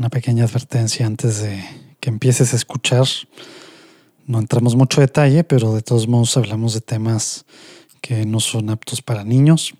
[0.00, 1.62] una pequeña advertencia antes de
[2.00, 3.06] que empieces a escuchar.
[4.26, 7.44] No entramos mucho detalle, pero de todos modos hablamos de temas
[8.00, 9.74] que no son aptos para niños.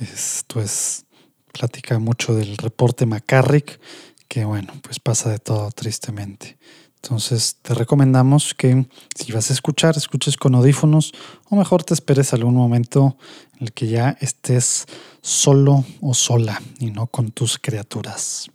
[0.00, 1.06] Esto es,
[1.50, 3.80] plática mucho del reporte McCarrick,
[4.28, 6.58] que bueno, pues pasa de todo tristemente.
[6.96, 8.86] Entonces te recomendamos que
[9.16, 11.12] si vas a escuchar, escuches con audífonos
[11.48, 13.16] o mejor te esperes algún momento
[13.54, 14.84] en el que ya estés
[15.22, 18.50] solo o sola y no con tus criaturas.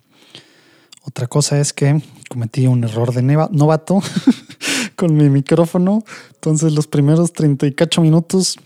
[1.02, 4.00] Otra cosa es que cometí un error de novato
[4.96, 6.04] con mi micrófono.
[6.34, 8.58] Entonces los primeros 38 minutos,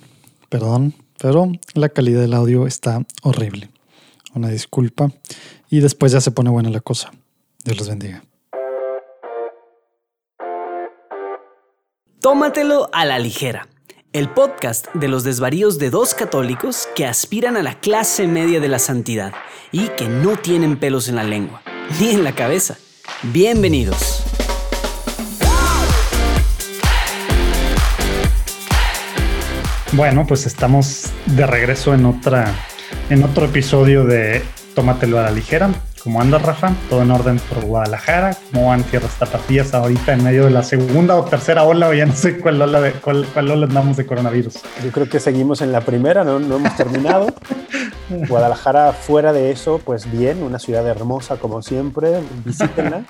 [0.48, 3.70] perdón, pero la calidad del audio está horrible.
[4.34, 5.10] Una disculpa.
[5.70, 7.12] Y después ya se pone buena la cosa.
[7.64, 8.24] Dios los bendiga.
[12.20, 13.68] Tómatelo a la ligera.
[14.14, 18.68] El podcast de los desvaríos de dos católicos que aspiran a la clase media de
[18.68, 19.34] la santidad
[19.72, 21.62] y que no tienen pelos en la lengua,
[22.00, 22.76] ni en la cabeza.
[23.22, 24.22] Bienvenidos.
[29.92, 32.52] Bueno, pues estamos de regreso en otra
[33.10, 34.42] en otro episodio de
[34.74, 35.70] Tómatelo a la ligera.
[36.04, 36.74] ¿Cómo andas, Rafa?
[36.90, 38.36] ¿Todo en orden por Guadalajara?
[38.52, 41.88] ¿Cómo van tierras tapatías ahorita en medio de la segunda o tercera ola?
[41.88, 44.56] O ya no sé cuál ola, de, cuál, cuál ola andamos de coronavirus.
[44.84, 47.28] Yo creo que seguimos en la primera, no, no hemos terminado.
[48.28, 53.04] Guadalajara, fuera de eso, pues bien, una ciudad hermosa como siempre, visítenla.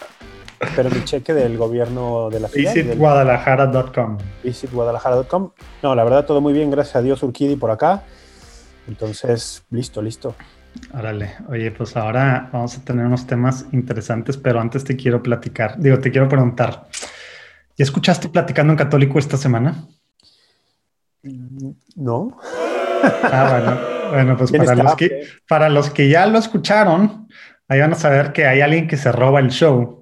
[0.77, 2.75] Pero mi cheque del gobierno de la ciudad.
[2.75, 4.19] Visitguadalajara.com.
[4.45, 5.51] Visitguadalajara.com.
[5.83, 8.05] No, la verdad, todo muy bien, gracias a Dios, Urquidi por acá.
[8.87, 10.37] Entonces, listo, listo.
[10.93, 15.79] Órale, oye, pues ahora vamos a tener unos temas interesantes, pero antes te quiero platicar,
[15.79, 16.87] digo, te quiero preguntar,
[17.77, 19.87] ¿ya escuchaste platicando en católico esta semana?
[21.97, 22.37] No.
[23.23, 27.29] Ah, bueno, bueno pues para los, que, para los que ya lo escucharon,
[27.69, 30.01] ahí van a saber que hay alguien que se roba el show.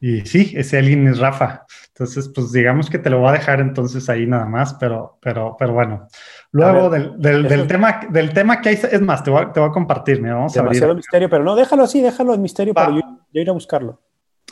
[0.00, 1.66] Y sí, ese alguien es Rafa.
[1.88, 5.56] Entonces, pues digamos que te lo voy a dejar entonces ahí nada más, pero, pero,
[5.58, 6.08] pero bueno.
[6.50, 9.68] Luego del, del, tema, del tema que hay, es más, te voy a, te voy
[9.68, 10.20] a compartir.
[10.22, 13.00] vamos Demasiado misterio, pero no, déjalo así, déjalo en misterio para yo,
[13.32, 14.00] ir a buscarlo.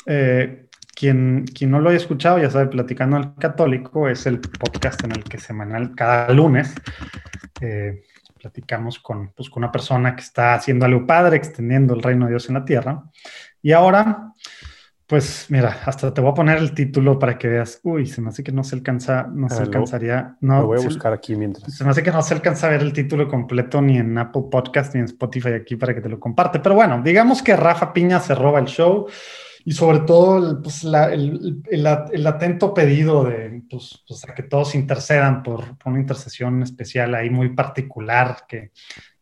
[0.04, 5.04] Eh, quien, quien no lo haya escuchado, ya sabe, Platicando al Católico es el podcast
[5.04, 6.74] en el que semanal, cada lunes,
[7.62, 8.02] eh,
[8.38, 12.32] platicamos con, pues, con una persona que está haciendo algo padre, extendiendo el reino de
[12.32, 13.04] Dios en la tierra.
[13.62, 14.32] Y ahora
[15.06, 17.78] pues mira, hasta te voy a poner el título para que veas.
[17.84, 20.36] Uy, se me hace que no se alcanza, no se alcanzaría.
[20.40, 21.72] No, lo voy a buscar aquí mientras.
[21.72, 24.44] Se me hace que no se alcanza a ver el título completo ni en Apple
[24.50, 26.58] Podcast ni en Spotify aquí para que te lo comparte.
[26.58, 29.06] Pero bueno, digamos que Rafa Piña se roba el show
[29.64, 35.42] y sobre todo pues, el, el, atento pedido de pues, pues, a que todos intercedan
[35.42, 38.70] por, por, una intercesión especial ahí muy particular que,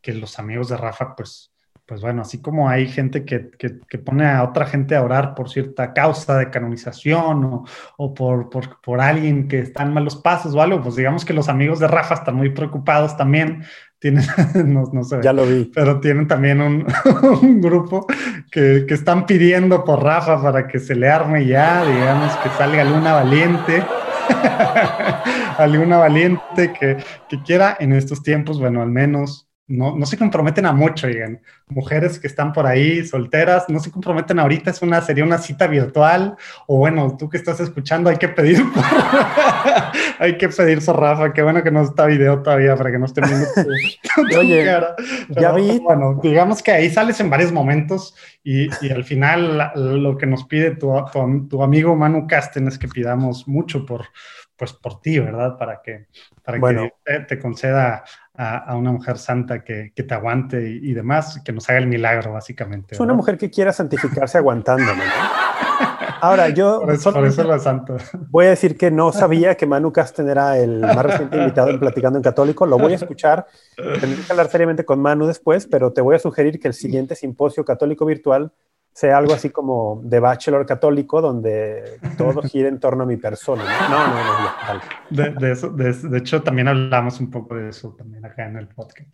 [0.02, 1.53] que los amigos de Rafa pues
[1.86, 5.50] pues bueno, así como hay gente que, que, pone a otra gente a orar por
[5.50, 7.64] cierta causa de canonización o,
[7.98, 11.34] o por, por, por, alguien que está en malos pasos o algo, pues digamos que
[11.34, 13.64] los amigos de Rafa están muy preocupados también.
[13.98, 14.24] Tienen,
[14.66, 15.70] no, no sé, ya lo vi.
[15.74, 16.86] pero tienen también un,
[17.42, 18.06] un grupo
[18.50, 22.84] que, que, están pidiendo por Rafa para que se le arme ya, digamos, que salga
[22.84, 23.82] Luna Valiente.
[25.58, 26.96] alguna valiente que,
[27.28, 31.40] que quiera en estos tiempos, bueno, al menos no, no se comprometen a mucho, digan.
[31.68, 35.66] Mujeres que están por ahí solteras, no se comprometen ahorita, es una, sería una cita
[35.66, 36.36] virtual,
[36.66, 38.62] o bueno, tú que estás escuchando, hay que pedir,
[40.18, 43.06] hay que pedir por Rafa, qué bueno que no está video todavía para que no
[43.06, 43.46] esté viendo
[44.38, 44.64] Oye,
[45.30, 45.78] ya vi.
[45.78, 50.44] Bueno, digamos que ahí sales en varios momentos y, y al final lo que nos
[50.44, 50.92] pide tu,
[51.48, 54.06] tu, amigo Manu Casten es que pidamos mucho por,
[54.56, 55.58] pues por ti, ¿verdad?
[55.58, 56.06] Para que,
[56.44, 56.92] para que
[57.26, 58.04] te conceda
[58.34, 62.32] a, una mujer santa que, que te aguante y, demás, que nos haga el milagro,
[62.32, 62.94] básicamente.
[62.94, 65.12] Es una mujer que quiera santificarse aguantándome, ¿no?
[66.20, 67.96] Ahora, yo por eso, por eso santo.
[68.30, 71.78] voy a decir que no sabía que Manu Casten era el más reciente invitado en
[71.78, 72.64] Platicando en Católico.
[72.64, 73.46] Lo voy a escuchar.
[73.76, 77.14] Tendré que hablar seriamente con Manu después, pero te voy a sugerir que el siguiente
[77.14, 78.52] simposio católico virtual
[78.94, 83.64] sea algo así como de bachelor católico, donde todo gira en torno a mi persona.
[83.90, 84.80] No, no, no, no
[85.10, 88.68] de, de, eso, de, hecho, también hablamos un poco de eso también acá en el
[88.68, 89.12] podcast.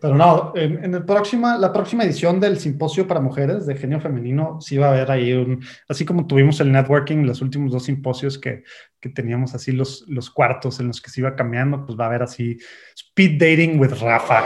[0.00, 4.60] Pero no, en, el próxima, la próxima edición del Simposio para Mujeres de Genio Femenino,
[4.60, 8.36] sí va a haber ahí un, así como tuvimos el networking, los últimos dos simposios
[8.36, 8.64] que,
[8.98, 12.08] que teníamos así los, los cuartos en los que se iba cambiando, pues va a
[12.08, 12.58] haber así
[12.96, 14.42] Speed Dating with Rafa.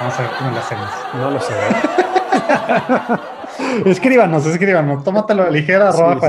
[0.00, 0.88] Vamos a ver cómo lo hacemos.
[1.14, 1.52] No lo sé.
[3.86, 6.20] escríbanos, escríbanos, tómatelo a ligera, sí, arroba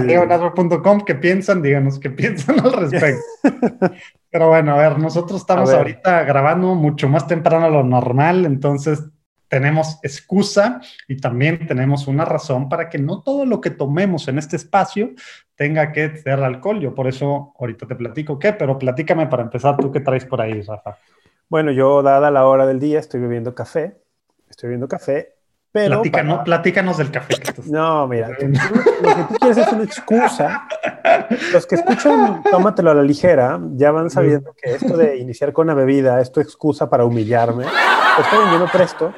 [1.05, 3.21] que piensan, díganos qué piensan al respecto.
[4.31, 9.03] Pero bueno, a ver, nosotros estamos ahorita grabando mucho más temprano a lo normal, entonces
[9.47, 14.37] tenemos excusa y también tenemos una razón para que no todo lo que tomemos en
[14.37, 15.11] este espacio
[15.55, 16.79] tenga que ser alcohol.
[16.79, 20.39] Yo por eso ahorita te platico qué, pero platícame para empezar tú qué traes por
[20.39, 20.97] ahí, Rafa.
[21.49, 23.97] Bueno, yo dada la hora del día estoy bebiendo café,
[24.47, 25.38] estoy bebiendo café,
[25.71, 26.01] pero...
[26.01, 27.35] Platícanos, platícanos del café.
[27.65, 30.67] No, mira, lo que tú quieres es una excusa.
[31.53, 35.67] Los que escuchan Tómatelo a la ligera ya van sabiendo que esto de iniciar con
[35.67, 37.65] una bebida es tu excusa para humillarme.
[38.19, 39.13] Estoy no presto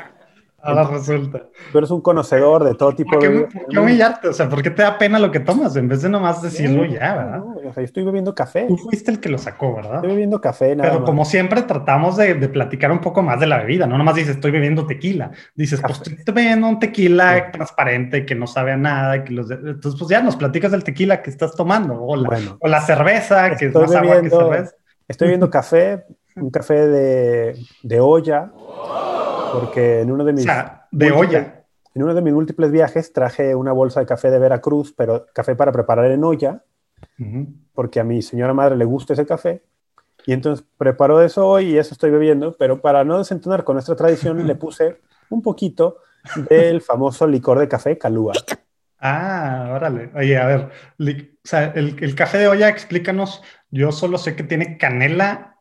[0.64, 1.42] Ahora resulta.
[1.72, 3.42] Tú eres un conocedor de todo tipo ¿Por qué, de...
[3.48, 4.28] ¿Por qué humillarte?
[4.28, 6.84] O sea, ¿por qué te da pena lo que tomas en vez de nomás decirlo
[6.84, 7.38] No, ya, verdad?
[7.40, 8.66] no, o sea, yo estoy bebiendo café.
[8.68, 9.96] Tú fuiste el que lo sacó, ¿verdad?
[9.96, 11.10] Estoy bebiendo café, nada Pero más.
[11.10, 14.36] como siempre tratamos de, de platicar un poco más de la bebida, no nomás dices
[14.36, 17.52] estoy bebiendo tequila, dices pues estoy bebiendo un tequila Sí.
[17.54, 20.84] transparente que no sabe a nada, que los de- entonces pues ya nos platicas del
[20.84, 22.58] tequila que estás tomando o la, Bueno.
[22.62, 24.76] o la cerveza que es más agua que bebiendo- cerveza.
[25.08, 28.52] Estoy bebiendo café, un café de, de olla,
[29.54, 30.44] porque en uno de O mis...
[30.44, 31.58] sea, de olla.
[31.94, 35.56] En uno de mis múltiples viajes traje una bolsa de café de Veracruz, pero café
[35.56, 36.64] para preparar en olla,
[37.74, 39.64] Porque a mi señora madre le gusta ese café.
[40.26, 43.96] Y entonces preparó eso hoy y eso estoy bebiendo, pero para no desentonar con nuestra
[43.96, 45.98] tradición le puse un poquito
[46.50, 48.34] del famoso licor de café Calúa.
[49.00, 50.12] Ah, órale.
[50.16, 53.42] Oye, a ver, li- o sea, el, el café de olla, explícanos.
[53.72, 55.58] Yo solo sé que tiene canela,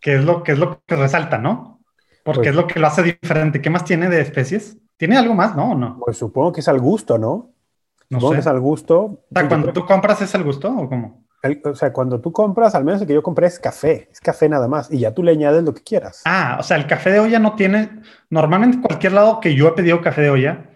[0.00, 1.80] que es lo que es lo que resalta, ¿no?
[2.24, 3.62] Porque Pues- es lo que lo hace diferente.
[3.62, 4.76] ¿Qué más tiene de especies?
[4.96, 5.54] ¿Tiene algo más?
[5.54, 6.00] No, ¿o no.
[6.04, 7.52] Pues supongo que es al gusto, ¿no?
[8.10, 8.48] No sé.
[8.48, 9.00] al gusto.
[9.00, 11.24] O sea, yo cuando tú compras es al gusto o cómo?
[11.42, 14.20] El- o sea, cuando tú compras, al menos el que yo compré es café, es
[14.20, 16.20] café nada más, y ya tú le añades lo que quieras.
[16.26, 18.02] Ah, o sea, el café de olla no tiene.
[18.28, 20.66] Normalmente cualquier lado que yo he pedido café de olla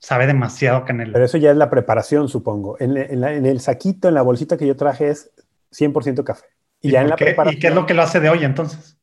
[0.00, 1.12] sabe demasiado canela.
[1.12, 2.76] Pero eso ya es la preparación, supongo.
[2.80, 5.30] En, en la- en el saquito, en la bolsita que yo traje es
[5.70, 6.46] 100% café.
[6.80, 7.26] Y, ya en la qué?
[7.26, 8.96] preparación, ¿Y qué es lo que lo hace de olla entonces?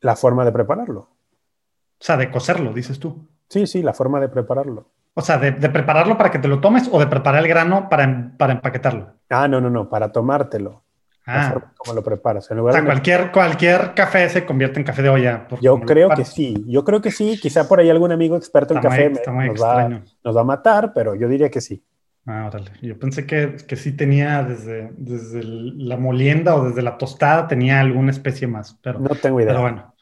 [0.00, 1.00] la forma de prepararlo.
[1.00, 3.28] O sea, de cocerlo, dices tú.
[3.48, 4.88] Sí, sí, la forma de prepararlo.
[5.14, 7.88] O sea, de, de prepararlo para que te lo tomes o de preparar el grano
[7.88, 9.14] para, em- para empaquetarlo.
[9.28, 10.82] Ah, no, no, no, para tomártelo.
[11.26, 12.50] Ah, como lo preparas.
[12.50, 15.46] En o lugar sea, de- cualquier, cualquier café se convierte en café de olla.
[15.60, 17.38] Yo creo que sí, yo creo que sí.
[17.40, 19.88] Quizá por ahí algún amigo experto en Está muy- café me- nos, va,
[20.24, 21.84] nos va a matar, pero yo diría que sí.
[22.26, 22.70] Ah, órale.
[22.80, 27.46] Yo pensé que, que sí tenía desde, desde el- la molienda o desde la tostada
[27.48, 29.50] tenía alguna especie más, pero, No tengo idea.
[29.50, 29.94] pero bueno.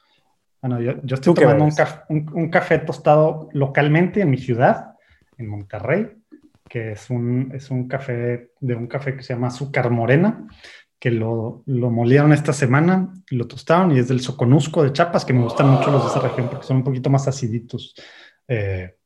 [0.62, 4.28] Bueno, yo, yo estoy ¿Tú qué tomando un café, un, un café tostado localmente en
[4.30, 4.89] mi ciudad,
[5.40, 6.06] en Monterrey,
[6.68, 10.46] que es un, es un café de un café que se llama Azúcar Morena,
[10.98, 15.32] que lo, lo molieron esta semana lo tostaron y es del Soconusco de Chiapas, que
[15.32, 17.94] me gustan mucho los de esa región porque son un poquito más aciditos.
[18.46, 18.96] Eh,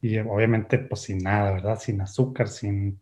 [0.00, 1.78] y obviamente, pues sin nada, ¿verdad?
[1.78, 2.98] Sin azúcar, sin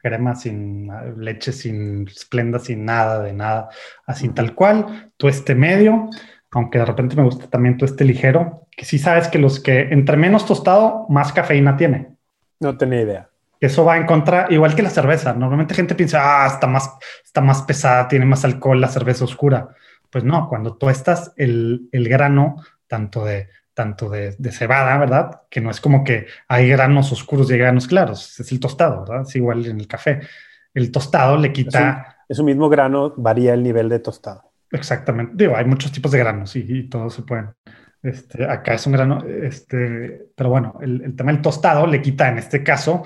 [0.00, 0.88] crema, sin
[1.18, 3.68] leche, sin esplenda, sin nada, de nada.
[4.06, 6.08] Así tal cual, tueste medio,
[6.52, 10.16] aunque de repente me gusta también tueste ligero, que sí sabes que los que entre
[10.16, 12.16] menos tostado, más cafeína tiene.
[12.60, 13.30] No tenía idea.
[13.60, 15.32] Eso va en contra, igual que la cerveza.
[15.32, 16.90] Normalmente gente piensa, ah, está más,
[17.24, 19.68] está más pesada, tiene más alcohol la cerveza oscura.
[20.10, 22.56] Pues no, cuando tuestas el, el grano,
[22.86, 25.42] tanto de, tanto de, de cebada, ¿verdad?
[25.50, 29.22] Que no es como que hay granos oscuros y granos claros, es el tostado, ¿verdad?
[29.28, 30.20] Es igual en el café.
[30.72, 34.45] El tostado le quita, Es un mismo grano, varía el nivel de tostado.
[34.70, 37.50] Exactamente, digo, hay muchos tipos de granos y, y todos se pueden.
[38.02, 42.28] Este, acá es un grano, este, pero bueno, el, el tema del tostado le quita
[42.28, 43.02] en este caso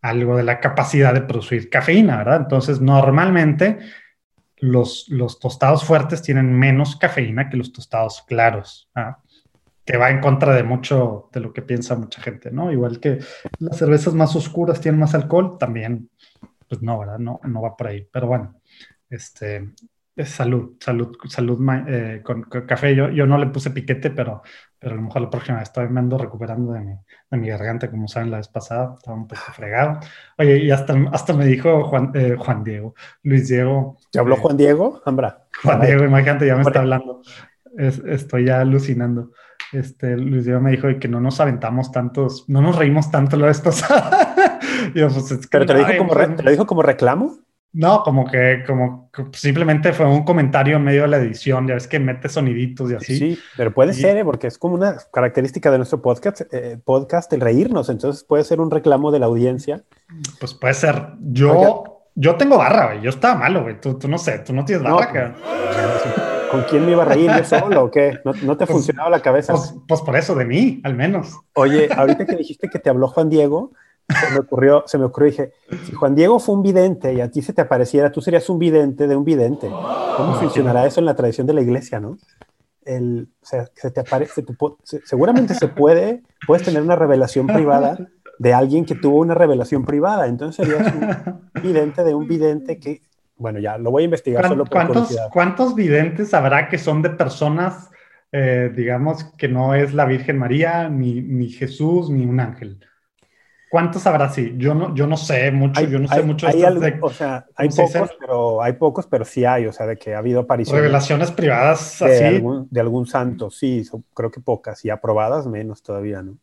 [0.00, 2.42] algo de la capacidad de producir cafeína, ¿verdad?
[2.42, 3.78] Entonces, normalmente
[4.58, 9.18] los, los tostados fuertes tienen menos cafeína que los tostados claros, ¿ah?
[9.84, 12.72] que va en contra de mucho de lo que piensa mucha gente, ¿no?
[12.72, 13.18] Igual que
[13.58, 16.10] las cervezas más oscuras tienen más alcohol, también,
[16.68, 17.18] pues no, ¿verdad?
[17.18, 18.08] No, no va por ahí.
[18.10, 18.60] Pero bueno,
[19.10, 19.72] este,
[20.16, 22.94] es salud, salud, salud eh, con, con café.
[22.94, 24.42] Yo, yo no le puse piquete, pero,
[24.78, 26.92] pero a lo mejor la próxima vez estoy me ando recuperando de mi,
[27.30, 29.98] de mi garganta, como saben, la vez pasada estaba un poco fregado.
[30.38, 33.96] Oye, y hasta, hasta me dijo Juan, eh, Juan Diego, Luis Diego.
[34.12, 35.02] ¿Te habló eh, Juan Diego?
[35.04, 35.46] Ambra.
[35.62, 35.80] Juan.
[35.80, 37.22] Diego, imagínate, ya me está hablando.
[37.76, 39.32] Es- estoy ya alucinando.
[39.72, 43.46] Este, Luis Diego me dijo que no nos aventamos tantos, no nos reímos tanto la
[43.48, 44.34] vez pasada.
[44.94, 46.82] Yo, pues, es que ¿Pero te lo, dijo como pues, re- te lo dijo como
[46.82, 47.38] reclamo?
[47.74, 51.74] No, como que, como que simplemente fue un comentario en medio de la edición, ya
[51.74, 53.16] ves que mete soniditos y así.
[53.18, 54.24] Sí, pero puede ser, ¿eh?
[54.24, 57.88] porque es como una característica de nuestro podcast, eh, podcast el reírnos.
[57.88, 59.82] Entonces puede ser un reclamo de la audiencia.
[60.38, 61.08] Pues puede ser.
[61.20, 63.02] Yo, yo tengo barra, güey.
[63.02, 63.80] Yo estaba malo, güey.
[63.80, 66.14] Tú, tú no sé, tú no tienes No, barra, pues.
[66.52, 68.20] ¿Con quién me iba a reír yo solo o qué?
[68.24, 69.52] ¿No, no te Pues- funcionaba la cabeza?
[69.52, 71.36] Pues, pues por eso, de mí, al menos.
[71.54, 73.72] Oye, ahorita que dijiste que te habló Juan Diego,
[74.08, 75.52] se me ocurrió, se me ocurrió, dije,
[75.84, 78.58] si Juan Diego fue un vidente y a ti se te apareciera, tú serías un
[78.58, 79.68] vidente de un vidente.
[79.68, 82.18] ¿Cómo funcionará eso en la tradición de la iglesia, no?
[82.84, 84.44] el, o sea, se te aparece,
[85.04, 87.98] seguramente se puede, puedes tener una revelación privada
[88.38, 90.26] de alguien que tuvo una revelación privada.
[90.26, 93.02] Entonces serías un vidente de un vidente que,
[93.36, 97.10] bueno, ya lo voy a investigar solo por ¿cuántos, ¿Cuántos videntes habrá que son de
[97.10, 97.90] personas,
[98.32, 102.80] eh, digamos, que no es la Virgen María, ni, ni Jesús, ni un ángel?
[103.74, 104.54] ¿Cuántos habrá sí?
[104.56, 106.46] Yo no, yo no sé mucho, yo no sé mucho.
[106.46, 106.62] Hay
[107.02, 110.18] o sea, hay pocos, pero hay pocos, pero sí hay, o sea, de que ha
[110.18, 110.80] habido apariciones.
[110.80, 112.22] Revelaciones privadas de así.
[112.22, 113.82] Algún, de algún santo, sí,
[114.14, 116.38] creo que pocas, y aprobadas menos todavía, ¿no?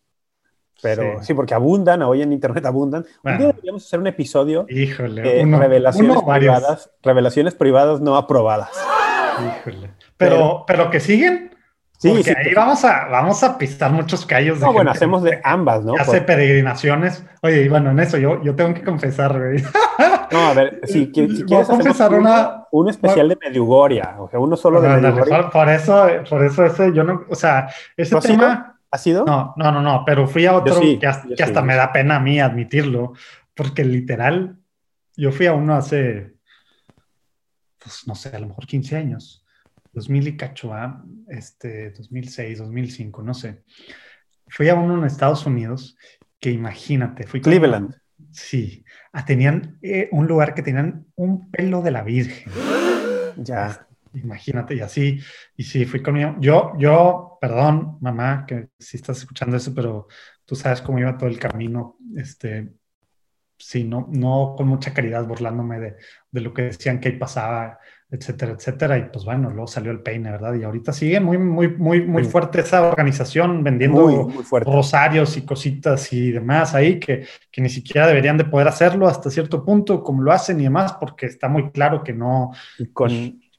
[0.82, 3.06] Pero sí, porque abundan, hoy en internet abundan.
[3.24, 8.72] Un día deberíamos hacer un episodio Híjole, de revelaciones privadas, revelaciones privadas no aprobadas.
[9.40, 9.92] Híjole.
[10.18, 11.56] Pero, pero que siguen.
[12.02, 14.60] Sí, Porque ahí vamos a, vamos a pisar muchos callos.
[14.60, 15.94] De no, bueno, hacemos de ambas, ¿no?
[15.94, 17.24] Hace peregrinaciones.
[17.44, 19.64] Oye, y bueno, en eso yo, yo tengo que confesar, güey.
[20.32, 21.12] No, a ver, si, si
[21.46, 22.66] quieres confesar una...
[22.72, 25.52] un especial de Medjugorje, o sea, uno solo de Medjugorje.
[25.52, 28.80] Por, eso, por eso ese, yo no, o sea, ese tema...
[28.90, 29.24] ¿Ha sido?
[29.24, 32.40] No, no, no, no, pero fui a otro que, hasta, me da pena a mí
[32.40, 33.14] admitirlo,
[33.54, 34.58] porque literal,
[35.16, 36.34] yo fui a uno hace,
[37.78, 39.41] pues no sé, a lo mejor 15 años
[39.94, 40.74] 2000 y cacho,
[41.28, 43.64] este, 2006, 2005, no sé.
[44.48, 45.98] Fui a uno en Estados Unidos
[46.40, 47.96] que imagínate, fui Cleveland.
[48.32, 48.84] sí,
[49.14, 52.52] ah, tenían eh, un lugar que tenían un pelo de la Virgen.
[53.38, 53.88] Ya.
[54.14, 55.20] Imagínate, y así,
[55.56, 56.36] y sí, fui conmigo.
[56.40, 60.08] Yo, yo, perdón, mamá, que si estás escuchando eso, pero
[60.44, 62.74] tú sabes cómo iba todo el camino, este,
[63.58, 65.96] sí, no, no con mucha caridad, burlándome de,
[66.30, 67.80] de lo que decían que ahí pasaba
[68.12, 68.98] etcétera, etcétera.
[68.98, 70.54] Y pues bueno, luego salió el peine, ¿verdad?
[70.56, 76.32] Y ahorita sigue muy, muy, muy, muy fuerte esa organización vendiendo rosarios y cositas y
[76.32, 80.34] demás ahí que, que, ni siquiera deberían de poder hacerlo hasta cierto punto como lo
[80.34, 82.52] hacen y demás, porque está muy claro que no...
[82.92, 83.10] con,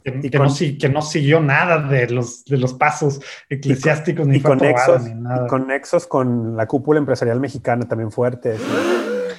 [0.05, 5.05] que, no, que, no, siguió nada de los, de los pasos eclesiásticos ni, con nexos,
[5.05, 5.47] ni nada.
[5.47, 8.57] con nexos con la cúpula empresarial mexicana también fuerte.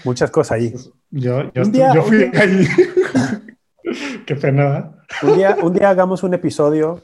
[0.05, 0.73] Muchas cosas ahí.
[1.11, 2.65] Yo, yo, yo fui ahí.
[4.25, 5.02] Qué pena.
[5.21, 7.01] Un día, un día hagamos un episodio.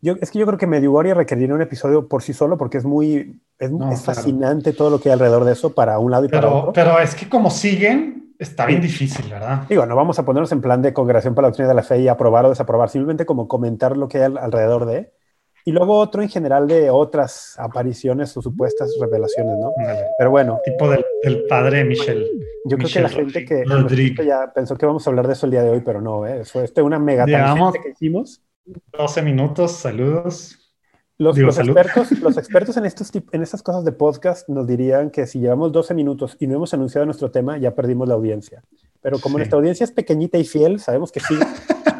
[0.00, 2.84] Yo, es que yo creo que Medjugorje requeriría un episodio por sí solo porque es
[2.84, 3.70] muy es,
[4.02, 6.72] fascinante todo lo que hay alrededor de eso para un lado y para otro.
[6.72, 9.62] Pero es que como siguen, está bien difícil, ¿verdad?
[9.68, 12.00] Digo, no vamos a ponernos en plan de congregación para la doctrina de la fe
[12.00, 15.12] y aprobar o desaprobar, simplemente como comentar lo que hay alrededor de.
[15.66, 19.72] Y luego otro en general de otras apariciones o supuestas revelaciones, ¿no?
[20.18, 20.60] Pero bueno.
[20.62, 21.04] Tipo del,
[21.48, 22.30] padre Michel.
[22.66, 23.64] Yo creo que la gente que
[24.26, 26.44] ya pensó que vamos a hablar de eso el día de hoy, pero no, ¿eh?
[26.44, 28.42] Fue este una mega tangente que hicimos.
[28.92, 30.58] 12 minutos, saludos.
[31.16, 35.38] Los, expertos, los expertos en, estos, en estas cosas de podcast nos dirían que si
[35.38, 38.64] llevamos 12 minutos y no hemos anunciado nuestro tema, ya perdimos la audiencia.
[39.00, 41.34] Pero como nuestra audiencia es pequeñita y fiel, sabemos que sí.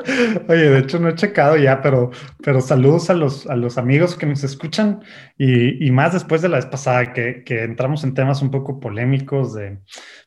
[0.49, 2.11] Oye, de hecho no he checado ya, pero,
[2.43, 5.03] pero saludos a los, a los amigos que nos escuchan.
[5.39, 8.81] Y, y más después de la vez pasada que, que entramos en temas un poco
[8.81, 9.79] polémicos de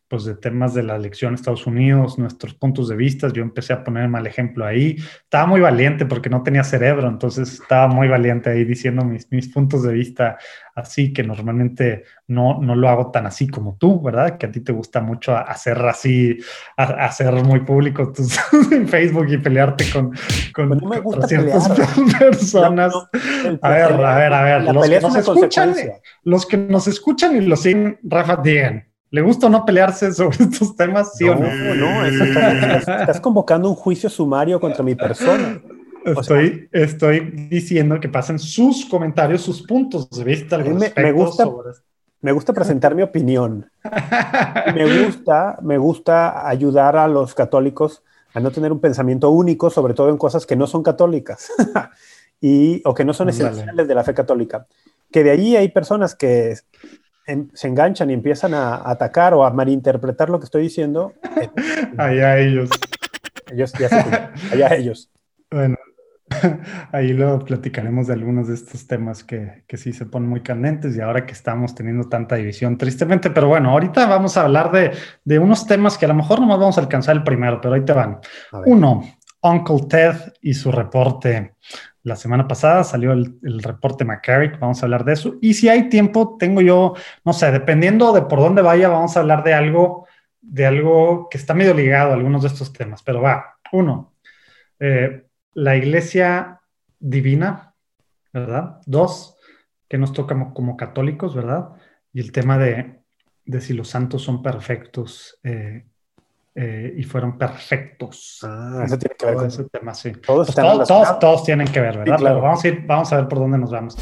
[0.07, 3.27] pues de temas de la elección en Estados Unidos, nuestros puntos de vista.
[3.27, 4.95] Yo empecé a poner mal ejemplo ahí.
[5.23, 9.49] Estaba muy valiente porque no tenía cerebro, entonces estaba muy valiente ahí diciendo mis, mis
[9.49, 10.37] puntos de vista
[10.75, 14.37] así, que normalmente no, no lo hago tan así como tú, ¿verdad?
[14.37, 16.37] Que a ti te gusta mucho hacer así,
[16.77, 18.37] hacer muy público tus,
[18.71, 20.13] en Facebook y pelearte con,
[20.53, 21.69] con, pues ciertas
[22.19, 22.93] personas.
[23.61, 24.73] a ver, a ver, a ver.
[24.73, 25.75] Los que, nos escuchan,
[26.23, 30.37] los que nos escuchan y los siguen, Rafa, digan ¿Le gusta o no pelearse sobre
[30.43, 31.15] estos temas?
[31.15, 31.75] ¿Sí no, o no?
[31.75, 35.61] No, estás, convocando un juicio sumario contra mi persona.
[36.05, 40.57] Estoy, estoy diciendo que pasen sus comentarios, sus puntos de vista.
[40.57, 41.45] Me, me, gusta,
[42.21, 43.69] me gusta presentar mi opinión.
[44.73, 49.93] Me gusta, me gusta ayudar a los católicos a no tener un pensamiento único, sobre
[49.93, 51.49] todo en cosas que no son católicas
[52.41, 54.67] y, o que no son esenciales de la fe católica.
[55.11, 56.55] Que de ahí hay personas que
[57.53, 61.13] se enganchan y empiezan a, atacar o a malinterpretar lo que estoy diciendo.
[61.97, 62.69] allá ellos.
[63.51, 65.09] Ellos ya allá ellos.
[65.49, 65.77] Bueno,
[66.91, 70.95] ahí luego platicaremos de algunos de estos temas que, que, sí se ponen muy candentes
[70.95, 74.91] y ahora que estamos teniendo tanta división, tristemente, pero bueno, ahorita vamos a hablar de,
[75.23, 77.85] de unos temas que a lo mejor no vamos a alcanzar el primero, pero ahí
[77.85, 78.19] te van.
[78.65, 79.03] Uno,
[79.41, 81.55] Uncle Ted y su reporte
[82.07, 85.35] la semana pasada salió el, reporte McCarrick, vamos a hablar de eso.
[85.41, 86.93] Y si hay tiempo, tengo yo,
[87.25, 90.07] no sé, dependiendo de por dónde vaya, vamos a hablar de algo,
[90.39, 93.03] de algo que está medio ligado a algunos de estos temas.
[93.03, 94.13] Pero va, uno,
[94.79, 96.61] eh, la iglesia
[96.97, 97.75] divina,
[98.31, 98.79] ¿verdad?
[98.85, 99.35] Dos,
[99.89, 101.71] que nos toca como, católicos, ¿verdad?
[102.13, 103.01] Y el tema de,
[103.59, 105.37] si los santos son perfectos.
[105.43, 105.85] Eh,
[106.59, 108.39] eh, y fueron perfectos.
[108.41, 110.11] Ah, eso tiene que ver con ese tema, sí.
[110.13, 112.17] Todos Pues todos, todos, todos tienen que ver, ¿verdad?
[112.17, 112.35] Sí, claro.
[112.37, 113.95] Pero vamos a, ir, vamos a ver por dónde nos vamos.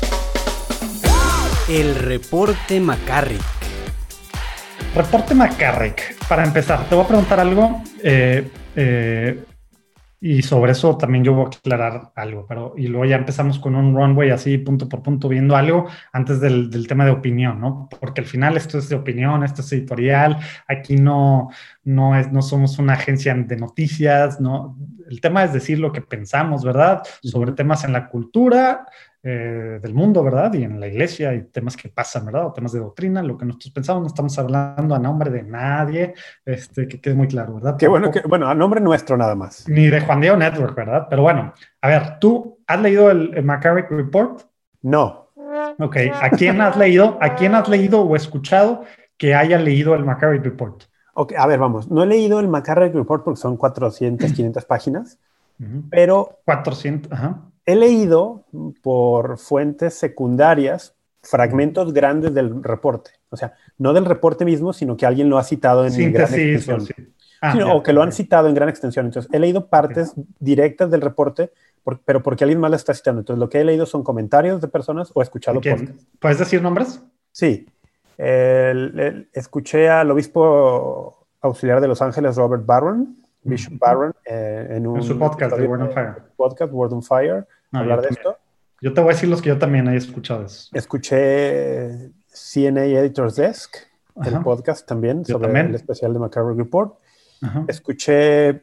[1.68, 3.42] El reporte McCarrick.
[4.96, 6.28] Reporte McCarrick.
[6.30, 9.44] Para empezar, te voy a preguntar algo eh, eh,
[10.28, 13.76] y sobre eso también yo voy a aclarar algo, pero y luego ya empezamos con
[13.76, 17.88] un runway así punto por punto viendo algo antes del, del tema de opinión, ¿no?
[18.00, 21.52] Porque al final esto es de opinión, esto es editorial, aquí no,
[21.84, 24.76] no, es, no somos una agencia de noticias, ¿no?
[25.08, 27.04] El tema es decir lo que pensamos, ¿verdad?
[27.22, 28.88] Sobre temas en la cultura,
[29.28, 30.54] eh, del mundo, ¿verdad?
[30.54, 32.46] Y en la iglesia y temas que pasan, ¿verdad?
[32.46, 36.14] O temas de doctrina, lo que nosotros pensamos, no estamos hablando a nombre de nadie,
[36.46, 37.76] este, que quede muy claro, ¿verdad?
[37.76, 39.68] Qué bueno que, bueno, a nombre nuestro nada más.
[39.68, 41.08] Ni de Juan Diego Network, ¿verdad?
[41.10, 44.42] Pero bueno, a ver, ¿tú has leído el, el McCarrick Report?
[44.84, 45.26] No,
[45.80, 47.18] Ok, ¿a quién has leído?
[47.22, 48.84] ¿A quién has leído o escuchado
[49.18, 50.84] que haya leído el McCarrick Report?
[51.14, 51.90] Ok, a ver, vamos.
[51.90, 55.18] No he leído el McCarrick Report porque son 400, 500 páginas,
[55.60, 55.84] Ujú.
[55.90, 57.42] pero 400, ajá.
[57.66, 58.44] He leído
[58.84, 60.94] por fuentes secundarias
[61.24, 63.12] fragmentos grandes del reporte.
[63.30, 66.56] O sea, no del reporte mismo, sino que alguien lo ha citado en gran Síntesis,
[66.70, 66.80] extensión.
[66.80, 66.94] o sí.
[67.42, 69.08] Ah, ya, o que lo han citado en gran extensión.
[69.08, 71.52] Entonces, he leído partes directas del reporte,
[71.84, 73.22] por- pero porque alguien más lo está citando.
[73.22, 76.08] Entonces, lo que he leído son comentarios de personas o he escuchado podcasts.
[76.20, 77.02] ¿Puedes decir nombres?
[77.32, 77.68] Sí.
[78.18, 83.78] El- el- escuché al obispo auxiliar de Los Ángeles, Robert Barron, Bishop.
[83.78, 86.14] Barron, eh, en un En su podcast de Word on Fire.
[86.36, 88.26] podcast, Word on Fire, No, hablar de también.
[88.28, 88.40] esto.
[88.82, 90.70] Yo te voy a decir los que yo también he escuchado eso.
[90.74, 93.76] Escuché CNA Editor's Desk,
[94.24, 95.68] el podcast también, Yo sobre también.
[95.68, 96.96] el especial de McCarrick Report.
[97.42, 97.66] Ajá.
[97.68, 98.62] Escuché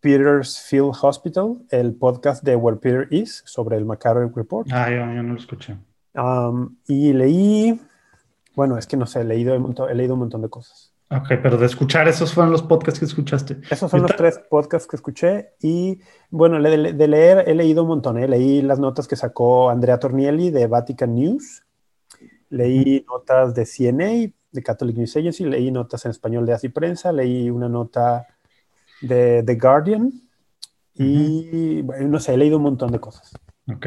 [0.00, 4.68] Peter's Field Hospital, el podcast de Where Peter Is, sobre el McCarrick Report.
[4.70, 5.76] Ah, yo, yo no lo escuché.
[6.14, 7.80] Um, y leí,
[8.54, 9.54] bueno, es que no sé, he leído,
[9.88, 10.87] he leído un montón de cosas.
[11.10, 13.58] Ok, pero de escuchar, esos fueron los podcasts que escuchaste.
[13.70, 17.88] Esos son los tres podcasts que escuché y bueno, de, de leer he leído un
[17.88, 18.18] montón.
[18.18, 18.28] ¿eh?
[18.28, 21.64] Leí las notas que sacó Andrea Tornielli de Vatican News,
[22.50, 27.10] leí notas de CNA, de Catholic News Agency, leí notas en español de Así Prensa,
[27.10, 28.26] leí una nota
[29.00, 30.12] de The Guardian
[30.94, 33.32] y bueno, no sé, he leído un montón de cosas.
[33.70, 33.86] Ok.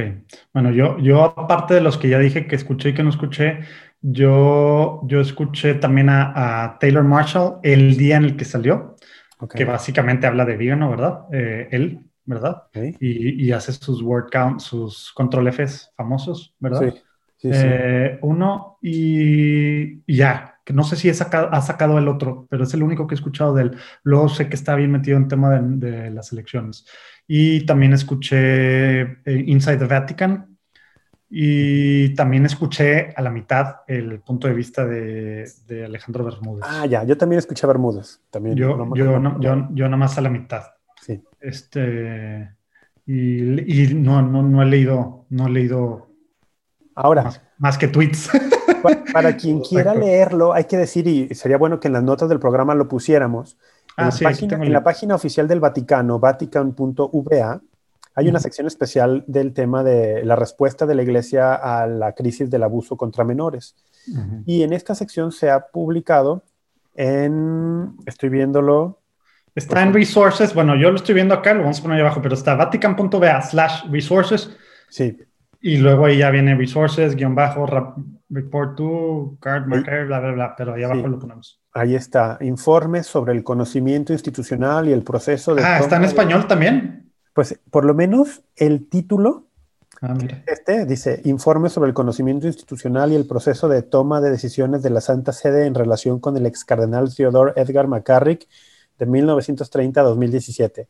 [0.54, 3.60] Bueno, yo, yo aparte de los que ya dije que escuché y que no escuché,
[4.02, 8.96] yo, yo escuché también a, a Taylor Marshall el día en el que salió,
[9.54, 11.26] que básicamente habla de vegano, ¿verdad?
[11.32, 12.64] Eh, él, ¿verdad?
[12.74, 16.94] Y, y hace sus word count, sus control Fs famosos, ¿verdad?
[16.94, 17.02] Sí,
[17.38, 17.62] sí, sí.
[17.64, 22.64] Eh, uno y, y ya, que no sé si he ha sacado el otro, pero
[22.66, 23.78] es el único que he escuchado de él.
[24.04, 26.86] Luego sé que está bien metido en tema de, de las elecciones.
[27.28, 30.51] Y también escuché eh, Inside the Vatican
[31.34, 36.65] y también escuché a la mitad el punto de vista de, de Alejandro Bermúdez.
[36.67, 38.20] Ah, ya, yo también escuché a Bermúdez.
[38.30, 40.63] También, yo, no yo, no- yo, yo nada más a la mitad.
[41.02, 41.24] Sí.
[41.39, 42.54] Este,
[43.06, 46.10] y, y no, no, no he leído, no he leído
[46.96, 48.30] Ahora, más, más que tweets.
[48.84, 52.28] Pa- Para quien quiera leerlo, hay que decir, y sería bueno que en las notas
[52.28, 53.58] del programa lo pusiéramos,
[53.98, 57.62] en, Ah, la, sí, aquí página, en la página oficial del Vaticano, vatican.va,
[58.15, 62.50] hay una sección especial del tema de la respuesta de la Iglesia a la crisis
[62.50, 63.76] del abuso contra menores.
[64.12, 64.43] Ujú.
[64.45, 66.43] Y en esta sección se ha publicado
[66.95, 68.97] en, estoy viéndolo,
[69.54, 72.21] Está en resources, bueno, yo lo estoy viendo acá, lo vamos a poner ahí abajo,
[72.21, 74.50] pero está vatican.va slash resources
[74.89, 75.17] sí,
[75.60, 77.65] y luego ahí ya viene resources, guion bajo,
[78.30, 81.08] report to, card marker, bla, bla, bla, pero ahí abajo Sí.
[81.10, 81.62] lo ponemos.
[81.74, 85.63] ahí está, informes sobre el conocimiento institucional y el proceso de...
[85.65, 87.01] Ah, ¿está en toma de- español también?
[87.34, 89.46] Pues por lo menos el título
[90.02, 90.15] Ah.
[90.48, 94.89] Este dice, informe sobre el conocimiento institucional y el proceso de toma de decisiones de
[94.89, 98.48] la Santa Sede en relación con el ex cardenal Theodore Edgar McCarrick
[98.98, 100.88] de 1930 a 2017.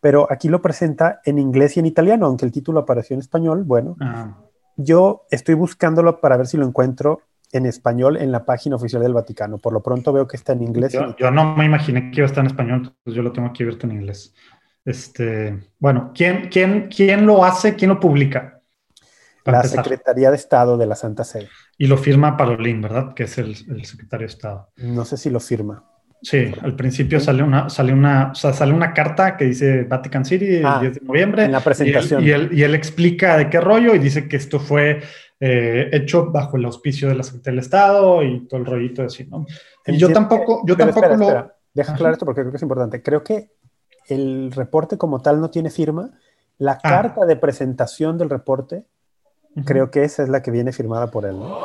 [0.00, 3.64] Pero aquí lo presenta en inglés y en italiano, aunque el título apareció en español.
[3.64, 4.38] Bueno, Ah,
[4.76, 7.20] yo estoy buscándolo para ver si lo encuentro
[7.52, 9.58] en español en la página oficial del Vaticano.
[9.58, 10.92] Por lo pronto veo que está en inglés.
[10.92, 13.48] yo, yo no me imaginé que iba a estar en español, entonces yo lo tengo
[13.48, 14.34] aquí abierto en inglés.
[14.86, 17.74] Este, bueno, ¿quién, quién, quién lo hace?
[17.74, 18.62] ¿Quién lo publica?
[19.42, 19.84] Para la empezar.
[19.84, 21.48] Secretaría de Estado de la Santa Sede.
[21.76, 23.12] Y lo firma Parolín, ¿verdad?
[23.14, 24.70] Que es el, el secretario de Estado.
[24.76, 25.84] No sé si lo firma.
[26.22, 30.24] Sí, al principio sale una, sale una, o sea, sale una carta que dice Vatican
[30.24, 31.44] City el Ah, 10 de noviembre.
[31.44, 32.24] en la presentación.
[32.24, 35.02] Y él, y él, y él explica de qué rollo y dice que esto fue
[35.38, 39.06] eh, hecho bajo el auspicio de la Secretaría del Estado y todo el rollito de
[39.08, 39.46] así, ¿no?
[39.86, 41.24] Y yo tampoco, yo pero tampoco espera, lo.
[41.38, 41.56] espera.
[41.74, 41.98] Deja Ajá.
[41.98, 43.02] claro esto porque creo que es importante.
[43.02, 43.50] Creo que
[44.08, 46.10] el reporte como tal no tiene firma.
[46.58, 46.80] La Ah.
[46.82, 48.84] carta de presentación del reporte,
[49.56, 49.64] Ujú.
[49.64, 51.38] creo que esa es la que viene firmada por él.
[51.38, 51.58] ¿no?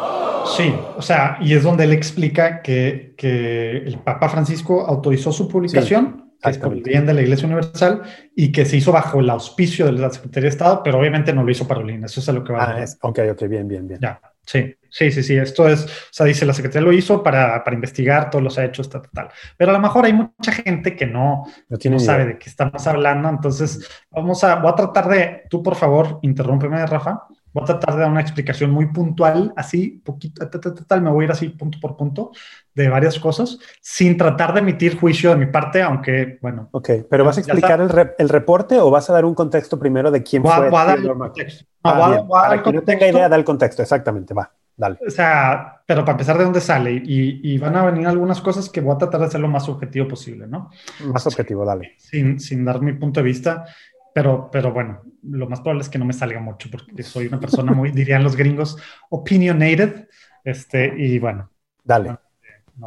[0.46, 5.48] Sí, o sea, y es donde él explica que, que el Papa Francisco autorizó su
[5.48, 8.02] publicación que es por el bien de la Iglesia Universal
[8.36, 11.44] y que se hizo bajo el auspicio de la Secretaría de Estado, pero obviamente no
[11.44, 12.04] lo hizo Parolín.
[12.04, 14.00] Eso es a lo que va ah, a Ok, ok, bien, bien, bien.
[14.02, 15.38] Ya, sí, sí, sí, sí.
[15.38, 18.90] Esto es, o sea, dice la Secretaría lo hizo para, para investigar todos los hechos,
[18.90, 19.30] tal, tal.
[19.58, 22.86] Pero a lo mejor hay mucha gente que no, no, no sabe de qué estamos
[22.86, 23.30] hablando.
[23.30, 27.24] Entonces, vamos a, voy a tratar de, tú por favor, interrúmpeme, Rafa.
[27.54, 30.48] Voy a tratar de dar una explicación muy puntual, así, poquito,
[30.88, 32.32] tal, me voy a ir así punto por punto
[32.74, 36.70] de varias cosas, sin tratar de emitir juicio de mi parte, aunque, bueno.
[36.72, 40.12] Ok, pero ¿vas a explicar el, el, reporte o vas a dar un contexto primero
[40.12, 40.70] de quién fue?
[40.70, 41.66] Voy a dar el contexto.
[41.84, 44.50] No, ah, voy a, dar no tenga idea, da el contexto, exactamente, va,
[44.82, 44.98] dale.
[45.06, 48.70] O sea, pero para empezar de dónde sale, y, y, van a venir algunas cosas
[48.70, 50.72] que voy a tratar de hacer lo más objetivo posible, ¿no?
[51.06, 51.94] Más objetivo, dale.
[51.98, 53.66] Sin, sin dar mi punto de vista.
[54.14, 57.40] Pero, pero bueno, lo más probable es que no me salga mucho porque soy una
[57.40, 58.78] persona muy, dirían los gringos,
[59.10, 60.10] opinionated.
[60.44, 61.50] Este, y bueno.
[61.84, 62.18] Dale.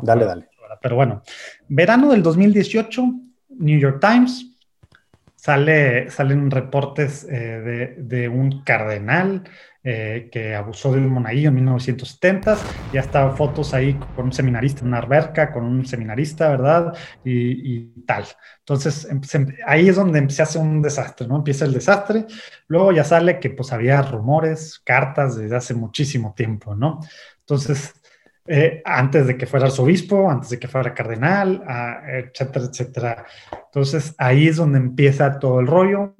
[0.02, 0.48] dale, dale.
[0.82, 1.22] Pero bueno,
[1.68, 3.02] verano del 2018,
[3.60, 4.58] New York Times,
[5.36, 9.44] sale, salen reportes eh, de, de, un cardenal
[9.86, 12.56] eh, que abusó de un monaguillo en 1970.
[12.90, 16.94] Ya estaban fotos ahí con un seminarista en una alberca, con un seminarista, ¿verdad?
[17.22, 18.24] Y, tal.
[18.60, 19.06] Entonces,
[19.66, 21.36] ahí es donde se hace un desastre, ¿no?
[21.36, 22.24] Empieza el desastre.
[22.66, 27.00] Luego ya sale que pues había rumores, cartas desde hace muchísimo tiempo, ¿no?
[27.40, 27.92] Entonces,
[28.46, 33.26] eh, antes de que fuera arzobispo, antes de que fuera cardenal, ah, etcétera, etcétera.
[33.66, 36.14] Entonces, ahí es donde empieza todo el rollo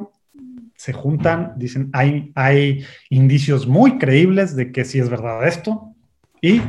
[0.85, 5.94] se juntan, dicen, hay, hay indicios muy creíbles de que sí es verdad esto,
[6.42, 6.61] y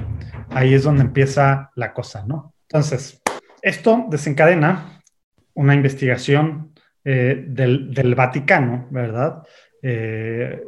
[0.51, 2.53] ahí es donde empieza la cosa, ¿no?
[2.69, 3.21] Entonces,
[3.61, 5.01] esto desencadena
[5.53, 6.71] una investigación
[7.03, 9.43] eh, del, del, Vaticano, ¿verdad?
[9.81, 10.63] Eh,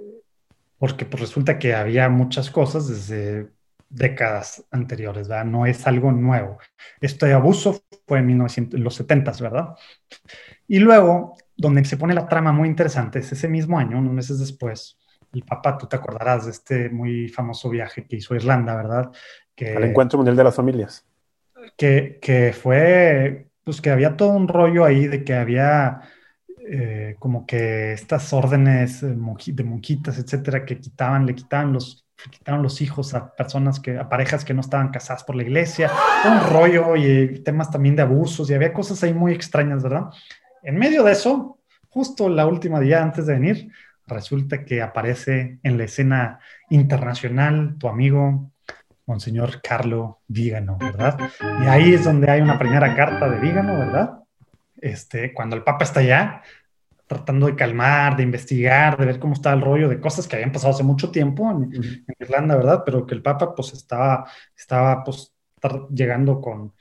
[0.78, 3.48] porque pues, resulta que había muchas cosas desde
[3.88, 5.46] décadas anteriores, ¿verdad?
[5.46, 6.58] No es algo nuevo.
[7.00, 9.70] Este abuso fue en, 1900, en los 70, ¿verdad?
[10.68, 14.40] Y luego donde se pone la trama muy interesante es ese mismo año, unos meses
[14.40, 14.98] después,
[15.34, 19.12] el Papa, tú te acordarás de este muy famoso viaje que hizo a Irlanda, ¿verdad?
[19.56, 21.06] Que, Al Encuentro Mundial de las Familias.
[21.76, 26.02] Que, que fue, pues que había todo un rollo ahí de que había
[26.70, 32.82] eh, como que estas órdenes de monjitas, etcétera, que quitaban, le quitaban los, quitaron los
[32.82, 35.90] hijos a personas que, a parejas que no estaban casadas por la iglesia,
[36.26, 40.10] un rollo y temas también de abusos y había cosas ahí muy extrañas, ¿verdad?
[40.68, 43.72] En medio de eso, justo la última día antes de venir,
[44.06, 48.52] resulta que aparece en la escena internacional tu amigo,
[49.06, 51.18] Monseñor Carlo Vígano, ¿verdad?
[51.64, 54.20] Y ahí es donde hay una primera carta de Vígano, ¿verdad?
[54.76, 56.42] Este, cuando el Papa está allá,
[57.08, 60.52] tratando de calmar, de investigar, de ver cómo está el rollo de cosas que habían
[60.52, 62.84] pasado hace mucho tiempo en, Irlanda, ¿verdad?
[62.86, 65.34] Pero que el Papa pues estaba, estaba pues
[65.92, 66.74] llegando con,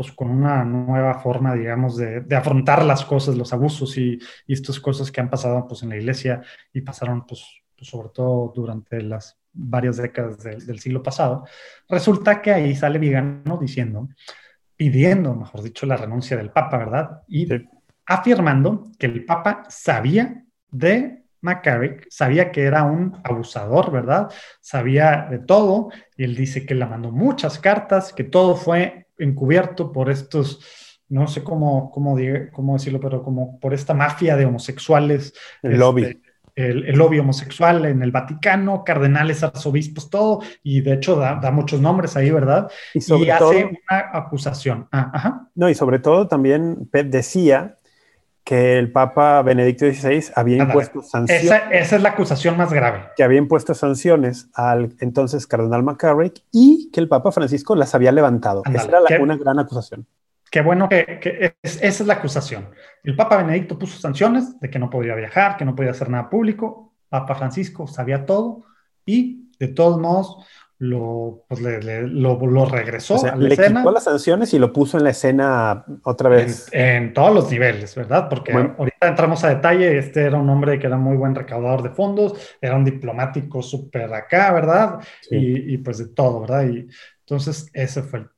[0.00, 5.12] pues con una nueva forma, digamos, de, afrontar las cosas, los abusos y, estas cosas
[5.12, 6.40] que han pasado pues en la iglesia
[6.72, 7.44] y pasaron pues,
[7.76, 11.44] pues sobre todo durante las varias décadas del siglo pasado,
[11.86, 14.08] resulta que ahí sale Vigano diciendo,
[14.74, 17.20] pidiendo, mejor dicho, la renuncia del Papa, ¿verdad?
[17.28, 17.46] Y
[18.06, 24.30] afirmando que el Papa sabía de McCarrick, sabía que era un abusador, ¿verdad?
[24.60, 29.92] Sabía de todo, y él dice que le mandó muchas cartas, que todo fue encubierto
[29.92, 32.16] por estos, no sé cómo, cómo,
[32.52, 35.34] cómo decirlo, pero como por esta mafia de homosexuales.
[35.62, 36.04] El lobby.
[36.04, 41.50] Este, el, lobby homosexual en el Vaticano, cardenales, arzobispos, todo, y de hecho da, da
[41.50, 42.70] muchos nombres ahí, ¿verdad?
[42.94, 44.88] Y, sobre hace una acusación.
[44.92, 45.48] Ah, ajá.
[45.54, 47.78] No, y sobre todo también Pep decía
[48.50, 51.44] que el Papa Benedicto XVI había impuesto sanciones.
[51.44, 53.04] Esa, esa, es la acusación más grave.
[53.14, 58.10] Que había impuesto sanciones al entonces cardenal McCarrick y que el Papa Francisco las había
[58.10, 58.64] levantado.
[58.74, 60.04] esa era una gran acusación.
[60.50, 62.70] Qué bueno que, que esa es la acusación.
[63.04, 66.28] El Papa Benedicto puso sanciones de que no podía viajar, que no podía hacer nada
[66.28, 66.94] público.
[67.08, 68.64] Papa Francisco sabía todo
[69.06, 70.44] y de todos modos
[70.80, 73.80] lo, pues le, lo, lo, regresó a la le escena.
[73.80, 76.70] quitó las sanciones y lo puso en la escena otra vez.
[76.72, 78.30] En, todos los niveles, ¿verdad?
[78.30, 81.90] Porque ahorita entramos a detalle, este era un hombre que era muy buen recaudador de
[81.90, 85.00] fondos, era un diplomático súper acá, ¿verdad?
[85.30, 86.66] Y, y, pues de todo, ¿verdad?
[86.66, 86.88] Y
[87.20, 88.30] entonces ese fue el...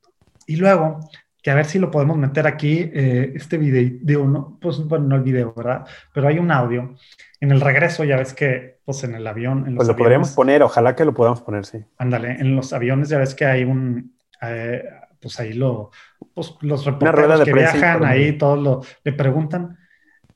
[0.45, 0.99] Y luego,
[1.43, 5.15] que a ver si lo podemos meter aquí, eh, este video, no, pues bueno, no
[5.17, 5.85] el video, ¿verdad?
[6.13, 6.95] Pero hay un audio
[7.43, 9.67] en el regreso ya ves que, pues en el avión...
[9.67, 11.83] En pues lo podríamos poner, ojalá que lo podamos poner, sí.
[11.97, 14.15] Ándale, en los aviones ya ves que hay un...
[14.41, 14.81] Eh,
[15.19, 15.91] pues ahí lo...
[16.33, 19.77] Pues los reporteros que viajan, ahí todos lo, le preguntan.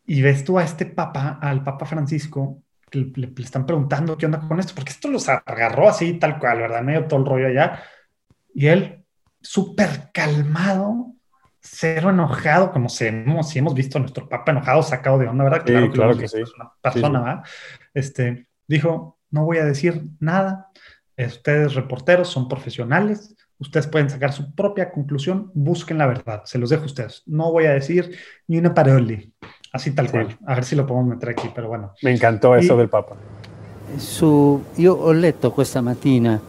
[0.05, 4.45] Y ves tú a este papa, al papa Francisco, que le, están preguntando qué onda
[4.45, 6.81] con esto, porque esto los agarró así tal cual, ¿verdad?
[6.81, 7.83] Medio todo el rollo allá.
[8.53, 9.05] Y él,
[9.47, 11.13] súper calmado,
[11.61, 15.45] cero enojado, como si hemos, si hemos visto a nuestro papa enojado, sacado de onda,
[15.45, 15.63] ¿verdad?
[15.65, 16.41] Claro, claro que, sí.
[16.41, 17.43] Es una persona, ¿verdad?
[17.93, 20.69] Este, dijo, no voy a decir nada,
[21.17, 26.69] ustedes reporteros son profesionales, ustedes pueden sacar su propia conclusión, busquen la verdad, se los
[26.69, 27.23] dejo a ustedes.
[27.25, 29.33] No voy a decir ni una paroli,
[29.71, 30.37] así tal cual.
[30.45, 31.93] A ver si lo podemos meter aquí, pero bueno.
[32.01, 33.15] Me encantó eso del Papa.
[33.97, 36.41] Su, io ho letto questa mattina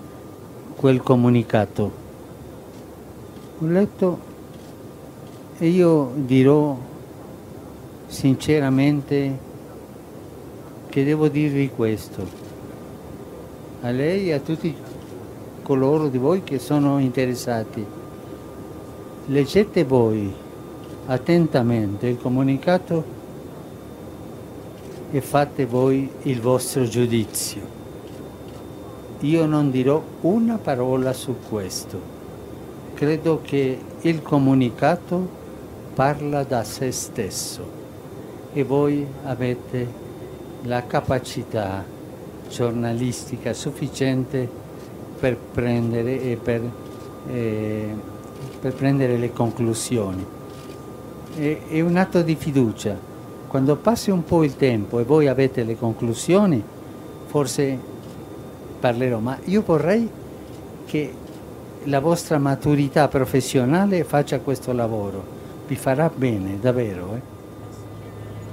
[0.81, 2.08] quel comunicato.
[3.61, 4.19] Ho letto
[5.59, 6.79] e io dirò
[8.07, 9.37] sinceramente
[10.89, 12.25] che devo dirvi questo.
[13.81, 14.73] A lei e a tutti
[15.63, 17.85] coloro di voi che sono interessati.
[19.27, 20.33] Leggete voi
[21.07, 23.05] attentamente il comunicato
[25.11, 27.63] e fate voi il vostro giudizio.
[29.19, 32.18] Io non dirò una parola su questo.
[32.99, 35.29] Credo che il comunicato
[35.95, 37.65] parla da se stesso
[38.53, 39.87] e voi avete
[40.63, 41.85] la capacità
[42.51, 44.51] giornalistica sufficiente
[45.17, 46.61] per prendere, e per,
[47.29, 47.95] eh,
[48.61, 50.27] per prendere le conclusioni.
[51.37, 52.99] È, è un atto di fiducia.
[53.47, 56.61] Quando passi un po' il tempo e voi avete le conclusioni,
[57.27, 57.79] forse
[58.81, 60.11] parlerò, ma io vorrei
[60.85, 61.27] che
[61.85, 65.37] la vostra maturità professionale faccia questo lavoro.
[65.67, 67.15] Vi farà bene, davvero.
[67.15, 67.37] Eh?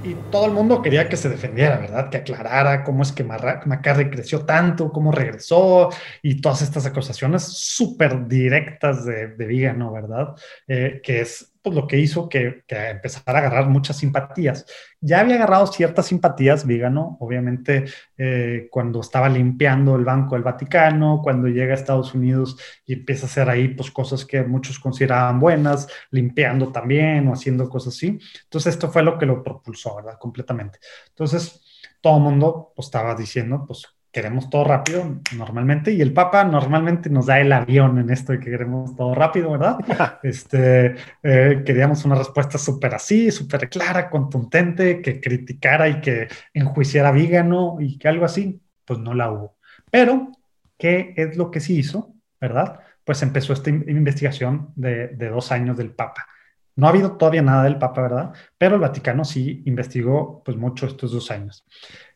[0.06, 2.10] y todo el mundo quería que se defendiera, ¿verdad?
[2.10, 5.90] Que aclarara cómo es que McCarthy creció tanto, cómo regresó
[6.22, 10.34] y todas estas acusaciones súper directas de, de Vígano, ¿verdad?
[10.68, 14.64] Eh, que es pues, lo que hizo que, que, empezara a agarrar muchas simpatías.
[15.00, 21.20] Ya había agarrado ciertas simpatías, Vígano, obviamente, eh, cuando estaba limpiando el Banco del Vaticano,
[21.24, 25.40] cuando llega a Estados Unidos y empieza a hacer ahí pues, cosas que muchos consideraban
[25.40, 28.16] buenas, limpiando también o haciendo cosas así.
[28.44, 30.18] Entonces, esto fue lo que lo propulsó, ¿verdad?
[30.20, 30.78] Completamente.
[31.08, 31.64] Entonces,
[32.00, 37.10] todo el mundo pues, estaba diciendo, pues, queremos todo rápido normalmente y el Papa normalmente
[37.10, 39.76] nos da el avión en esto de que queremos todo rápido, ¿verdad?
[40.22, 47.10] este, eh, queríamos una respuesta súper así, súper clara, contundente, que criticara y que enjuiciara
[47.10, 49.58] a Vígano y que algo así, pues no la hubo.
[49.90, 50.32] Pero,
[50.78, 52.80] ¿qué es lo que sí hizo, verdad?
[53.04, 56.26] Pues empezó esta investigación de, de dos años del Papa.
[56.74, 58.32] No ha habido todavía nada del Papa, ¿verdad?
[58.56, 61.66] Pero el Vaticano sí investigó pues mucho estos dos años.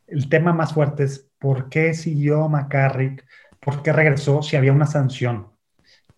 [0.07, 3.25] El tema más fuerte es ¿Por qué siguió McCarrick?
[3.59, 5.49] ¿Por qué regresó si había una sanción?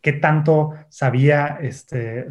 [0.00, 2.26] ¿Qué tanto sabía este,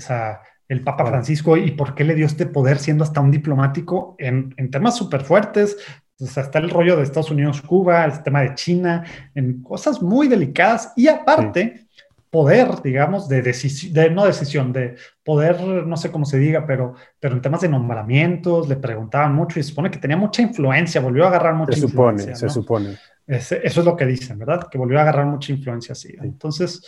[0.67, 4.53] el Papa Francisco y por qué le dio este poder siendo hasta un diplomático en,
[4.69, 5.77] temas súper fuertes?
[6.19, 10.91] Está el rollo de Estados Unidos, Cuba, el tema de China, en cosas muy delicadas
[10.97, 11.87] y aparte
[12.31, 17.35] poder, digamos, de, de no decisión, de poder, no sé cómo se diga, pero, pero
[17.35, 21.25] en temas de nombramientos le preguntaban mucho y se supone que tenía mucha influencia, volvió
[21.25, 22.33] a agarrar mucha se influencia.
[22.35, 23.63] Se supone, se supone.
[23.65, 24.69] eso es lo que dicen, ¿verdad?
[24.71, 26.15] Que volvió a agarrar mucha influencia, sí.
[26.21, 26.81] Entonces,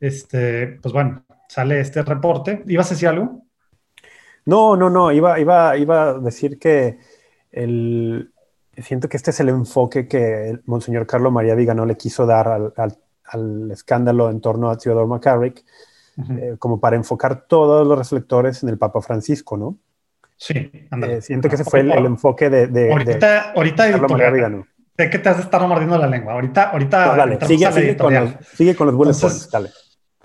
[0.00, 2.64] este, pues bueno, sale este reporte.
[2.66, 3.44] ¿Ibas a decir algo?
[4.46, 6.98] No, no, no, iba, iba, iba a decir que
[7.52, 8.32] el,
[8.76, 12.48] siento que este es el enfoque que el Monseñor Carlos María no le quiso dar
[12.48, 15.64] al, al al escándalo en torno a Theodore McCarrick,
[16.30, 19.76] eh, como para enfocar todos los reflectores en el Papa Francisco, ¿no?
[20.36, 23.86] Sí, eh, siento que ese fue el, enfoque de, de Ahorita, ahorita
[24.98, 26.32] sé que te has de estar mordiendo la lengua.
[26.32, 27.16] Ahorita, ahorita.
[27.16, 29.70] dale, sigue, sigue, con los, sigue, con los, bullet points, dale.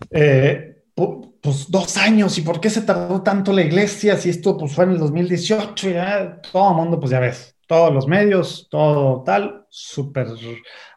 [0.09, 4.17] Eh, pues dos años, ¿y por qué se tardó tanto la iglesia?
[4.17, 7.93] Si esto pues fue en el 2018, ya todo el mundo, pues ya ves, todos
[7.93, 10.27] los medios, todo tal, súper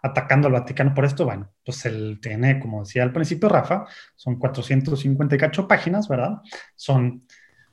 [0.07, 1.25] atacando al Vaticano por esto.
[1.25, 6.41] Bueno, pues él tiene, como decía al principio Rafa, son 458 páginas, ¿verdad?
[6.75, 7.23] Son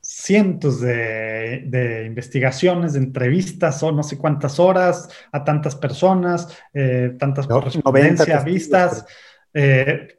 [0.02, 7.48] cientos de, investigaciones, de entrevistas, o no sé cuántas horas a tantas personas, eh, tantas
[7.48, 9.06] correspondencias vistas,
[9.54, 10.10] eh,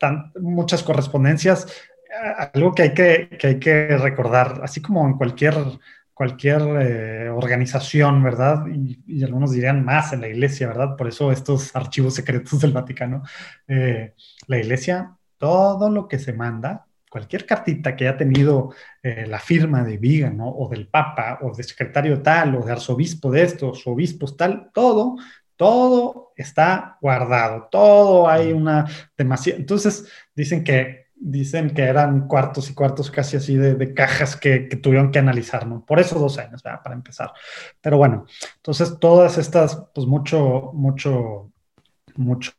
[0.40, 1.66] muchas correspondencias.
[2.54, 5.54] Algo que hay que, que hay que recordar, así como en cualquier
[6.14, 8.64] cualquier eh, organización, ¿verdad?
[8.68, 10.96] Y, algunos dirían más en la iglesia, ¿verdad?
[10.96, 13.22] Por eso estos archivos secretos del Vaticano.
[13.68, 14.14] Eh,
[14.46, 19.84] la iglesia, todo lo que se manda, cualquier cartita que haya tenido eh, la firma
[19.84, 20.48] de Vigan, ¿no?
[20.48, 25.16] O del Papa, o de secretario tal, o de arzobispo de estos, obispos tal, todo,
[25.56, 29.58] todo está guardado, todo hay una demasiada.
[29.60, 35.10] Entonces, dicen que dicen que eran cuartos y cuartos casi así de, cajas que, tuvieron
[35.10, 35.84] que analizar, ¿no?
[35.84, 36.82] Por eso dos años, ¿verdad?
[36.82, 37.32] Para empezar.
[37.80, 41.50] Pero bueno, entonces todas estas, pues mucho, mucho,
[42.16, 42.52] mucho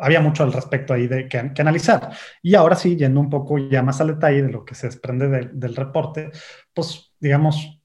[0.00, 2.10] había mucho al respecto ahí de que, analizar.
[2.42, 5.50] Y ahora sí, yendo un poco ya más al detalle de lo que se desprende
[5.52, 6.30] del reporte,
[6.72, 7.80] pues digamos,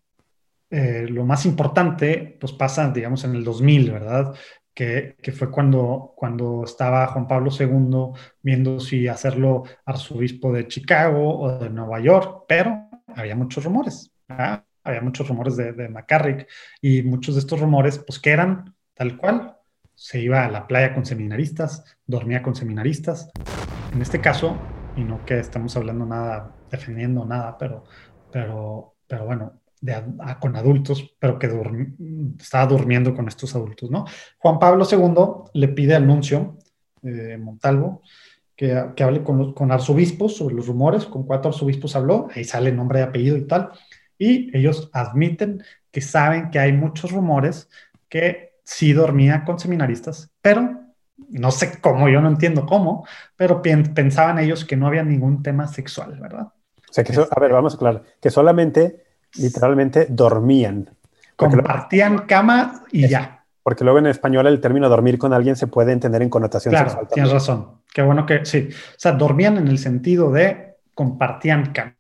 [0.69, 4.36] eh, lo más importante, pues pasa, digamos, en el 2000, ¿verdad?
[4.80, 11.60] Que, fue cuando, cuando estaba Juan Pablo II viendo si hacerlo arzobispo de Chicago o
[11.60, 16.48] de Nueva York, pero había muchos rumores, había muchos rumores de, de McCarrick
[16.82, 19.58] y muchos de estos rumores, pues que eran tal cual,
[20.00, 23.30] se iba a la playa con seminaristas, dormía con seminaristas.
[23.94, 24.58] En este caso,
[24.96, 27.84] y no que estamos hablando nada, defendiendo nada, pero,
[28.32, 29.96] pero, pero bueno, de,
[30.39, 31.50] con adultos, pero que
[32.39, 34.06] estaba durmiendo con estos adultos, ¿no?
[34.38, 36.58] Juan Pablo II le pide al nuncio
[37.04, 38.02] eh, Montalvo
[38.56, 42.72] que, que, hable con, con arzobispos sobre los rumores, con cuatro arzobispos habló, ahí sale
[42.72, 43.72] nombre y apellido y tal,
[44.18, 47.70] y ellos admiten que saben que hay muchos rumores
[48.10, 50.80] que sí dormía con seminaristas, pero
[51.30, 55.68] no sé cómo, yo no entiendo cómo, pero pensaban ellos que no había ningún tema
[55.68, 56.48] sexual, ¿verdad?
[56.89, 59.04] O sea, que a ver, vamos a aclarar, que solamente,
[59.38, 60.89] literalmente, dormían.
[61.36, 63.46] Compartían cama y ya.
[63.63, 66.89] Porque luego en español el término dormir con alguien se puede entender en connotación claro,
[66.89, 67.08] sexual.
[67.13, 67.82] Tienes razón.
[67.94, 68.70] Qué bueno que sí.
[68.72, 71.96] O sea, dormían en el sentido de compartían cama.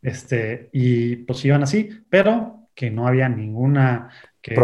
[0.00, 4.54] Este, y pues iban así, pero que no había ninguna que,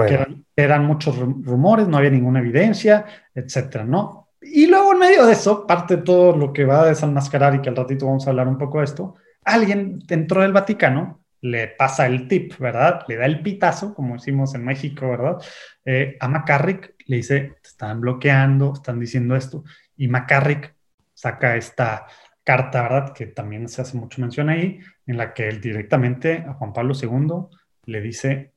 [0.56, 4.30] eran, muchos rumores, no había ninguna evidencia, etcétera, ¿no?
[4.40, 7.61] Y luego en medio de eso, parte de todo lo que va a desenmascarar y
[7.61, 11.68] que al ratito vamos a hablar un poco de esto, alguien dentro del Vaticano le
[11.68, 13.05] pasa el tip, ¿verdad?
[13.09, 15.37] Le da el pitazo, como decimos en México, ¿verdad?
[15.85, 19.64] Eh, a McCarrick le dice, están bloqueando, están diciendo esto,
[19.96, 20.74] y McCarrick
[21.14, 22.07] saca esta
[22.44, 23.12] carta, ¿verdad?
[23.12, 26.94] Que también se hace mucho mención ahí, en la que él directamente a Juan Pablo
[26.94, 28.53] II le dice,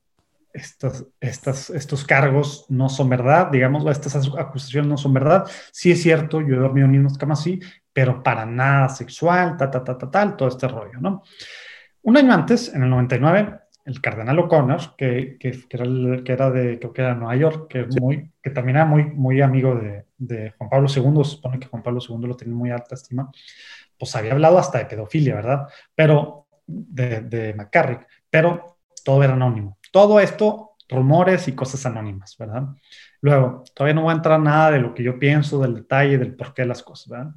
[0.53, 5.45] estos, estas, estos cargos no son verdad, digamos, estas acusaciones no son verdad.
[5.71, 7.59] Sí es cierto, yo he dormido en mismas camas, sí,
[7.93, 11.23] pero para nada sexual, ta, ta, ta, ta, tal, todo este rollo, ¿no?
[12.03, 16.49] Un año antes, en el 99, el cardenal O'Connor, que, que, que, era que era
[16.49, 20.05] de, creo que era Nueva York, que, muy, que también era muy, muy amigo de,
[20.17, 23.31] de, Juan Pablo II, se supone que Juan Pablo II lo tenía muy alta estima,
[23.97, 25.67] pues había hablado hasta de pedofilia, ¿verdad?
[25.95, 29.77] Pero, de, de McCarrick, pero todo era anónimo.
[29.91, 32.63] Todo esto, rumores y cosas anónimas, ¿verdad?
[33.21, 36.35] Luego, todavía no va a entrar nada de lo que yo pienso, del detalle, del
[36.35, 37.31] por qué las cosas, ¿verdad?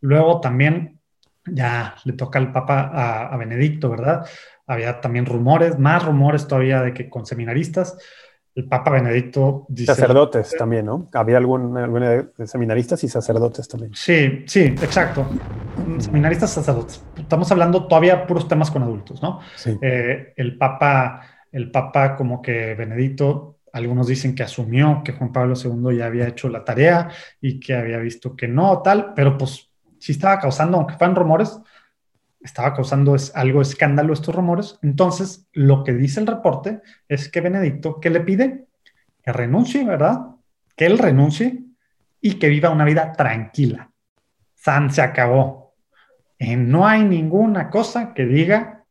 [0.00, 1.00] Luego también
[1.46, 4.26] ya le toca al Papa a, Benedicto, ¿verdad?
[4.66, 7.98] Había también rumores, más rumores todavía de que con seminaristas,
[8.54, 9.94] el Papa Benedicto dice...
[9.94, 11.08] Sacerdotes también, ¿no?
[11.12, 11.76] Había algún,
[12.46, 13.92] seminaristas y sacerdotes también.
[13.94, 15.26] Sí, sí, exacto.
[15.98, 17.02] Seminaristas, sacerdotes.
[17.16, 19.40] Estamos hablando todavía puros temas con adultos, ¿no?
[19.56, 19.76] Sí.
[19.82, 21.20] Eh, el Papa
[21.54, 26.26] el Papa como que Benedicto, algunos dicen que asumió que Juan Pablo II ya había
[26.26, 27.08] hecho la tarea
[27.40, 29.70] y que había visto que no, tal, pero pues
[30.04, 31.58] sí estaba causando, aunque fueran rumores,
[32.42, 34.78] estaba causando es, algo escándalo estos rumores.
[34.82, 38.66] Entonces, lo que dice el reporte es que Benedicto, ¿qué le pide?
[39.22, 40.26] Que renuncie, ¿verdad?
[40.76, 41.64] Que él renuncie
[42.20, 43.90] y que viva una vida tranquila.
[44.54, 45.74] San se acabó.
[46.38, 48.84] Eh, no hay ninguna cosa que diga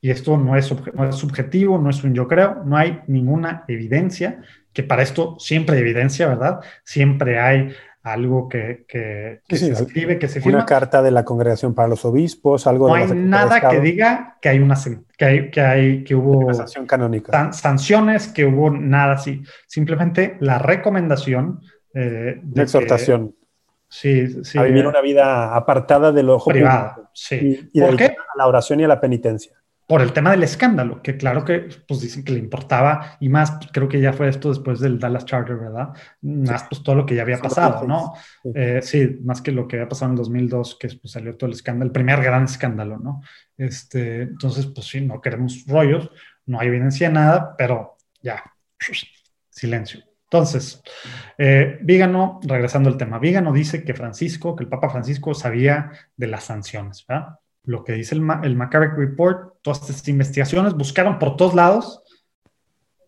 [0.00, 3.64] y esto no es, no es subjetivo, no es un yo creo, no hay ninguna
[3.66, 4.40] evidencia,
[4.72, 6.60] que para esto siempre hay evidencia, ¿verdad?
[6.84, 10.58] Siempre hay algo que, que, se escribe, que se firma.
[10.58, 14.48] Una carta de la Congregación para los Obispos, algo no hay nada que diga que
[14.48, 14.76] hay una
[15.16, 17.52] que hay, que, hay, que hubo sanción canónica.
[17.52, 19.42] sanciones, que hubo nada así.
[19.66, 21.60] Simplemente la recomendación
[21.92, 23.34] eh, de exhortación.
[23.88, 27.10] sí, sí, a vivir una vida apartada del ojo privado.
[27.12, 27.68] Sí.
[27.72, 28.04] Y, ¿Por qué?
[28.06, 29.59] a la oración y a la penitencia
[29.90, 33.58] por el tema del escándalo, que claro que pues dicen que le importaba y más,
[33.72, 35.88] creo que ya fue esto después del Dallas Charter, ¿verdad?
[36.22, 38.14] Más pues todo lo que ya había pasado, ¿no?
[38.54, 41.54] Eh, sí, más que lo que había pasado en 2002, que pues, salió todo el
[41.54, 43.20] escándalo, el primer gran escándalo, ¿no?
[43.58, 46.08] Este, entonces, pues sí, no queremos rollos,
[46.46, 48.44] no hay evidencia de nada, pero ya,
[49.50, 50.04] silencio.
[50.22, 50.84] Entonces,
[51.36, 56.28] eh, Vígano, regresando al tema, Vígano dice que Francisco, que el Papa Francisco sabía de
[56.28, 57.39] las sanciones, ¿verdad?
[57.64, 62.02] Lo que dice el, el McCarrick Report, todas estas investigaciones buscaron por todos lados,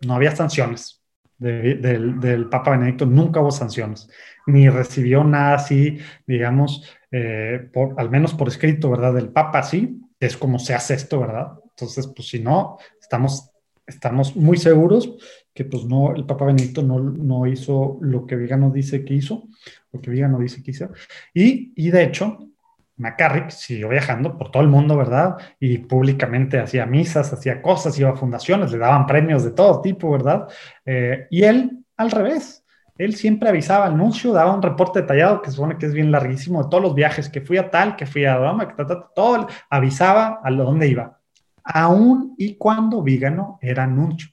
[0.01, 1.03] no había sanciones.
[1.39, 4.09] del, Papa Benedicto nunca hubo sanciones,
[4.47, 9.15] ni recibió nada así, digamos, eh, al menos por escrito, ¿verdad?
[9.15, 11.53] Del Papa, sí, es como se hace esto, ¿verdad?
[11.71, 13.51] Entonces, pues si no, estamos,
[13.87, 15.17] estamos muy seguros
[15.55, 19.49] que pues no, el Papa Benedicto no, no hizo lo que Vigano dice que hizo,
[19.93, 20.91] lo que Vigano dice que hizo,
[21.35, 22.52] y, y de hecho,
[22.97, 25.37] McCarrick siguió viajando por todo el mundo, ¿verdad?
[25.59, 30.11] Y públicamente hacía misas, hacía cosas, iba a fundaciones, le daban premios de todo tipo,
[30.11, 30.49] ¿verdad?
[30.85, 32.65] Eh, y él, al revés,
[32.99, 36.63] Él siempre avisaba al nuncio, daba un reporte detallado que supone que es bien larguísimo
[36.63, 38.85] de todos los viajes, que fui a tal, que fui a Roma, que
[39.15, 41.19] todo, avisaba a dónde iba.
[41.65, 44.29] Aún y cuando Vígano era nuncio.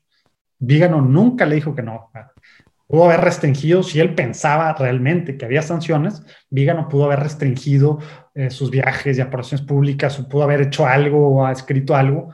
[0.59, 2.11] Vígano nunca le dijo que no.
[2.89, 7.99] Pudo haber restringido, si él pensaba realmente que había sanciones, Vígano pudo haber restringido
[8.33, 12.33] eh, sus viajes y apariciones públicas, o pudo haber hecho algo o ha escrito algo.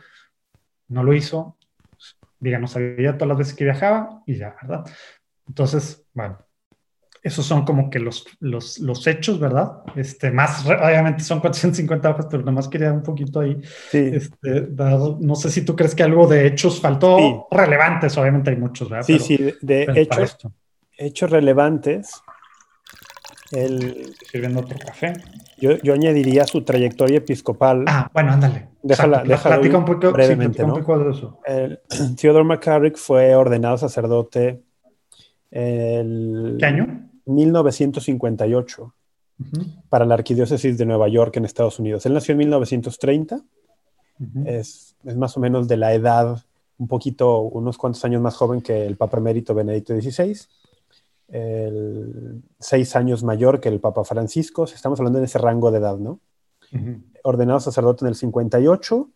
[0.88, 1.58] No lo hizo.
[2.40, 4.86] Vígano sabía todas las veces que viajaba y ya, ¿verdad?
[5.46, 6.45] Entonces, bueno,
[7.26, 9.80] esos son como que los, los, los, hechos, ¿verdad?
[9.96, 13.60] Este, más, obviamente son 450 hojas, pero nada más quería un poquito ahí.
[13.90, 14.12] Sí.
[14.14, 18.92] Este, no sé si tú crees que algo de hechos faltó relevantes, obviamente hay muchos,
[18.92, 19.08] ¿verdad?
[19.08, 20.38] Sí, sí, de, hechos,
[20.96, 22.22] hechos relevantes.
[23.52, 25.14] El, sirviendo otro café.
[25.58, 27.86] Yo, yo, añadiría su trayectoria episcopal.
[27.88, 28.70] Ah, bueno, ándale.
[28.84, 31.40] Déjala, déjala platica un poco, brevemente, sí, un poco de eso.
[31.44, 31.80] El,
[32.22, 34.62] Theodore McCarrick fue ordenado sacerdote
[35.50, 37.10] el, ¿Qué año?
[37.26, 38.94] 1958
[39.90, 42.06] para la Arquidiócesis de Nueva York en Estados Unidos.
[42.06, 43.42] Él nació en 1930,
[44.46, 46.46] es, es, más o menos de la edad,
[46.78, 50.38] un poquito, unos cuantos años más joven que el Papa Emérito Benedicto XVI,
[51.28, 55.98] el, seis años mayor que el Papa Francisco, estamos hablando de ese rango de edad,
[55.98, 56.20] ¿no?
[57.24, 59.10] Ordenado sacerdote en el 58,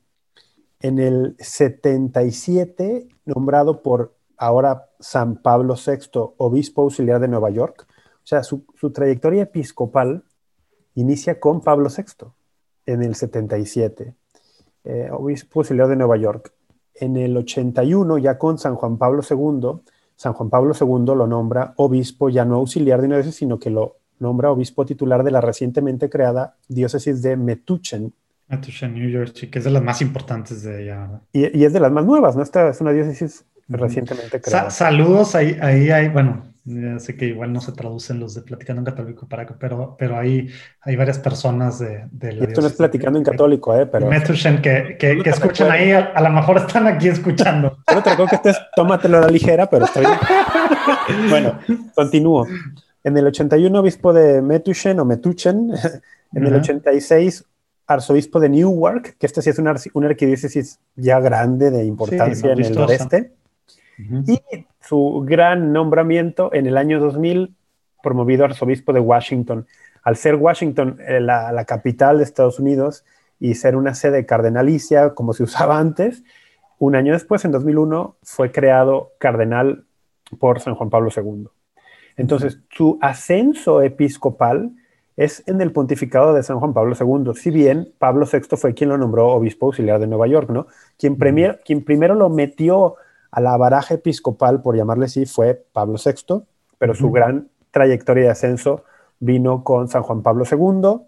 [0.81, 7.85] en el 77 nombrado por ahora San Pablo VI, obispo auxiliar de Nueva York.
[8.29, 10.21] O sea, su, trayectoria episcopal
[10.93, 12.27] inicia con Pablo VI
[12.85, 14.13] en el 77,
[14.83, 16.53] eh, obispo auxiliar de Nueva York.
[16.93, 19.81] En el 81, ya con San Juan Pablo II,
[20.15, 23.71] San Juan Pablo II lo nombra obispo ya no auxiliar de una diócesis, sino que
[23.71, 28.13] lo nombra obispo titular de la recientemente creada diócesis de Metuchen.
[28.47, 31.19] Metuchen, New York, que es de las más importantes de ella.
[31.33, 32.43] Y, y, es de las más nuevas, ¿no?
[32.43, 34.69] Esta es una diócesis recientemente creada.
[34.69, 38.81] saludos, ahí, ahí hay, bueno, ya sé que igual no se traducen los de Platicando
[38.81, 40.47] en Católico, para, pero, pero ahí
[40.81, 43.85] hay varias personas de, de la esto no es Platicando en Católico, ¿eh?
[43.85, 44.09] Pero...
[44.09, 47.79] que, que, que escuchan ahí, a, lo mejor están aquí escuchando.
[47.93, 50.11] No te que estés, tómatelo a la ligera, pero bien.
[51.29, 51.59] bueno,
[51.95, 52.45] continúo.
[53.03, 55.71] En el 81, obispo de Metushen o Metuchen.
[56.31, 57.43] En el 86,
[57.87, 62.63] arzobispo de Newark, que este sí es una, una arquidiócesis ya grande de importancia en
[62.63, 63.31] el noreste.
[63.97, 64.39] Y
[64.89, 67.55] su gran nombramiento en el año 2000,
[68.01, 69.67] promovido arzobispo de Washington.
[70.01, 73.05] Al ser Washington eh, la, capital de Estados Unidos
[73.39, 76.23] y ser una sede cardenalicia, como se usaba antes,
[76.79, 79.85] un año después, en 2001, fue creado cardenal
[80.39, 81.49] por San Juan Pablo II.
[82.17, 84.71] Entonces, su ascenso episcopal
[85.17, 88.89] es en el pontificado de San Juan Pablo II, si bien Pablo VI fue quien
[88.89, 90.65] lo nombró obispo auxiliar de Nueva York, ¿no?
[90.97, 91.15] Quien,
[91.63, 92.95] quien primero lo metió
[93.31, 96.43] a la baraja episcopal, por llamarle así, fue Pablo VI,
[96.77, 98.83] pero su gran trayectoria de ascenso
[99.19, 101.05] vino con San Juan Pablo II.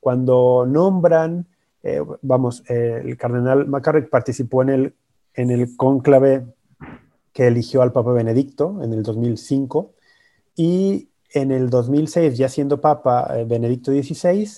[0.00, 1.46] Cuando nombran,
[1.82, 4.94] eh, vamos, el cardenal McCarrick participó en el,
[5.34, 6.44] en el cónclave
[7.32, 9.92] que eligió al Papa Benedicto en el 2005
[10.54, 14.48] y en el 2006, ya siendo Papa eh, Benedicto XVI,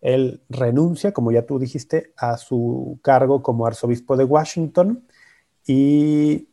[0.00, 5.04] él renuncia, como ya tú dijiste, a su cargo como arzobispo de Washington
[5.66, 6.48] y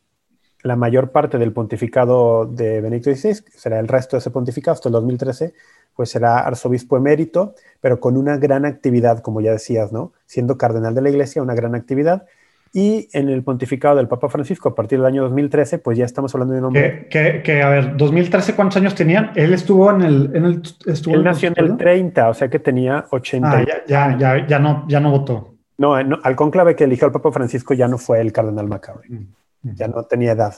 [0.68, 4.88] la mayor parte del pontificado de Benedicto XVI, será el resto de ese pontificado hasta
[4.88, 5.54] el 2013,
[5.96, 10.12] pues será arzobispo emérito, pero con una gran actividad, como ya decías, ¿no?
[10.26, 12.26] Siendo cardenal de la iglesia, una gran actividad.
[12.72, 16.34] Y en el pontificado del Papa Francisco, a partir del año 2013, pues ya estamos
[16.34, 17.08] hablando de un hombre...
[17.08, 19.32] Que, que, a ver, 2013, ¿cuántos años tenían?
[19.34, 20.36] Él estuvo en el...
[20.36, 23.50] En el estuvo Él nació en el 30, o sea que tenía 80...
[23.50, 25.54] Ah, ya, ya, ya, no, ya no votó.
[25.78, 29.08] No, al conclave que eligió el Papa Francisco ya no fue el cardenal Macabre.
[29.08, 29.38] Mm
[29.74, 30.54] ya no tenía edad.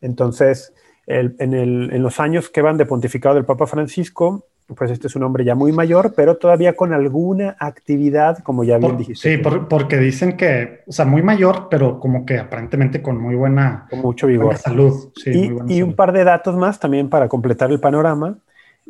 [0.00, 0.72] Entonces,
[1.06, 5.44] en, los años que van de pontificado del Papa Francisco, pues este es un hombre
[5.44, 9.36] ya muy mayor, pero todavía con alguna actividad, como ya bien dijiste.
[9.36, 13.86] Sí, porque dicen que, o sea, muy mayor, pero como que aparentemente con muy buena,
[13.88, 14.56] con mucho vigor.
[14.56, 15.12] salud.
[15.24, 18.38] y, un par de datos más también para completar el panorama.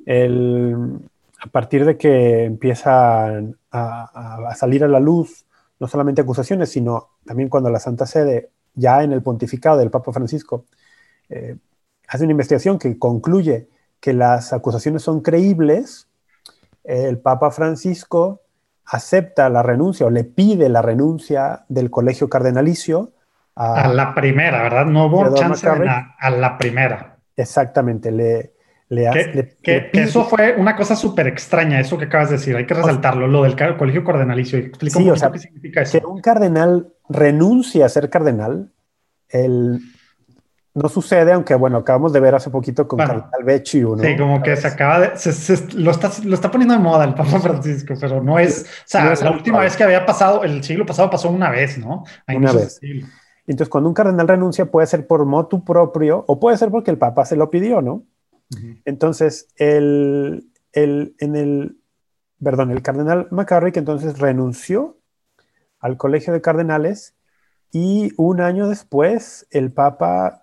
[0.07, 5.47] a partir de que empiezan a salir a la luz
[5.79, 10.13] no solamente acusaciones, sino también cuando la Santa Sede ya en el pontificado del Papa
[10.13, 10.67] Francisco,
[11.29, 11.57] eh,
[12.07, 13.69] hace una investigación que concluye
[13.99, 16.09] que las acusaciones son creíbles,
[16.85, 18.43] el Papa Francisco
[18.85, 23.13] acepta la renuncia o le pide la renuncia del colegio cardenalicio.
[23.57, 24.87] A, la primera, ¿verdad?
[24.87, 27.17] No hubo chance a la primera.
[27.37, 28.53] Exactamente, le,
[28.89, 32.75] le, que, eso fue una cosa súper extraña, eso que acabas de decir, hay que
[32.75, 34.59] resaltarlo, lo del colegio cardenalicio.
[34.59, 35.99] Explica sí, qué significa eso.
[35.99, 38.73] Que un cardenal renuncia a ser cardenal,
[39.29, 39.81] el,
[40.75, 44.03] no sucede, aunque bueno, acabamos de ver hace poquito con Bueno, Cardinal Becci uno.
[44.03, 45.17] Sí, como que se acaba de.
[45.17, 48.63] se- se- lo, está, lo está poniendo de moda el Papa Francisco, pero no es.
[48.65, 51.51] O sea, No es la última vez que había pasado, el siglo pasado pasó una
[51.51, 52.05] vez, ¿no?
[52.27, 52.81] A Una vez.
[53.49, 56.99] Entonces, cuando un cardenal renuncia, puede ser por motu propio o puede ser porque el
[56.99, 58.05] Papa se lo pidió, ¿no?
[58.85, 61.79] Entonces, el, el, en el,
[62.43, 64.99] perdón, el cardenal McCarrick entonces renunció
[65.87, 67.15] al colegio de cardenales
[67.73, 70.43] y un año después el Papa...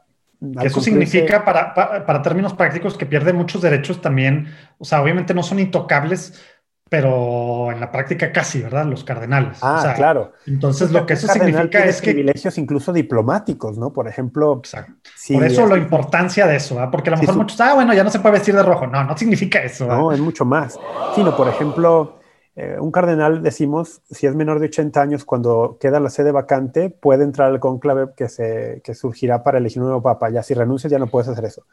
[0.61, 4.47] eso significa, para, para, para términos prácticos, que pierde muchos derechos también.
[4.77, 6.41] O sea, obviamente no son intocables,
[6.89, 8.85] pero en la práctica casi, ¿verdad?
[8.85, 9.57] Los cardenales.
[9.61, 10.33] Ah, O sea, claro.
[10.45, 12.11] Entonces, lo que eso significa es que.
[12.11, 13.91] privilegios incluso diplomáticos, ¿no?
[13.91, 14.93] Por ejemplo, Exacto.
[15.15, 16.91] si Por eso es- la importancia de eso, ¿verdad?
[16.91, 18.63] Porque a lo Sí, mejor su- muchos, ah, bueno, ya no se puede vestir de
[18.63, 18.85] rojo.
[18.85, 19.85] No, no significa eso.
[19.87, 19.99] ¿verdad?
[20.01, 20.77] No, es mucho más.
[21.15, 22.19] Sino, por ejemplo,
[22.55, 26.91] eh, un cardenal, decimos, si es menor de 80 años, cuando queda la sede vacante,
[26.91, 30.29] puede entrar al cónclave que, se, que surgirá para elegir un nuevo papa.
[30.29, 31.65] Ya si renuncias, ya no puedes hacer eso.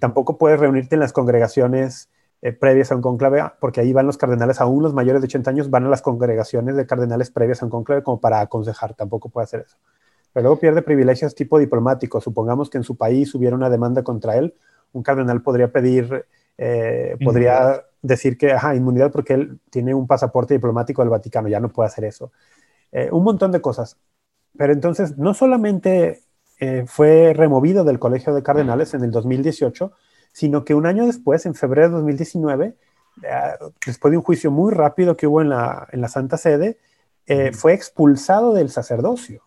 [0.00, 2.10] Tampoco puedes reunirte en las congregaciones
[2.42, 5.50] eh, previas a un cónclave, porque ahí van los cardenales, aún los mayores de 80
[5.50, 8.94] años, van a las congregaciones de cardenales previas a un cónclave como para aconsejar.
[8.94, 9.76] Tampoco puede hacer eso.
[10.32, 12.20] Pero luego pierde privilegios tipo diplomático.
[12.20, 14.54] Supongamos que en su país hubiera una demanda contra él,
[14.92, 16.26] un cardenal podría pedir,
[16.58, 21.60] eh, podría decir que, ajá, inmunidad porque él tiene un pasaporte diplomático del Vaticano, ya
[21.60, 22.32] no puede hacer eso.
[22.92, 23.96] Eh, un montón de cosas.
[24.56, 26.22] Pero entonces, no solamente
[26.60, 29.92] eh, fue removido del Colegio de Cardenales en el 2018,
[30.32, 32.74] sino que un año después, en febrero de 2019,
[33.22, 33.28] eh,
[33.86, 36.78] después de un juicio muy rápido que hubo en la, en la Santa Sede,
[37.26, 39.42] eh, fue expulsado del sacerdocio.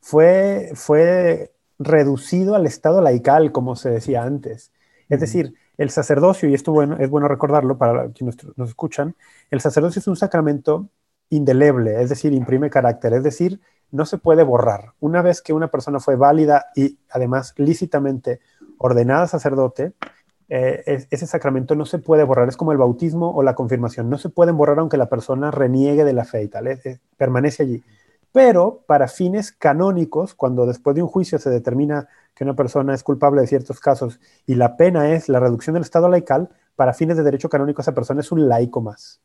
[0.00, 4.72] Fue, fue reducido al estado laical, como se decía antes.
[5.08, 9.14] Es decir, el sacerdocio, y esto bueno, es bueno recordarlo para quienes nos, escuchan,
[9.50, 10.90] el sacerdocio es un sacramento
[11.30, 13.60] indeleble, es decir, imprime carácter, es decir,
[13.90, 14.92] no se puede borrar.
[15.00, 18.40] Una vez que una persona fue válida y además lícitamente
[18.76, 19.94] ordenada sacerdote,
[20.50, 22.48] eh, es- ese sacramento no se puede borrar.
[22.50, 24.10] Es como el bautismo o la confirmación.
[24.10, 26.66] No se pueden borrar aunque la persona reniegue de la fe y tal.
[26.66, 27.82] es- es- permanece allí.
[28.32, 32.08] Pero para fines canónicos, cuando después de un juicio se determina
[32.40, 35.82] que una persona es culpable de ciertos casos y la pena es la reducción del
[35.82, 39.20] estado laical, para fines de derecho canónico esa persona es un laico más.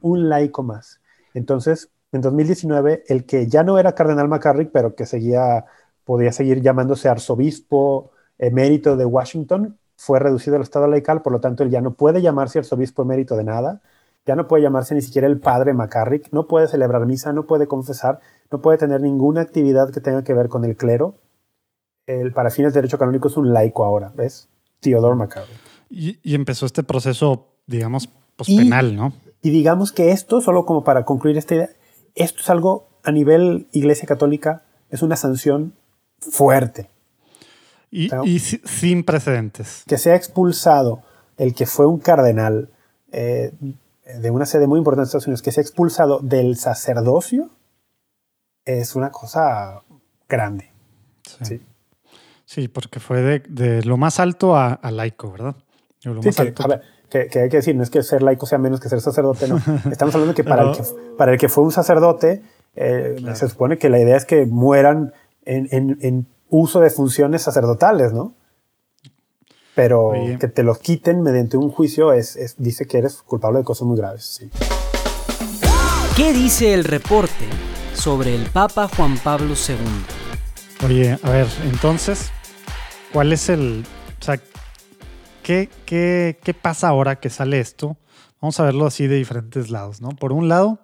[0.00, 1.00] Un laico más.
[1.34, 5.64] Entonces, en 2019, el que ya no era cardenal McCarrick, pero que seguía,
[6.04, 11.64] podía seguir llamándose arzobispo emérito de Washington, fue reducido al estado laical, por lo tanto,
[11.64, 13.80] él ya no puede llamarse arzobispo emérito de nada,
[14.24, 17.66] ya no puede llamarse ni siquiera el padre McCarrick, no puede celebrar misa, no puede
[17.66, 18.20] confesar,
[18.52, 21.16] no puede tener ninguna actividad que tenga que ver con el clero.
[22.20, 24.48] El, para fines de derecho canónico es un laico ahora, ¿ves?
[24.80, 25.56] Theodore McCarrick.
[25.90, 29.12] Y, y empezó este proceso, digamos, pues penal, ¿no?
[29.42, 31.70] Y digamos que esto, solo como para concluir esta idea,
[32.14, 35.74] esto es algo a nivel Iglesia Católica, es una sanción
[36.20, 36.88] fuerte.
[37.90, 38.08] Y,
[38.38, 39.84] sin precedentes.
[39.86, 41.02] Que sea expulsado
[41.36, 42.70] el que fue un cardenal
[43.10, 43.52] eh,
[44.18, 47.50] de una sede muy importante de Estados Unidos, que sea expulsado del sacerdocio,
[48.64, 49.82] es una cosa
[50.28, 50.70] grande.
[51.26, 51.60] Sí, Sí.
[52.52, 55.56] Sí, porque fue de, de lo más alto a, a laico, ¿verdad?
[56.02, 56.62] Lo Sí, más que, alto.
[56.64, 58.90] a ver, que, que hay que decir, no es que ser laico sea menos que
[58.90, 59.56] ser sacerdote, no.
[59.90, 60.82] Estamos hablando que para, el, que,
[61.16, 62.42] para el que fue un sacerdote,
[62.74, 63.36] eh, Claro.
[63.36, 65.14] se supone que la idea es que mueran
[65.46, 68.34] en, en- en uso de funciones sacerdotales, ¿no?
[69.74, 70.38] Pero Oye.
[70.38, 73.86] que te los quiten mediante un juicio es, es- dice que eres culpable de cosas
[73.88, 74.24] muy graves.
[74.26, 74.50] Sí.
[76.16, 77.46] ¿Qué dice el reporte
[77.94, 80.86] sobre el Papa Juan Pablo II?
[80.86, 82.30] Oye, a ver, entonces,
[83.12, 83.84] ¿cuál es el.
[84.20, 84.40] O sea,
[85.42, 87.96] ¿qué, qué, qué pasa ahora que sale esto?
[88.40, 90.10] Vamos a verlo así de diferentes lados, ¿no?
[90.10, 90.80] Por un lado,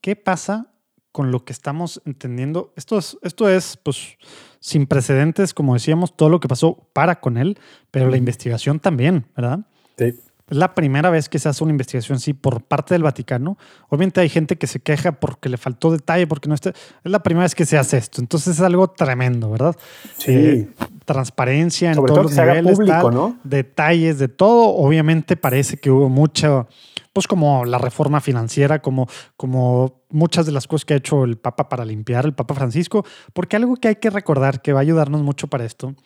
[0.00, 0.72] ¿qué pasa
[1.12, 2.72] con lo que estamos entendiendo?
[2.76, 4.18] Esto es, esto es pues,
[4.60, 7.58] sin precedentes, como decíamos, todo lo que pasó para con él,
[7.90, 9.60] pero la investigación también, ¿verdad?
[9.96, 10.14] Sí.
[10.48, 13.58] Es la primera vez que se hace una investigación así por parte del Vaticano.
[13.88, 16.70] Obviamente hay gente que se queja porque le faltó detalle, porque no está.
[16.70, 18.20] Es la primera vez que se hace esto.
[18.20, 19.74] Entonces es algo tremendo, ¿verdad?
[20.18, 20.32] Sí.
[20.32, 20.68] Eh,
[21.04, 23.38] transparencia en Sobre todos todo los niveles, público, tal, ¿no?
[23.42, 24.68] detalles de todo.
[24.76, 26.66] Obviamente parece que hubo mucha,
[27.12, 31.38] pues como la reforma financiera, como, como muchas de las cosas que ha hecho el
[31.38, 34.82] Papa para limpiar, el Papa Francisco, porque algo que hay que recordar que va a
[34.82, 35.96] ayudarnos mucho para esto,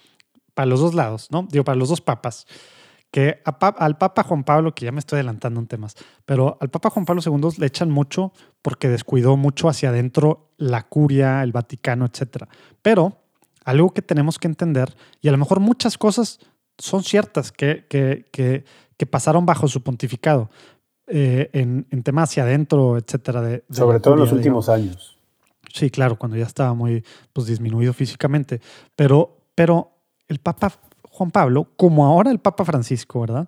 [0.55, 1.47] para los dos lados, ¿no?
[1.51, 2.47] Digo, para los dos papas
[3.11, 6.71] que a al Papa Juan Pablo, que ya me estoy adelantando en temas, pero al
[6.71, 8.33] Papa Juan Pablo II le echan mucho
[8.63, 12.45] porque descuidó mucho hacia adentro la curia, el Vaticano, etc.
[12.83, 13.17] Pero
[13.65, 16.39] algo que tenemos que entender, y a lo mejor muchas cosas
[16.79, 18.65] son ciertas que, que, que,
[18.97, 20.51] que pasaron bajo su pontificado
[21.07, 23.43] eh, en, en temas hacia adentro, etcétera.
[23.43, 25.19] de- de Sobre todo en los últimos años.
[25.75, 28.61] Sí, claro, cuando ya estaba muy pues, disminuido físicamente.
[28.97, 29.91] Pero, pero
[30.29, 30.73] el Papa
[31.21, 33.47] Juan Pablo, como ahora el Papa Francisco, ¿verdad?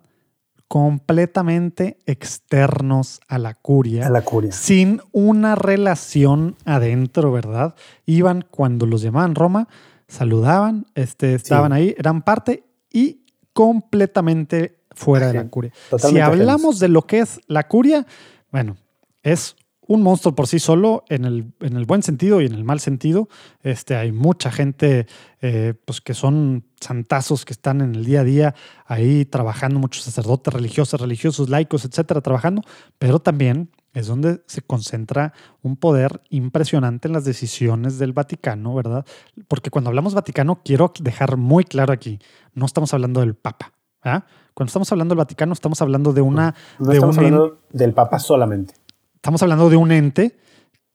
[0.69, 4.53] completamente externos a la curia, A la curia.
[4.53, 7.75] sin una relación adentro, ¿verdad?
[8.05, 9.69] Iban cuando los llamaban Roma,
[10.07, 13.23] saludaban, este, estaban ahí, eran parte y
[13.55, 15.73] completamente fuera de la curia.
[15.97, 18.07] Si hablamos de lo que es la curia,
[18.51, 18.77] bueno,
[19.23, 19.57] es
[19.87, 22.81] un monstruo por sí solo en el, en el buen sentido y en el mal
[22.81, 23.29] sentido.
[23.63, 25.07] Este, hay mucha gente
[25.41, 28.55] eh, pues que son santazos que están en el día a día
[28.87, 32.63] ahí trabajando, muchos sacerdotes religiosos, religiosos, laicos, etcétera, trabajando,
[32.99, 39.05] pero también es donde se concentra un poder impresionante en las decisiones del Vaticano, ¿verdad?
[39.49, 42.19] Porque cuando hablamos Vaticano, quiero dejar muy claro aquí,
[42.55, 43.73] no estamos hablando del Papa.
[44.05, 44.25] ¿verdad?
[44.55, 46.55] Cuando estamos hablando del Vaticano, estamos hablando de una...
[46.79, 48.75] No de estamos un hablando del Papa solamente.
[49.23, 50.37] Estamos hablando de un ente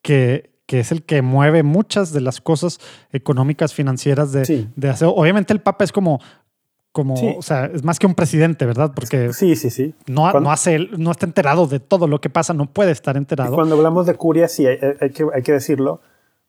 [0.01, 2.80] que, que es el que mueve muchas de las cosas
[3.13, 4.69] económicas, financieras de, Sí.
[4.75, 5.07] de hacer.
[5.09, 6.19] Obviamente el Papa es como,
[6.91, 7.34] como Sí.
[7.38, 8.91] o sea, es más que un presidente, ¿verdad?
[8.93, 9.95] Porque Sí, sí, sí.
[10.07, 13.19] no, no hace, no está enterado de todo lo que pasa, no puede estar Y
[13.19, 13.55] enterado.
[13.55, 16.01] cuando hablamos de curia, sí, hay, hay que, hay que decirlo.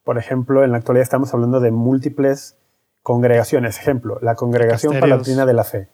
[0.03, 2.57] Por ejemplo, en la actualidad estamos hablando de múltiples
[3.05, 3.79] congregaciones.
[3.79, 5.19] Ejemplo, la Congregación Casterios.
[5.19, 5.89] Palatina de la Fe.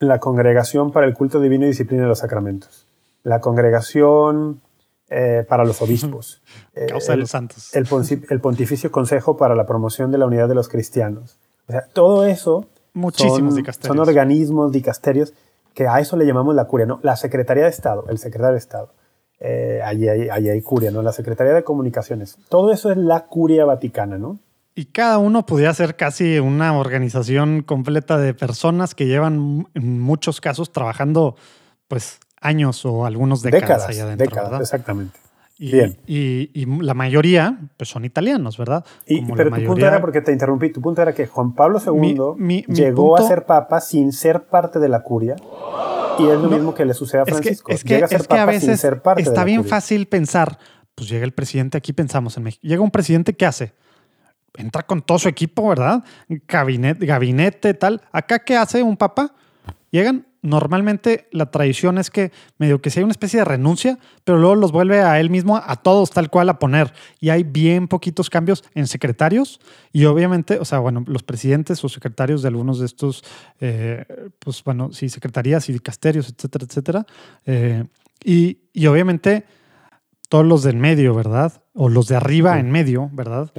[0.00, 2.87] La Congregación para el Culto Divino y Disciplina de los Sacramentos.
[3.28, 4.60] La Congregación
[5.10, 6.42] eh, para los Obispos.
[6.74, 7.70] Eh, Causa de el- los santos.
[7.74, 11.38] el, Pontificio Consejo para la Promoción de la Unidad de los Cristianos.
[11.68, 13.96] O sea, todo eso Muchísimos son, dicasterios.
[13.96, 15.32] son organismos, dicasterios,
[15.74, 16.98] que a eso le llamamos la curia, ¿no?
[17.02, 18.92] La Secretaría de Estado, el secretario de Estado.
[19.40, 21.02] Eh, allí, hay, allí hay curia, ¿no?
[21.02, 22.36] La Secretaría de Comunicaciones.
[22.48, 24.38] Todo eso es la curia vaticana, ¿no?
[24.74, 30.40] Y cada uno podría ser casi una organización completa de personas que llevan en muchos
[30.40, 31.36] casos trabajando
[31.88, 34.60] pues años o algunos décadas, Décadas, allá adentro, décadas, ¿verdad?
[34.62, 35.18] exactamente.
[35.60, 35.96] Y, Bien.
[36.06, 38.84] Y, y la mayoría pues son italianos, ¿verdad?
[39.06, 41.52] Y, Como pero tu punto mayoría- era, porque te interrumpí, tu punto era que Juan
[41.54, 45.02] Pablo II Mi- mi- mi llegó punto- a ser papa sin ser parte de la
[45.02, 45.34] curia.
[46.20, 47.70] Y es lo No, mismo que le sucede a Francisco.
[47.72, 49.40] es que, Llega a ser es que a papa sin veces ser parte de está
[49.40, 49.70] la bien curia.
[49.70, 50.58] fácil pensar,
[50.94, 53.72] pues llega el presidente, aquí pensamos en México, llega un presidente, ¿qué hace?
[54.56, 56.02] Entra con todo su equipo, ¿verdad?
[56.48, 58.00] Gabinete, gabinete, tal.
[58.12, 59.32] Acá, ¿qué hace un papa?
[59.90, 64.38] Llegan, normalmente la tradición es que medio que si hay una especie de renuncia, pero
[64.38, 66.92] luego los vuelve a él mismo, a todos tal cual a poner.
[67.20, 69.60] Y hay bien poquitos cambios en secretarios
[69.92, 73.24] y obviamente, o sea, bueno, los presidentes o secretarios de algunos de estos,
[73.60, 74.04] eh,
[74.38, 77.06] pues bueno, sí, secretarías y dicasterios, etcétera, etcétera.
[77.46, 77.84] Eh,
[78.24, 79.44] y, y obviamente
[80.28, 81.62] todos los del medio, ¿verdad?
[81.74, 82.60] O los de arriba Sí.
[82.60, 83.50] en medio, ¿verdad?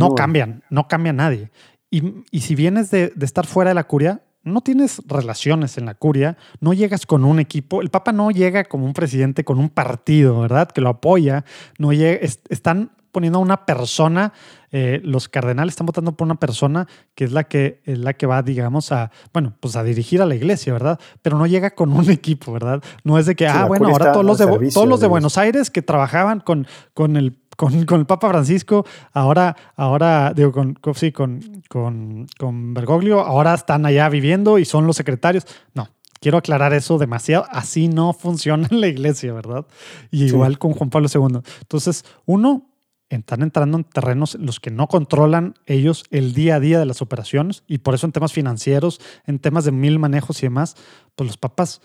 [0.00, 1.50] No cambian, no cambia nadie.
[1.90, 5.86] Y, y si vienes de, de estar fuera de la curia, no tienes relaciones en
[5.86, 7.80] la curia, no llegas con un equipo.
[7.82, 10.68] El Papa no llega como un presidente con un partido, ¿verdad?
[10.70, 11.44] Que lo apoya.
[11.78, 14.32] No llega, es- están poniendo a una persona,
[14.72, 18.26] eh, los cardenales están votando por una persona que es la que, es la que
[18.26, 20.98] va, digamos, a, bueno, pues a dirigir a la iglesia, ¿verdad?
[21.22, 22.82] Pero no llega con un equipo, ¿verdad?
[23.04, 25.06] No es de que, Sí, ah, bueno, ahora todos los de, todos los de.
[25.06, 30.52] Buenos Aires que trabajaban con, con el con, con el Papa Francisco, ahora, ahora digo,
[30.52, 35.46] con, con- sí, con, con, con Bergoglio, ahora están allá viviendo y son los secretarios.
[35.74, 35.88] No,
[36.20, 37.46] quiero aclarar eso demasiado.
[37.50, 39.66] Así no funciona en la iglesia, ¿verdad?
[40.10, 40.24] Y Sí.
[40.26, 41.40] igual con Juan Pablo II.
[41.60, 42.70] Entonces, uno,
[43.10, 46.86] están entrando en terrenos en los que no controlan ellos el día a día de
[46.86, 50.74] las operaciones y por eso en temas financieros, en temas de mil manejos y demás,
[51.14, 51.80] pues los papas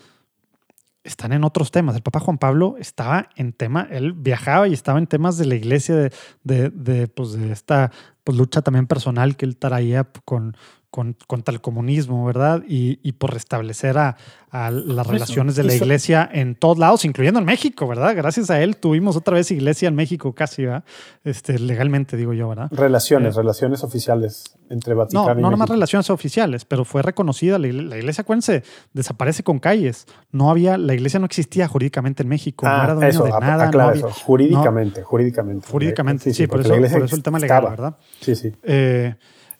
[1.10, 1.96] están en otros temas.
[1.96, 5.54] El Papa Juan Pablo estaba en tema, él viajaba y estaba en temas de la
[5.54, 7.92] iglesia, de, de, pues, de esta
[8.24, 10.56] pues, lucha también personal que él traía con,
[10.90, 12.62] con, contra el comunismo, ¿verdad?
[12.68, 14.16] Y, y por restablecer a,
[14.50, 15.84] a las Eso, relaciones de la eso.
[15.84, 18.14] iglesia en todos lados, incluyendo en México, ¿verdad?
[18.16, 20.82] Gracias a él tuvimos otra vez iglesia en México casi, ¿verdad?
[21.22, 22.68] Este, legalmente digo yo, ¿verdad?
[22.72, 25.74] Relaciones, Eh, relaciones oficiales entre Vaticano No, y no nomás México.
[25.74, 27.58] relaciones oficiales, pero fue reconocida.
[27.60, 28.62] La iglesia, la iglesia, acuérdense,
[28.92, 30.06] desaparece con calles.
[30.32, 32.66] No había, la iglesia no existía jurídicamente en México.
[32.66, 33.66] no era Ah, dueño eso, de nada.
[33.66, 34.10] aclara no había- eso.
[34.24, 35.68] Jurídicamente, jurídicamente.
[35.70, 37.70] jurídicamente, sí, por, eso, por eso el tema legal, estaba.
[37.70, 37.96] ¿verdad?
[38.20, 38.52] Sí, sí.
[38.64, 39.14] Eh,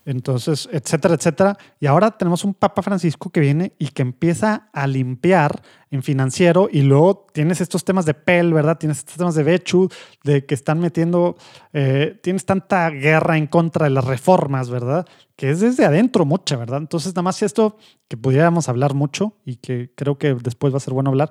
[0.04, 1.58] entonces, etcétera, etcétera.
[1.78, 6.68] Y ahora tenemos un Papa Francisco que viene y que empieza a limpiar en financiero
[6.70, 8.78] y luego tienes estos temas de PEL, ¿verdad?
[8.78, 9.88] Tienes estos temas de Bechu,
[10.24, 11.36] de que están metiendo,
[11.72, 15.06] eh, tienes tanta guerra en contra de las reformas, ¿verdad?
[15.36, 16.78] Que es desde adentro mucha, ¿verdad?
[16.78, 17.76] Entonces, nada más esto
[18.08, 21.30] que pudiéramos hablar mucho y que creo que después va a ser bueno hablar.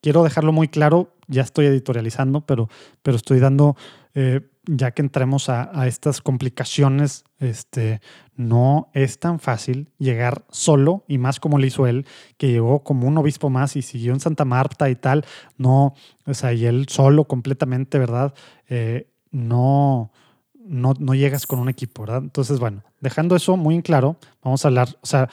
[0.00, 2.68] Quiero dejarlo muy claro, ya estoy editorializando, pero,
[3.02, 3.76] pero estoy dando,
[4.14, 8.00] eh, ya que entremos a, estas complicaciones, este,
[8.36, 12.06] no es tan fácil llegar solo, y más como lo hizo él,
[12.36, 15.24] que llegó como un obispo más y siguió en Santa Marta y tal,
[15.56, 15.94] no,
[16.26, 18.34] o sea, y él solo completamente, ¿verdad?
[18.68, 20.12] Eh, no,
[20.54, 22.22] no, no llegas con un equipo, ¿verdad?
[22.22, 25.30] Entonces, bueno, dejando eso muy en claro, vamos a hablar, o sea,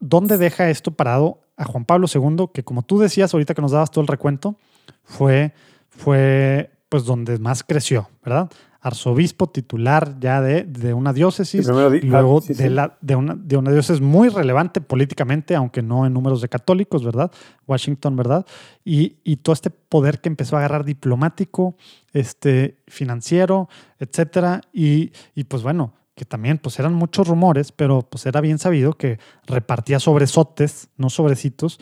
[0.00, 2.48] ¿dónde deja esto parado a Juan Pablo II?
[2.52, 4.56] Que como tú decías ahorita que nos dabas todo el recuento,
[5.04, 5.54] fue,
[5.90, 8.50] fue pues donde más creció, ¿verdad?
[8.82, 13.56] arzobispo titular ya de, de una diócesis, y luego ah, De, la, de, una, de
[13.56, 17.30] una diócesis muy relevante políticamente, aunque no en números de católicos, ¿verdad?
[17.66, 18.44] Washington, ¿verdad?
[18.84, 21.76] Y, y todo este poder que empezó a agarrar diplomático,
[22.12, 28.26] este, financiero, etcétera, y, y pues bueno, que también pues eran muchos rumores, pero pues
[28.26, 31.80] era bien sabido que repartía sobresotes, no sobrecitos,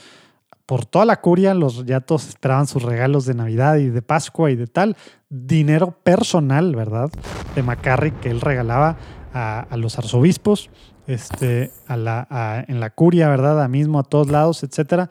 [0.71, 4.53] por toda la curia, los ya todos esperaban sus regalos de Navidad y de Pascua
[4.53, 4.97] y de tal.
[5.29, 7.11] Dinero personal, ¿verdad?
[7.57, 8.97] De Macarry que él regalaba
[9.35, 10.71] a, los arzobispos,
[11.09, 13.61] este, a la, en la curia, ¿verdad?
[13.61, 15.11] A mismo, a todos lados, etcétera.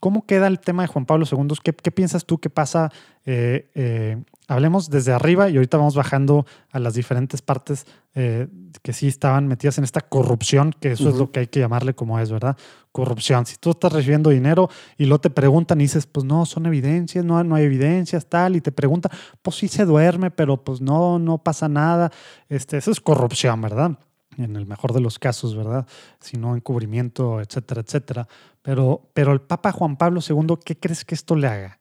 [0.00, 1.56] ¿Cómo queda el tema de Juan Pablo II?
[1.62, 2.90] ¿Qué, qué piensas tú que pasa
[3.26, 8.48] eh, eh, hablemos desde arriba y ahorita vamos bajando a las diferentes partes eh,
[8.82, 11.94] que sí estaban metidas en esta corrupción, que eso es lo que hay que llamarle
[11.94, 12.56] como es, ¿verdad?
[12.92, 13.46] Corrupción.
[13.46, 14.68] Si tú estás recibiendo dinero
[14.98, 18.56] y lo te preguntan y dices, pues no, son evidencias, no, no hay evidencias, tal,
[18.56, 19.10] y te preguntan,
[19.40, 22.12] pues sí se duerme, pero pues no, no pasa nada.
[22.48, 23.98] Este, eso es corrupción, ¿verdad?
[24.36, 25.86] En el mejor de los casos, ¿verdad?
[26.20, 28.28] Si no, encubrimiento, etcétera, etcétera.
[28.64, 31.80] Pero, pero el Papa Juan Pablo II, ¿qué crees que esto le haga?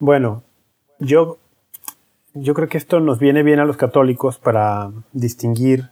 [0.00, 0.42] Bueno,
[0.98, 1.38] yo,
[2.34, 5.90] yo creo que esto nos viene bien a los católicos para distinguir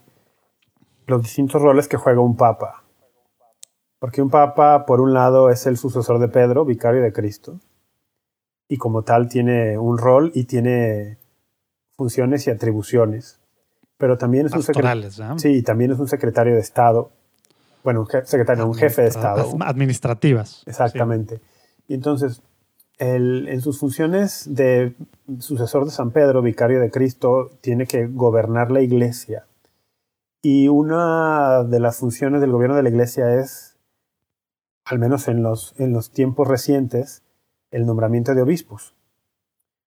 [1.06, 2.82] los distintos roles que juega un papa.
[4.00, 7.60] Porque un papa, por un lado, es el sucesor de Pedro, vicario de Cristo,
[8.66, 11.18] y como tal tiene un rol y tiene
[11.92, 13.40] funciones y atribuciones.
[13.96, 15.08] Pero también es un secretario.
[15.38, 17.12] Sí, también es un secretario de Estado.
[17.82, 19.56] Bueno, un secretario, un jefe de Estado.
[19.60, 20.62] Administrativas.
[20.66, 21.40] Exactamente.
[21.88, 22.42] Y entonces,
[22.98, 24.94] en sus funciones de
[25.38, 29.46] sucesor de San Pedro, vicario de Cristo, tiene que gobernar la iglesia.
[30.42, 33.76] Y una de las funciones del gobierno de la iglesia es,
[34.84, 37.22] al menos en los, en los tiempos recientes,
[37.70, 38.94] el nombramiento de obispos.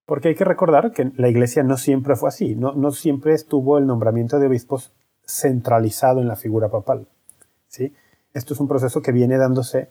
[0.06, 3.78] Porque hay que recordar que la iglesia no siempre fue así, no, no siempre estuvo
[3.78, 4.92] el nombramiento de obispos
[5.26, 7.08] centralizado en la figura papal.
[7.74, 7.94] ¿Sí?
[8.34, 9.90] Esto es un proceso que viene dándose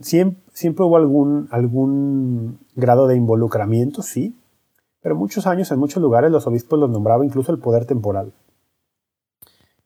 [0.00, 4.36] siempre, hubo algún, algún grado de involucramiento, sí,
[5.02, 8.32] pero muchos años en muchos lugares los obispos los nombraba incluso el poder temporal.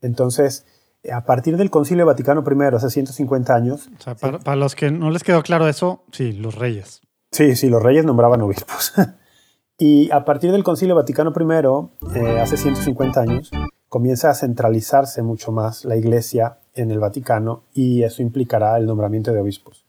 [0.02, 0.66] Entonces,
[1.10, 3.90] a partir del Concilio Vaticano I, hace 150 años...
[4.20, 7.00] para, los que no les quedó claro eso, sí, los reyes.
[7.30, 8.92] Sí, sí, los reyes nombraban obispos.
[9.78, 13.50] y a partir del Concilio Vaticano I, eh, hace 150 años,
[13.92, 19.34] comienza a centralizarse mucho más la iglesia en el Vaticano y eso implicará el nombramiento
[19.34, 19.84] de obispos.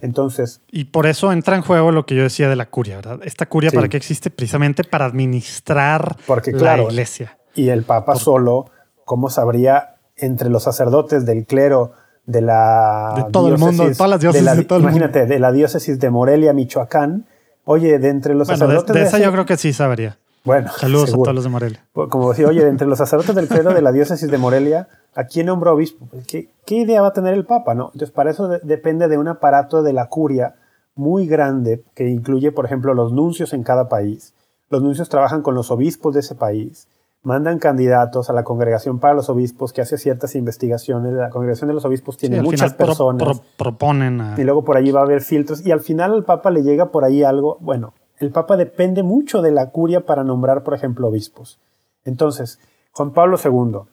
[0.00, 0.60] Entonces.
[0.72, 3.20] Y por eso entra en juego lo que yo decía de la curia, ¿verdad?
[3.22, 4.30] Esta curia, ¿para qué existe?
[4.30, 7.38] Precisamente para administrar Porque, la iglesia.
[7.54, 8.72] Y el Papa solo,
[9.04, 11.92] ¿cómo sabría entre los sacerdotes del clero
[12.26, 13.12] de la.
[13.14, 16.00] De todo el mundo, de todas las diócesis de, todo el Imagínate, de la diócesis
[16.00, 17.28] de Morelia, Michoacán.
[17.62, 18.92] Oye, de entre los sacerdotes.
[18.92, 20.18] De, esa yo creo que sí sabría.
[20.44, 21.86] Bueno, saludos a todos los de Morelia.
[21.92, 25.46] Como decía, oye, entre los sacerdotes del clero de la diócesis de Morelia, ¿A quién
[25.46, 26.06] nombró obispo?
[26.10, 27.74] Pues, ¿Qué, idea va a tener el Papa?
[27.74, 27.86] ¿no?
[27.86, 30.56] Entonces, para eso depende de un aparato de la curia
[30.96, 34.34] muy grande que incluye, por ejemplo, los nuncios en cada país.
[34.70, 36.88] Los nuncios trabajan con los obispos de ese país,
[37.22, 41.12] mandan candidatos a la congregación para los obispos que hace ciertas investigaciones.
[41.12, 43.40] La congregación de los obispos tiene muchas personas.
[43.56, 44.34] proponen.
[44.36, 45.64] Y luego por allí va a haber filtros.
[45.64, 47.56] Y al final al Papa le llega por ahí algo.
[47.60, 51.58] Bueno, el Papa depende mucho de la curia para nombrar, por ejemplo, obispos.
[52.04, 52.60] Entonces,
[52.92, 53.88] Juan Pablo II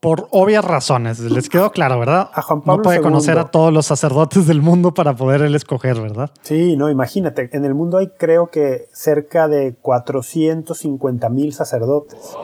[0.00, 1.20] por obvias razones.
[1.20, 2.30] Les quedó claro, ¿verdad?
[2.32, 5.54] A Juan Pablo no puede conocer a todos los sacerdotes del mundo para poder él
[5.54, 6.30] escoger, ¿verdad?
[6.40, 7.50] Sí, no, imagínate.
[7.52, 12.34] En el mundo hay creo que cerca de 450 mil sacerdotes.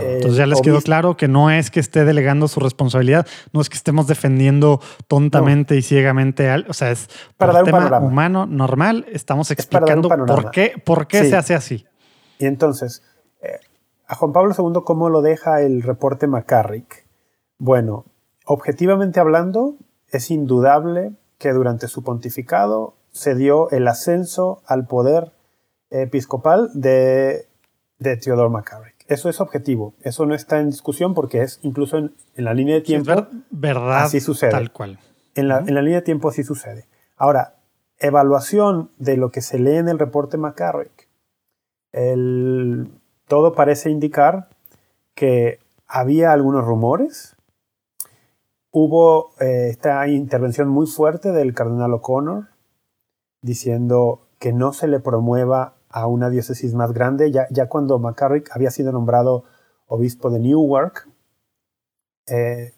[0.00, 3.68] Entonces ya les quedó claro que no es que esté delegando su responsabilidad, no es
[3.68, 8.46] que estemos defendiendo tontamente y ciegamente, al, o sea, es para dar un tema humano
[8.46, 11.86] normal, estamos explicando por qué, por qué se hace así.
[12.38, 13.02] Y entonces,
[14.12, 17.06] a Juan Pablo II, ¿cómo lo deja el reporte McCarrick?
[17.58, 18.04] Bueno,
[18.44, 19.76] objetivamente hablando,
[20.08, 25.32] es indudable que durante su pontificado se dio el ascenso al poder
[25.90, 27.46] episcopal de,
[27.98, 28.91] de Theodore McCarrick.
[29.12, 32.80] Eso es objetivo, eso no está en discusión porque es incluso en, la línea de
[32.80, 33.26] tiempo.
[33.50, 34.50] verdad, así sucede.
[34.50, 34.98] Tal cual.
[35.34, 36.86] En la, en la línea de tiempo así sucede.
[37.16, 37.56] Ahora,
[37.98, 41.08] evaluación de lo que se lee en el reporte McCarrick.
[41.92, 42.90] El
[43.28, 44.48] todo parece indicar
[45.14, 47.36] que había algunos rumores.
[48.70, 52.48] Hubo eh, esta intervención muy fuerte del cardenal O'Connor
[53.42, 58.50] diciendo que no se le promueva a una diócesis más grande, ya, ya cuando McCarrick
[58.54, 59.44] había sido nombrado
[59.86, 61.08] obispo de Newark,
[62.26, 62.72] eh,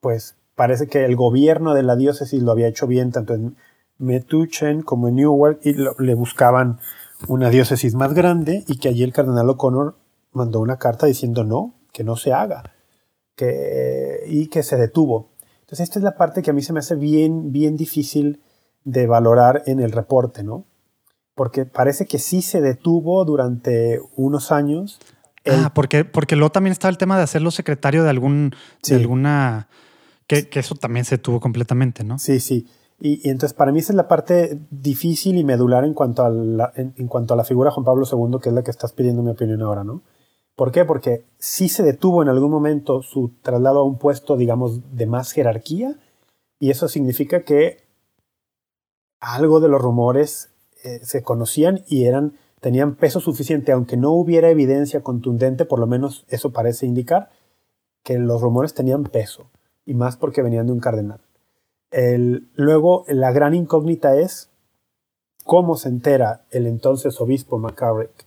[0.00, 3.56] pues parece que el gobierno de la diócesis lo había hecho bien tanto en
[3.98, 6.78] Metuchen como en Newark y le buscaban
[7.26, 9.96] una diócesis más grande y que allí el cardenal O'Connor
[10.32, 12.62] mandó una carta diciendo no, que no se haga
[13.38, 15.30] que, y que se detuvo.
[15.60, 18.42] Entonces esta es la parte que a mí se me hace bien, bien difícil
[18.84, 20.64] de valorar en el reporte, ¿no?
[21.38, 24.98] Porque parece que sí se detuvo durante unos años.
[25.46, 29.68] Ah, porque, porque luego también estaba el tema de hacerlo secretario de algún, de alguna,
[30.26, 32.18] que, que, eso también se detuvo completamente, ¿no?
[32.18, 32.66] Sí, sí.
[32.98, 36.72] Y, entonces para mí esa es la parte difícil y medular en cuanto, a la,
[36.74, 39.22] en, cuanto a la figura de Juan Pablo II, que es la que estás pidiendo
[39.22, 40.02] mi opinión ahora, ¿no?
[40.56, 40.84] ¿Por qué?
[40.84, 45.30] Porque sí se detuvo en algún momento su traslado a un puesto, digamos, de más
[45.30, 45.94] jerarquía,
[46.58, 47.86] y eso significa que
[49.20, 50.50] algo de los rumores
[50.88, 55.86] eh, se conocían y eran, tenían peso suficiente, aunque no hubiera evidencia contundente, por lo
[55.86, 57.30] menos eso parece indicar,
[58.02, 59.50] que los rumores tenían peso,
[59.84, 61.20] y más porque venían de un cardenal.
[61.90, 64.50] El, luego, la gran incógnita es
[65.44, 68.26] cómo se entera el entonces obispo McCarrick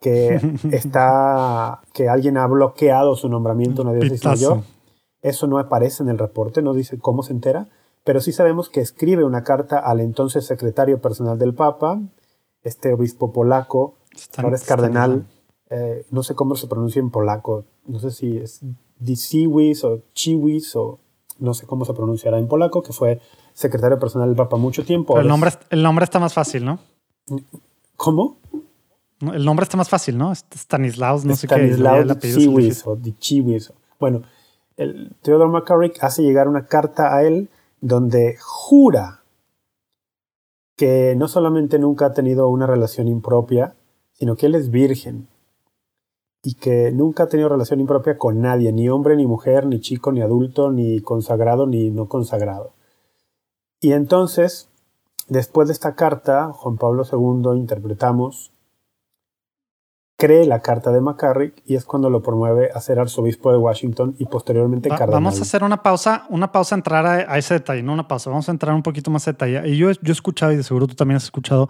[0.00, 0.40] que
[0.72, 4.62] está que alguien ha bloqueado su nombramiento en una diócesis mayor.
[5.22, 7.68] Eso no aparece en el reporte, no dice cómo se entera,
[8.04, 12.00] pero sí sabemos que escribe una carta al entonces secretario personal del Papa,
[12.62, 13.96] este obispo polaco,
[14.36, 15.26] ahora es cardenal,
[15.70, 18.60] eh, no sé cómo se pronuncia en polaco, no sé si es
[18.98, 20.98] Disiwis o Chiwis o
[21.38, 23.20] no sé cómo se pronunciará en polaco, que fue
[23.52, 25.18] secretario personal del Papa mucho tiempo.
[25.18, 26.78] el nombre, el nombre está más fácil, ¿no?
[27.96, 28.38] ¿Cómo?
[29.20, 30.32] El nombre está más fácil, ¿no?
[30.34, 31.54] Stanislaus, no sé qué.
[31.54, 33.72] Stanislaus o Chiwis.
[34.00, 34.22] Bueno,
[34.76, 37.48] el Theodore McCarrick hace llegar una carta a él
[37.82, 39.24] donde jura
[40.76, 43.74] que no solamente nunca ha tenido una relación impropia,
[44.12, 45.28] sino que él es virgen
[46.42, 50.12] y que nunca ha tenido relación impropia con nadie, ni hombre, ni mujer, ni chico,
[50.12, 52.72] ni adulto, ni consagrado, ni no consagrado.
[53.80, 54.70] Y entonces,
[55.28, 58.52] después de esta carta, Juan Pablo II interpretamos,
[60.22, 64.14] cree la carta de McCarrick y es cuando lo promueve a ser arzobispo de Washington
[64.20, 65.14] y posteriormente cardenal.
[65.14, 68.48] Vamos a hacer una pausa, una pausa, entrar a, ese detalle, no una pausa, vamos
[68.48, 69.68] a entrar un poquito más a detalle.
[69.68, 71.68] Y yo, yo he escuchado, y de seguro tú también has escuchado,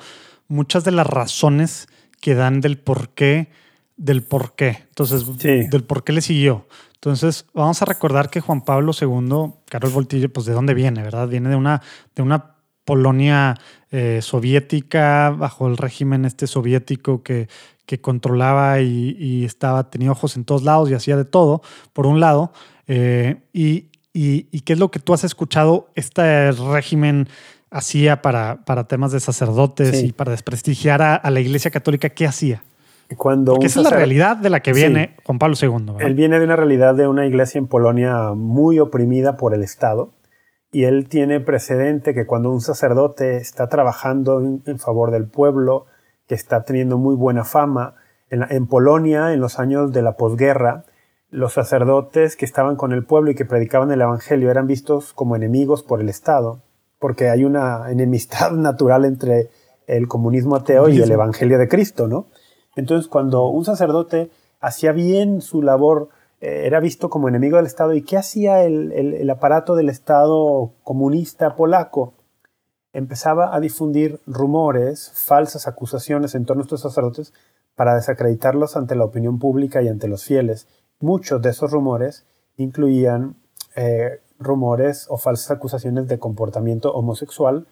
[0.48, 1.88] muchas de las razones
[2.20, 3.48] que dan del por qué
[3.96, 4.84] del por qué.
[4.88, 6.66] Entonces, del por qué le siguió.
[6.94, 11.28] Entonces, vamos a recordar que Juan Pablo II, Carol Voltillo, pues de dónde viene, ¿verdad?
[11.28, 11.82] Viene de una,
[12.14, 13.54] de una Polonia
[13.90, 17.48] eh, soviética, bajo el régimen este soviético que,
[17.86, 21.62] que controlaba y, estaba, tenía ojos en todos lados y hacía de todo,
[21.92, 22.52] por un lado.
[22.86, 27.28] Eh, y, y, qué es lo que tú has escuchado este régimen
[27.70, 32.10] hacía para, para temas de sacerdotes y para desprestigiar a la Iglesia Católica?
[32.10, 32.62] ¿Qué hacía?
[33.16, 35.94] Cuando esa es la realidad de la que viene Juan Pablo II.
[36.00, 40.12] Él viene de una realidad de una iglesia en Polonia muy oprimida por el Estado
[40.70, 45.86] y él tiene precedente que cuando un sacerdote está trabajando en, favor del pueblo,
[46.32, 47.96] que está teniendo muy buena fama,
[48.30, 50.86] en, Polonia, en los años de la posguerra,
[51.28, 55.36] los sacerdotes que estaban con el pueblo y que predicaban el Evangelio eran vistos como
[55.36, 56.62] enemigos por el Estado,
[56.98, 59.50] porque hay una enemistad natural entre
[59.86, 62.28] el comunismo ateo y el Evangelio de Cristo, ¿no?
[62.76, 66.08] Entonces, cuando un sacerdote hacía bien su labor,
[66.40, 67.92] eh, era visto como enemigo del Estado.
[67.92, 72.14] ¿Y qué hacía el, aparato del Estado comunista polaco?
[72.92, 77.32] Empezaba a difundir rumores, falsas acusaciones en torno a estos sacerdotes
[77.74, 80.66] para desacreditarlos ante la opinión pública y ante los fieles.
[81.00, 82.26] Muchos de esos rumores
[82.56, 83.36] incluían
[83.76, 87.66] eh, rumores o falsas acusaciones de comportamiento homosexual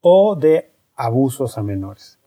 [0.00, 2.18] o de abusos a menores.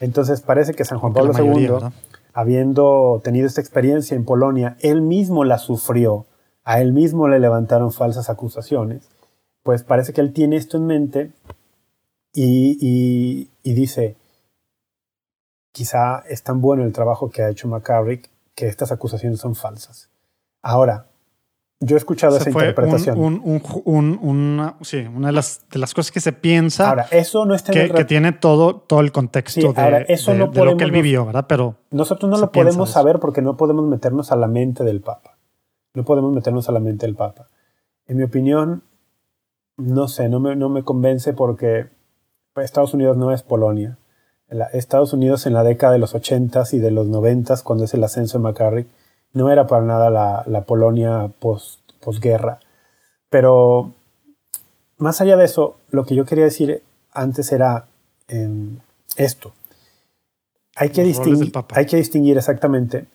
[0.00, 1.90] Entonces parece que San Juan Pablo II,
[2.32, 6.26] habiendo tenido esta experiencia en Polonia, él mismo la sufrió,
[6.64, 9.08] a él mismo le levantaron falsas acusaciones,
[9.62, 11.32] pues parece que él tiene esto en mente
[12.32, 14.16] y, dice,
[15.72, 20.10] quizá es tan bueno el trabajo que ha hecho McCarrick que estas acusaciones son falsas.
[20.62, 21.06] Ahora,
[21.82, 23.42] yo he escuchado esa interpretación.
[23.86, 26.90] una, sí, una de las, de las cosas que se piensa.
[26.90, 30.76] Ahora, eso no está que, que tiene todo, todo el contexto de, eso no lo
[30.76, 31.46] que él vivió, ¿verdad?
[31.48, 31.76] Pero.
[31.90, 35.38] Nosotros no lo podemos saber porque no podemos meternos a la mente del Papa.
[35.94, 37.48] No podemos meternos a la mente del Papa.
[38.06, 38.84] En mi opinión,
[39.78, 41.88] no sé, no me, no me convence porque
[42.62, 43.96] Estados Unidos no es Polonia.
[44.72, 48.02] Estados Unidos en la década de los 80s y de los 90s, cuando es el
[48.02, 48.88] ascenso de McCarrick,
[49.32, 52.58] no era para nada la, Polonia post, posguerra.
[53.28, 53.92] Pero
[54.98, 56.82] más allá de eso, lo que yo quería decir
[57.12, 57.86] antes era
[58.28, 58.78] em,
[59.16, 59.52] esto.
[60.74, 63.06] Hay que, distinguir, hay que distinguir exactamente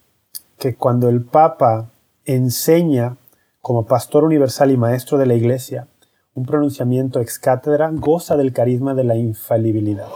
[0.57, 1.89] que cuando el Papa
[2.25, 3.17] enseña
[3.61, 5.87] como pastor universal y maestro de la Iglesia
[6.35, 10.07] un pronunciamiento ex cátedra, goza del carisma de la infalibilidad.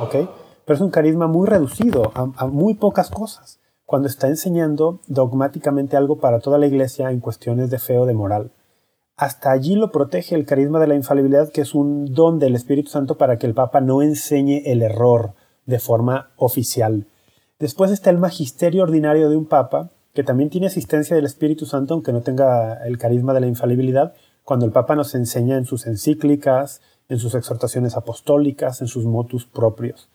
[0.00, 0.28] ¿Ok?
[0.64, 6.18] Pero es un carisma muy reducido a, muy pocas cosas cuando está enseñando dogmáticamente algo
[6.18, 8.52] para toda la Iglesia en cuestiones de fe o de moral.
[9.16, 12.90] Hasta allí lo protege el carisma de la infalibilidad, que es un don del Espíritu
[12.90, 15.32] Santo para que el Papa no enseñe el error
[15.66, 17.06] de forma oficial.
[17.58, 21.94] Después está el magisterio ordinario de un Papa, que también tiene asistencia del Espíritu Santo,
[21.94, 24.14] aunque no tenga el carisma de la infalibilidad,
[24.50, 29.46] cuando el Papa nos enseña en sus encíclicas, en sus exhortaciones apostólicas, en sus motus
[29.46, 30.08] propios.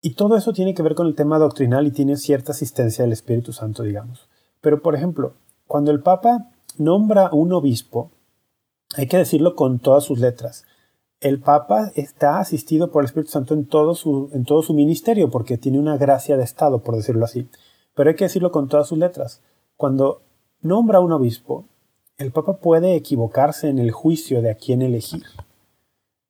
[0.00, 3.12] Y todo eso tiene que ver con el tema doctrinal y tiene cierta asistencia del
[3.12, 4.30] Espíritu Santo, digamos.
[4.62, 5.34] Pero, por ejemplo,
[5.66, 6.48] cuando el Papa
[6.78, 8.10] nombra un obispo,
[8.96, 10.64] hay que decirlo con todas sus letras.
[11.20, 15.28] El Papa está asistido por el Espíritu Santo en todo su, en todo su ministerio,
[15.28, 17.46] porque tiene una gracia de Estado, por decirlo así.
[17.94, 19.42] Pero hay que decirlo con todas sus letras.
[19.76, 20.22] Cuando
[20.62, 21.66] nombra un obispo,
[22.18, 25.24] el Papa puede equivocarse en el juicio de a quién elegir.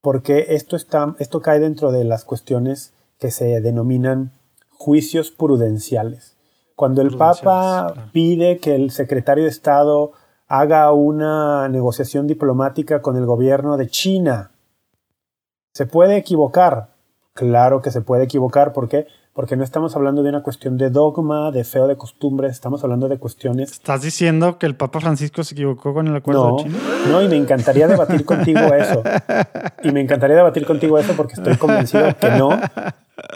[0.01, 4.33] Porque esto, está, esto cae dentro de las cuestiones que se denominan
[4.71, 6.37] juicios prudenciales.
[6.75, 10.13] Cuando el Papa pide que el secretario de Estado
[10.49, 14.51] haga una negociación diplomática con el gobierno de China,
[15.73, 16.89] ¿se puede equivocar?
[17.35, 18.73] Claro que se puede equivocar.
[18.73, 19.07] ¿Por qué?
[19.35, 23.09] Porque no estamos hablando de una cuestión de dogma, de feo de costumbres, estamos hablando
[23.09, 23.73] de cuestiones.
[23.73, 26.79] ¿Estás diciendo que el Papa Francisco se equivocó con el acuerdo no, de China?
[27.09, 29.03] No, y me encantaría debatir contigo eso.
[29.83, 32.51] Y me encantaría debatir contigo eso porque estoy convencido que no.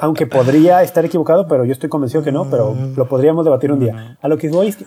[0.00, 3.80] Aunque podría estar equivocado, pero yo estoy convencido que no, pero lo podríamos debatir un
[3.80, 4.18] día.
[4.20, 4.86] A lo que voy es que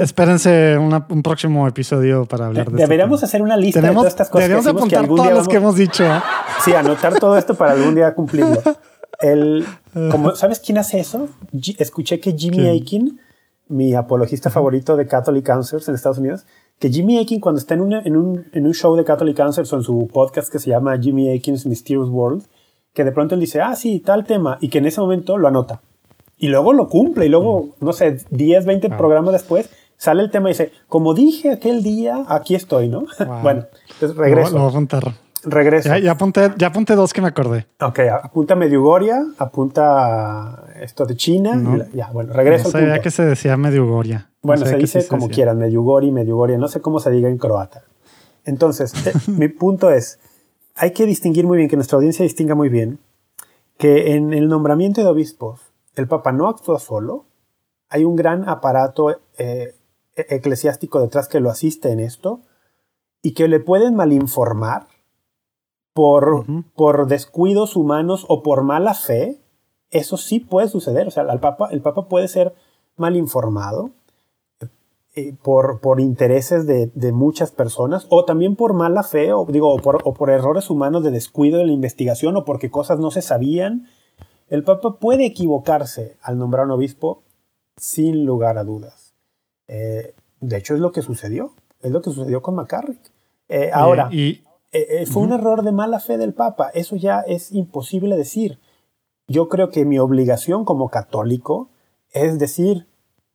[0.00, 2.82] Espérense un próximo episodio para hablar de esto.
[2.82, 4.48] Deberíamos hacer una lista de todas estas cosas.
[4.48, 6.04] Deberíamos apuntar todas las que hemos dicho.
[6.04, 6.20] ¿eh?
[6.64, 8.62] Sí, anotar todo esto para algún día cumplirlo.
[9.20, 9.64] El,
[10.10, 11.28] como, ¿Sabes quién hace eso?
[11.78, 13.18] escuché que Jimmy Aiken,
[13.68, 16.46] mi apologista favorito de Catholic Answers en Estados Unidos,
[16.78, 19.76] que Jimmy Aiken cuando está en, en, un, en un show de Catholic Answers o
[19.76, 22.44] en su podcast que se llama Jimmy Aiken's Mysterious World,
[22.92, 25.48] que de pronto él dice, ah, sí, tal tema, y que en ese momento lo
[25.48, 25.80] anota.
[26.36, 30.50] Y luego lo cumple, y luego, no sé, 10, 20 programas después, sale el tema
[30.50, 33.06] y dice, como dije aquel día, aquí estoy, ¿no?
[33.42, 34.50] bueno, entonces regreso.
[34.50, 35.96] Lo, lo voy a apuntar regreso.
[35.96, 37.66] Ya, apunté, ya apunté dos que me acordé.
[37.80, 41.88] Ok, apunta Medjugorje, apunta esto de China.
[41.92, 42.64] ya, bueno, regreso.
[42.64, 44.24] No sabía que se decía Medjugorje.
[44.42, 47.82] Bueno, se dice como quieran, Medjugorje, Medjugorje, no sé cómo se diga en croata.
[48.44, 50.18] Entonces, eh, mi punto es,
[50.74, 52.98] hay que distinguir muy bien, que nuestra audiencia distinga muy bien,
[53.78, 55.60] que en el nombramiento de obispos,
[55.94, 57.24] el Papa no actúa solo,
[57.88, 59.74] hay un gran aparato eh,
[60.14, 62.40] eclesiástico detrás que lo asiste en esto
[63.22, 64.86] y que le pueden malinformar
[65.96, 66.44] por,
[66.74, 69.40] por descuidos humanos o por mala fe,
[69.90, 71.08] eso sí puede suceder.
[71.08, 72.52] O sea, el Papa, el Papa puede ser
[72.96, 73.92] mal informado
[75.14, 79.78] eh, por, por, intereses de, muchas personas o también por mala fe o, digo, o
[79.78, 83.22] por, o por, errores humanos de descuido de la investigación o porque cosas no se
[83.22, 83.86] sabían.
[84.48, 87.22] El Papa puede equivocarse al nombrar un obispo
[87.78, 89.14] sin lugar a dudas.
[89.66, 91.54] Eh, de hecho, es lo que sucedió.
[91.80, 93.00] Es lo que sucedió con McCarrick.
[93.48, 94.42] Eh, ahora, y,
[94.72, 96.70] eh, eh, fue un error de mala fe del Papa.
[96.74, 98.60] Eso ya es imposible decir.
[99.28, 101.70] Yo creo que mi obligación como católico
[102.16, 102.86] es decir,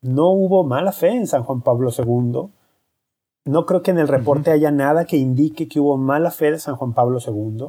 [0.01, 2.49] no hubo mala fe en San Juan Pablo II.
[3.45, 6.59] No creo que en el reporte haya nada que indique que hubo mala fe de
[6.59, 7.67] San Juan Pablo II.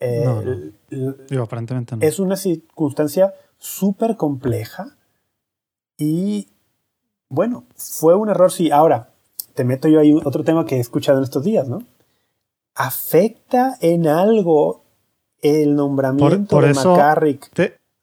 [0.00, 0.72] Eh,
[1.40, 2.02] aparentemente no.
[2.02, 4.96] Es una circunstancia súper compleja
[5.96, 6.48] y
[7.28, 8.70] bueno, fue un error, sí.
[8.70, 9.10] Ahora,
[9.54, 11.82] te meto yo ahí otro tema que he escuchado en estos días, ¿no?
[12.74, 14.84] ¿Afecta en algo
[15.40, 17.50] el nombramiento de McCarrick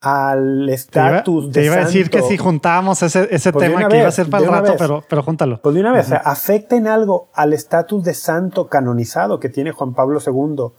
[0.01, 3.97] al estatus de Te iba a decir que si juntábamos ese, ese pues tema que
[3.97, 5.61] iba a ser para el rato, pero, pero júntalo.
[5.61, 9.93] Pues de una vez, ¿afecta en algo al estatus de santo canonizado que tiene Juan
[9.93, 10.71] Pablo II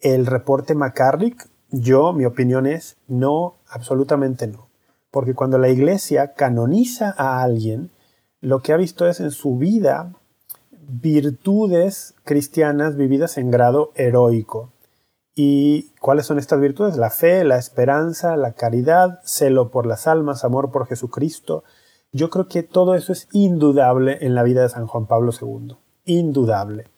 [0.00, 1.48] el reporte McCarrick?
[1.70, 4.68] Yo, mi opinión es no, absolutamente no.
[5.10, 7.90] Porque cuando la iglesia canoniza a alguien,
[8.40, 10.12] lo que ha visto es en su vida
[10.88, 14.72] virtudes cristianas vividas en grado heroico.
[15.34, 16.96] ¿Y cuáles son estas virtudes?
[16.96, 21.64] La fe, la esperanza, la caridad, celo por las almas, amor por Jesucristo.
[22.12, 25.76] Yo creo que todo eso es indudable en la vida de San Juan Pablo II.
[26.04, 26.88] Indudable.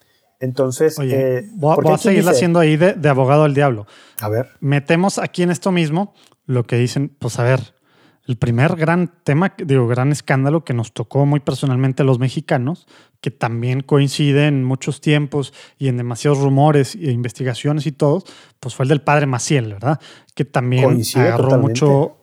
[0.41, 3.87] Entonces, eh, voy, a seguir haciendo ahí de, de, abogado del diablo.
[4.21, 4.49] A ver.
[4.61, 6.13] Metemos aquí en esto mismo
[6.45, 7.74] lo que dicen, pues a ver,
[8.27, 12.87] el primer gran tema, digo, gran escándalo que nos tocó muy personalmente a los mexicanos,
[13.21, 18.25] que también coincide en muchos tiempos y en demasiados rumores e investigaciones y todo,
[18.61, 20.01] pues fue el del padre Maciel, ¿verdad?
[20.35, 22.19] Que también agarró mucho,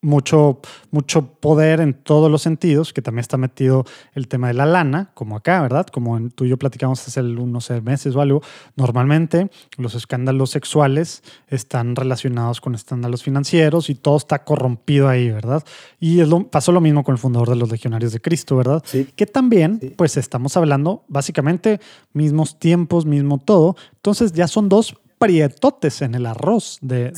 [0.00, 3.84] mucho, mucho poder en todos los sentidos, que también está metido
[4.14, 5.86] el tema de la lana, como acá, ¿verdad?
[5.86, 8.42] Como tú y yo platicamos hace unos meses o algo.
[8.76, 15.64] Normalmente los escándalos sexuales están relacionados con escándalos financieros y todo está corrompido ahí, ¿verdad?
[15.98, 18.82] Y pasó lo mismo con el fundador de los Legionarios de Cristo, ¿verdad?
[18.86, 19.08] Sí.
[19.16, 21.80] Que también, pues estamos hablando básicamente
[22.12, 23.76] mismos tiempos, mismo todo.
[23.96, 27.10] Entonces ya son dos prietotes en el arroz de,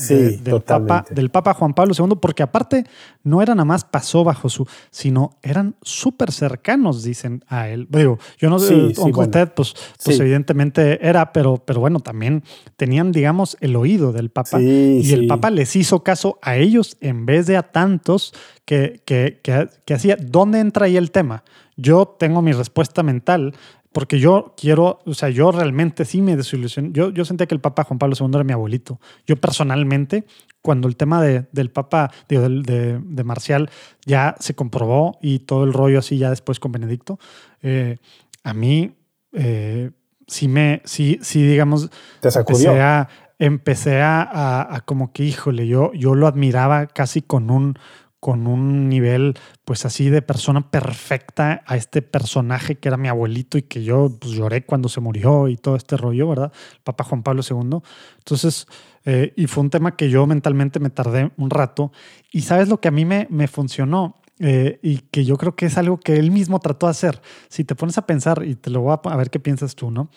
[0.43, 2.85] del, papa, del Papa Juan Pablo II, porque aparte
[3.23, 7.87] no era nada más pasó bajo su, sino eran súper cercanos, dicen a él.
[7.91, 12.43] Digo, yo no sé, sí, usted, pues, pues evidentemente era, pero, pero bueno, también
[12.77, 17.27] tenían, digamos, el oído del Papa y el Papa les hizo caso a ellos en
[17.27, 18.33] vez de a tantos
[18.65, 20.17] que, que, que, que hacía.
[20.17, 21.45] ¿Dónde entra ahí el tema?
[21.77, 23.55] Yo tengo mi respuesta mental
[23.93, 26.91] porque yo quiero, o sea, yo realmente sí me desilusioné.
[26.93, 29.01] Yo, yo sentía que el Papa Juan Pablo II era mi abuelito.
[29.27, 30.27] Yo personalmente,
[30.63, 33.69] cuando el tema de, del Papa, digo, de, de, Marcial
[34.07, 37.19] ya se comprobó y todo el rollo así ya después con Benedicto,
[37.63, 37.99] eh,
[38.45, 38.97] a mí
[39.33, 39.91] eh,
[40.27, 43.09] sí me, sí, sí, digamos, ¿Te empecé a,
[43.41, 47.77] empecé a, a, como que, híjole, yo, yo lo admiraba casi con un,
[48.21, 53.57] con un nivel pues así de persona perfecta a este personaje que era mi abuelito
[53.57, 56.53] y que yo pues, lloré cuando se murió y todo este rollo, ¿verdad?
[56.75, 57.81] El Papa Juan Pablo II.
[58.19, 58.67] Entonces,
[59.07, 61.93] eh, y fue un tema que yo mentalmente me tardé un rato
[62.31, 64.17] y sabes lo que a mí me, me funcionó.
[64.43, 67.21] Eh, y que yo creo que es algo que él mismo trató de hacer.
[67.51, 70.09] Si te pones a pensar, y te lo voy a, ver qué piensas tú, ¿no?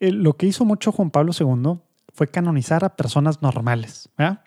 [0.00, 1.78] Eh, lo que hizo mucho Juan Pablo II
[2.12, 4.40] fue canonizar a personas normales, ¿verdad?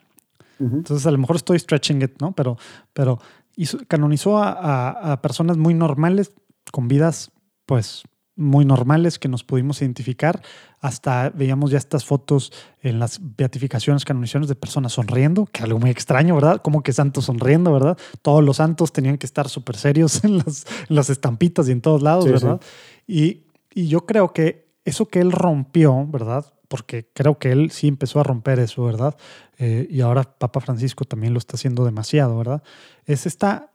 [0.59, 2.33] Entonces, a lo mejor estoy stretching it, ¿no?
[2.33, 2.57] Pero,
[2.93, 3.19] pero
[3.87, 6.33] canonizó a, personas muy normales,
[6.71, 7.31] con vidas,
[7.65, 8.03] pues,
[8.35, 10.41] muy normales que nos pudimos identificar.
[10.79, 15.89] Hasta veíamos ya estas fotos en las beatificaciones, canonizaciones de personas sonriendo, que algo muy
[15.89, 16.61] extraño, ¿verdad?
[16.61, 17.97] Como que santos sonriendo, ¿verdad?
[18.21, 22.01] Todos los santos tenían que estar súper serios en las, las, estampitas y en todos
[22.01, 22.61] lados, ¿verdad?
[23.07, 23.43] Y,
[23.73, 26.45] y yo creo que eso que él rompió, ¿verdad?
[26.69, 29.17] Porque creo que él sí empezó a romper eso, ¿verdad?
[29.57, 32.63] Eh, y ahora Papa Francisco también lo está haciendo demasiado, ¿verdad?
[33.05, 33.73] Es esta,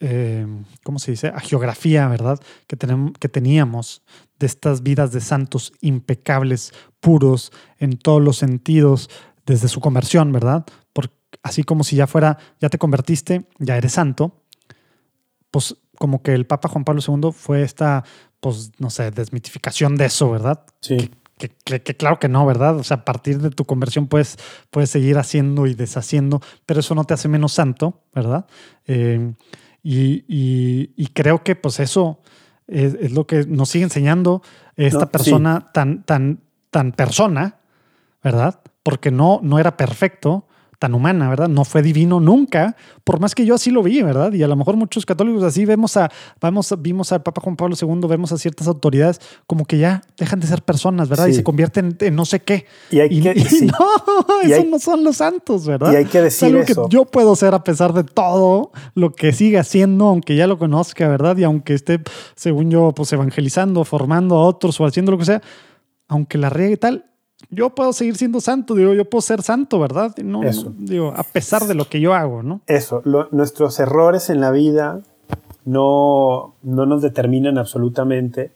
[0.00, 0.46] eh,
[0.82, 1.28] ¿cómo se dice?
[1.28, 2.38] A geografía, ¿verdad?
[2.66, 4.02] Que, tenemos, que teníamos
[4.38, 9.08] de estas vidas de santos impecables, puros en todos los sentidos,
[9.46, 10.66] desde su conversión, ¿verdad?
[10.92, 11.14] Porque
[11.44, 14.42] así como si ya fuera, ya te convertiste, ya eres santo,
[15.52, 18.04] pues como que el Papa Juan Pablo II fue esta,
[18.40, 20.66] pues, no sé, desmitificación de eso, ¿verdad?
[20.80, 21.10] Sí que,
[21.96, 22.76] claro que no, ¿verdad?
[22.76, 24.36] O sea, a partir de tu conversión puedes,
[24.70, 28.46] puedes seguir haciendo y deshaciendo, pero eso no te hace menos santo, ¿verdad?
[28.86, 29.34] Eh,
[29.82, 32.20] y, creo que pues eso
[32.66, 34.42] es, lo que nos sigue enseñando
[34.76, 37.60] esta persona tan, tan, tan persona,
[38.22, 38.60] ¿verdad?
[38.82, 40.47] Porque no, no era perfecto,
[40.78, 41.48] tan humana, ¿verdad?
[41.48, 44.32] No fue divino nunca, por más que yo así lo vi, ¿verdad?
[44.32, 46.10] Y a lo mejor muchos católicos así vemos a,
[46.40, 50.38] vamos, vimos al Papa Juan Pablo II, vemos a ciertas autoridades como que ya dejan
[50.38, 51.26] de ser personas, ¿verdad?
[51.26, 52.66] Y se convierten en no sé qué.
[52.90, 53.34] Y, hay que,
[53.66, 55.92] no, esos no son los santos, ¿verdad?
[55.92, 59.12] Y hay que decir es algo que yo puedo ser a pesar de todo lo
[59.12, 61.36] que siga haciendo, aunque ya lo conozca, ¿verdad?
[61.38, 62.00] Y aunque esté,
[62.36, 65.42] según yo, pues evangelizando, formando a otros o haciendo lo que sea,
[66.06, 67.04] aunque la riegue y tal,
[67.50, 70.14] yo puedo seguir siendo santo, digo, yo puedo ser santo, ¿verdad?
[70.18, 70.72] No, Eso.
[70.76, 72.60] digo, a pesar de lo que yo hago, ¿no?
[72.66, 75.00] Eso, nuestros errores en la vida
[75.64, 78.52] no, no nos determinan absolutamente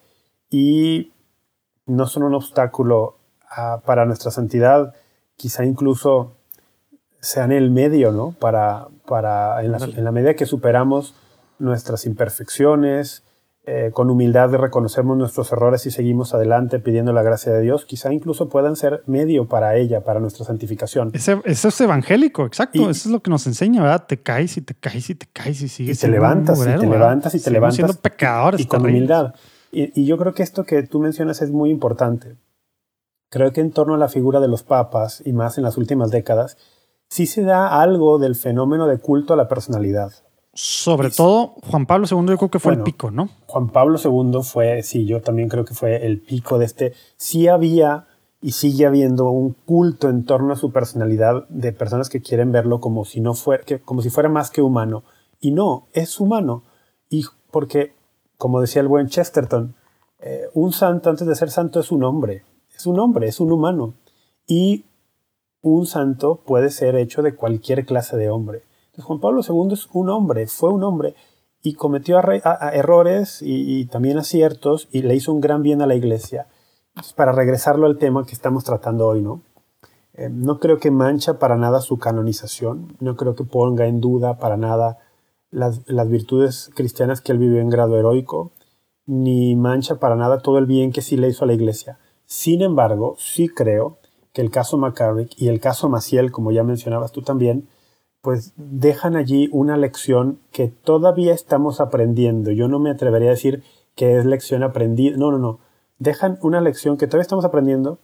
[0.51, 1.13] y
[1.87, 3.17] no son un obstáculo
[3.85, 4.95] para nuestra santidad,
[5.37, 6.33] quizá incluso
[7.21, 8.33] sean el medio, ¿no?
[8.39, 11.15] Para, para en, la, en la medida que superamos
[11.59, 13.23] nuestras imperfecciones,
[13.65, 18.13] eh, con humildad reconocemos nuestros errores y seguimos adelante pidiendo la gracia de Dios, quizá
[18.13, 21.13] incluso puedan ser medio para ella, para nuestra santificación.
[21.15, 22.91] Eso es evangélico, exacto.
[22.91, 24.07] eso es lo que nos enseña, ¿verdad?
[24.09, 25.99] Te caes y te caes y te caes y sigues.
[25.99, 27.77] Y te levantas, y te levantas y te levantas.
[27.77, 28.61] siendo pecadores.
[28.61, 29.35] Y con humildad.
[29.71, 32.37] Y, y yo creo que esto que tú mencionas es muy importante.
[33.31, 36.11] Creo que en torno a la figura de los papas, y más en las últimas
[36.11, 36.59] décadas,
[37.09, 40.13] sí se da algo del fenómeno de culto a la personalidad.
[40.55, 43.31] Sobre todo, Juan Pablo II yo creo que fue el pico, ¿no?
[43.47, 46.93] Juan Pablo II fue, sí, yo también creo que fue el pico de este.
[47.17, 48.07] Sí había
[48.43, 52.81] y sigue habiendo un culto en torno a su personalidad de personas que quieren verlo
[52.81, 55.05] como si no fuera, como si fuera más que humano.
[55.41, 56.65] Y no, es humano.
[57.09, 57.95] Y porque,
[58.37, 59.75] como decía el buen Chesterton,
[60.21, 62.45] eh, un santo antes de ser santo es un hombre.
[62.77, 63.95] Es un hombre, es un humano.
[64.47, 64.85] Y
[65.63, 69.89] un santo puede ser hecho de cualquier clase de hombre Entonces, Juan Pablo II es
[69.95, 71.15] un hombre, fue un hombre
[71.63, 76.47] y cometió errores y, también aciertos y le hizo un gran bien a la iglesia.
[77.17, 79.41] para regresarlo al tema que estamos tratando hoy, ¿no?
[80.13, 84.37] Eh, no creo que mancha para nada su canonización, no creo que ponga en duda
[84.37, 84.99] para nada
[85.51, 88.53] las, las virtudes cristianas que él vivió en grado heroico,
[89.07, 91.99] ni mancha para nada todo el bien que sí le hizo a la iglesia.
[92.27, 93.97] Sin embargo, sí creo
[94.35, 97.69] que el caso McCarrick y el caso Maciel, como ya mencionabas tú también,
[98.23, 102.53] pues dejan allí una lección que todavía estamos aprendiendo.
[102.53, 103.65] Yo no me atrevería a decir
[103.97, 105.17] que es lección aprendida.
[105.17, 105.59] No, no, no.
[105.99, 107.99] Dejan una lección que todavía estamos aprendiendo.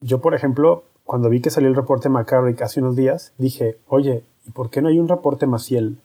[0.00, 4.24] Yo, por ejemplo, cuando vi que salió el reporte McCarrick hace unos días, dije, oye,
[4.46, 5.98] ¿y por qué no hay un reporte Maciel?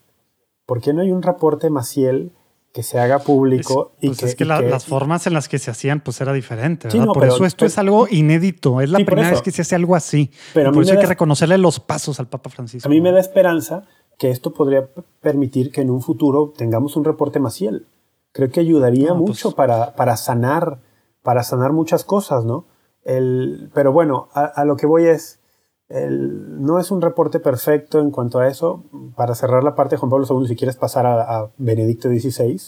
[0.65, 2.31] ¿Por qué no hay un reporte Maciel
[2.73, 5.69] que se haga público y pues que, es que, las formas en las que se
[5.69, 9.51] hacían pues era diferente por eso esto es algo inédito es la primera vez que
[9.51, 10.31] se hace algo así.
[10.53, 12.87] Pero por eso hay que reconocerle los pasos al Papa Francisco.
[12.87, 13.85] A mí me da esperanza
[14.17, 14.89] que esto podría
[15.21, 17.87] permitir que en un futuro tengamos un reporte Maciel
[18.31, 20.79] creo que ayudaría mucho pues para, para sanar
[21.21, 22.65] para sanar muchas cosas no
[23.03, 25.42] el, pero bueno a lo que voy es
[25.93, 28.83] no es un reporte perfecto en cuanto a eso.
[29.15, 32.59] Para cerrar la parte de Juan Pablo II, si quieres pasar a, Benedicto XVI,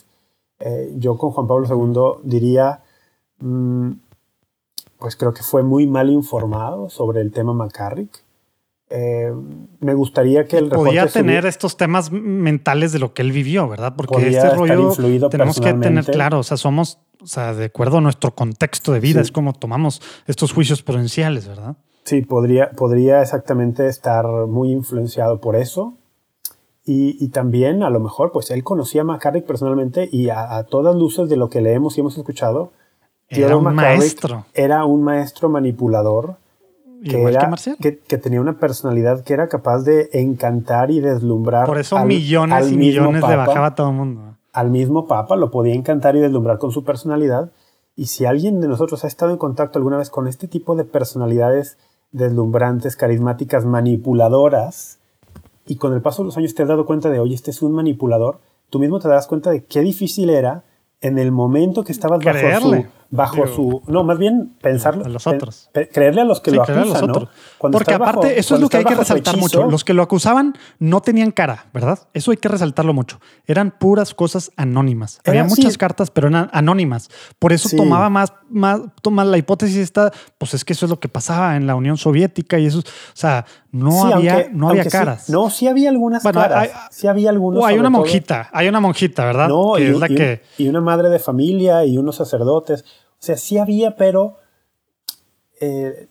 [0.60, 2.82] eh, yo con Juan Pablo II diría,
[3.40, 3.92] mm,
[5.00, 8.24] pues creo que fue muy mal informado sobre el tema McCarrick.
[8.92, 9.34] Eh,
[9.80, 13.96] me gustaría que el podía tener estos temas mentales de lo que él vivió, ¿verdad?
[13.98, 14.92] Porque este rollo
[15.30, 19.00] tenemos que tener claro, o sea, somos, o sea, de acuerdo a nuestro contexto de
[19.00, 21.78] vida, es como tomamos estos juicios prudenciales, ¿verdad?
[22.06, 25.96] Sí, podría, podría exactamente estar muy influenciado por eso.
[26.88, 31.28] Y, también, a lo mejor, pues él conocía a McCarrick personalmente y a, todas luces
[31.30, 32.74] de lo que leemos y hemos escuchado,
[33.28, 34.46] era un maestro.
[34.54, 36.36] Era un maestro manipulador.
[37.04, 41.66] Que, era, que, tenía una personalidad que era capaz de encantar y deslumbrar.
[41.66, 44.36] Por eso millones y millones le bajaba a todo el mundo.
[44.54, 47.52] Al mismo Papa lo podía encantar y deslumbrar con su personalidad.
[47.96, 50.84] Y si alguien de nosotros ha estado en contacto alguna vez con este tipo de
[50.84, 51.78] personalidades
[52.16, 55.00] deslumbrantes, carismáticas, manipuladoras,
[55.68, 57.62] y con el paso de los años te has dado cuenta de, oye, este es
[57.62, 58.40] un manipulador,
[58.70, 60.64] tú mismo te das cuenta de qué difícil era
[61.02, 62.72] en el momento que estabas bajo
[63.10, 67.08] bajo su, no, más bien pensarlo, a los otros, creerle a los que lo acusan,
[67.08, 67.30] ¿no?
[67.60, 69.66] Porque aparte eso es lo que hay que resaltar mucho.
[69.70, 72.00] Los que lo acusaban no tenían cara, ¿verdad?
[72.14, 73.20] Eso hay que resaltarlo mucho.
[73.46, 75.20] Eran puras cosas anónimas.
[75.26, 77.10] Había muchas cartas, pero eran anónimas.
[77.40, 81.00] Por eso tomaba más, más, toma la hipótesis esta, pues es que eso es lo
[81.00, 82.84] que pasaba en la Unión Soviética y eso, o
[83.14, 85.30] sea, no había, no había caras.
[85.30, 86.52] no, sí había algunas caras.
[86.52, 87.64] Hay, sí había algunos.
[87.64, 89.50] hay una monjita, hay una monjita, ¿verdad?
[89.50, 90.42] No, y, que...
[90.58, 92.86] y una madre de familia y unos sacerdotes.
[93.26, 94.36] O sea, sí había, pero
[95.60, 96.10] eh,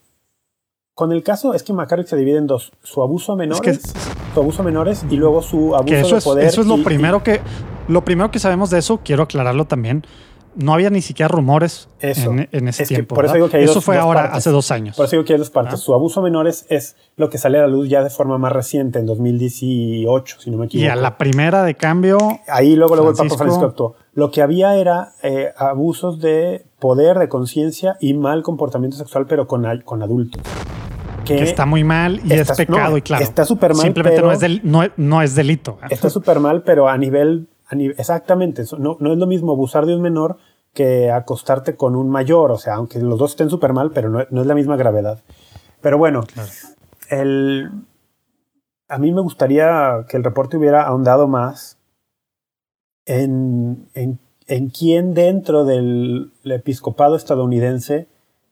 [0.94, 3.82] con el caso es que McCarrick se divide en dos: su abuso a menores,
[4.34, 6.44] su abuso a menores y luego su abuso eso de poder.
[6.46, 7.40] eso es lo primero que
[7.86, 8.98] lo primero que sabemos de eso.
[9.04, 10.04] Quiero aclararlo también
[10.56, 13.14] no había ni siquiera rumores en, ese tiempo.
[13.14, 14.96] por eso, que eso fue ahora, hace dos años.
[14.96, 15.80] Por eso digo que hay dos partes.
[15.80, 18.52] Su abuso a menores es lo que sale a la luz ya de forma más
[18.52, 20.86] reciente, en 2018, si no me equivoco.
[20.86, 22.18] Y a la primera de cambio.
[22.48, 23.96] Ahí luego, luego el Papa Francisco actuó.
[24.14, 29.46] Lo que había era eh, abusos de poder, de conciencia y mal comportamiento sexual, pero
[29.46, 30.42] con, con adultos.
[31.24, 33.24] Que, está muy mal y es pecado, y claro.
[33.24, 33.82] Está súper mal.
[33.82, 35.78] Simplemente no, es no, es delito.
[35.88, 40.02] Está súper mal, pero a nivel exactamente, no, no es lo mismo abusar de un
[40.02, 40.38] menor
[40.74, 44.20] que acostarte con un mayor, o sea, aunque los dos estén súper mal, pero no,
[44.20, 45.22] es la misma gravedad.
[45.80, 46.24] Pero bueno,
[47.10, 47.70] el,
[48.88, 51.78] a mí me gustaría que el reporte hubiera ahondado más
[53.06, 58.08] en, en, en quién dentro del episcopado estadounidense...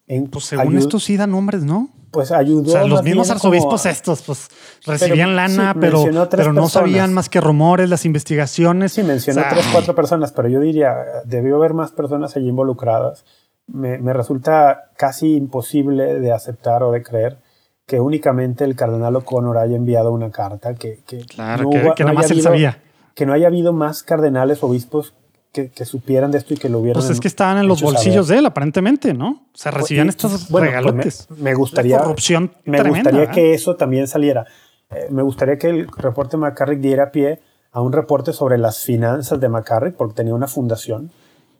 [0.07, 1.89] En, pues según esto sí dan nombres, ¿no?
[2.13, 2.69] Pues ayudó.
[2.69, 4.49] O sea, los mismos arzobispos estos, pues
[4.87, 8.93] recibían lana, pero, pero no sabían más que rumores, las investigaciones.
[8.93, 10.95] Sí, mencionó tres, cuatro personas, pero yo diría,
[11.25, 13.25] debió haber más personas allí involucradas.
[13.67, 17.39] Me, resulta casi imposible de aceptar o de creer
[17.87, 22.31] que únicamente el cardenal O'Connor haya enviado una carta que, que, claro, que, nada más
[22.31, 22.79] él sabía.
[23.15, 25.15] Que no haya habido más cardenales obispos
[25.53, 27.01] que, supieran de esto y que lo hubieran.
[27.01, 29.47] Pues es que estaban en los bolsillos de él, aparentemente, ¿no?
[29.53, 31.29] O sea, pues, recibían estos pues regalotes.
[31.37, 31.99] me, gustaría.
[31.99, 34.47] corrupción me gustaría que eso también saliera.
[34.91, 38.81] Eh, me gustaría que el reporte de McCarrick diera pie a un reporte sobre las
[38.81, 41.11] finanzas de McCarrick, porque tenía una fundación,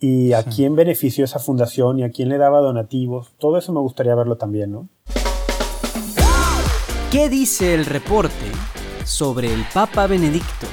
[0.01, 3.33] y a quién benefició esa fundación y a quién le daba donativos.
[3.39, 4.89] Todo eso me gustaría verlo también, ¿no?
[7.11, 8.51] ¿Qué dice el reporte
[9.05, 10.67] sobre el Papa Benedicto?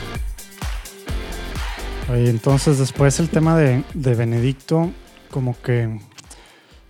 [2.15, 4.91] Entonces después el tema de, Benedicto,
[5.30, 5.99] como que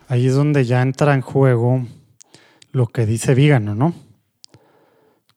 [0.08, 1.86] ahí es donde ya entra en juego
[2.72, 3.94] lo que dice Vígano, ¿no?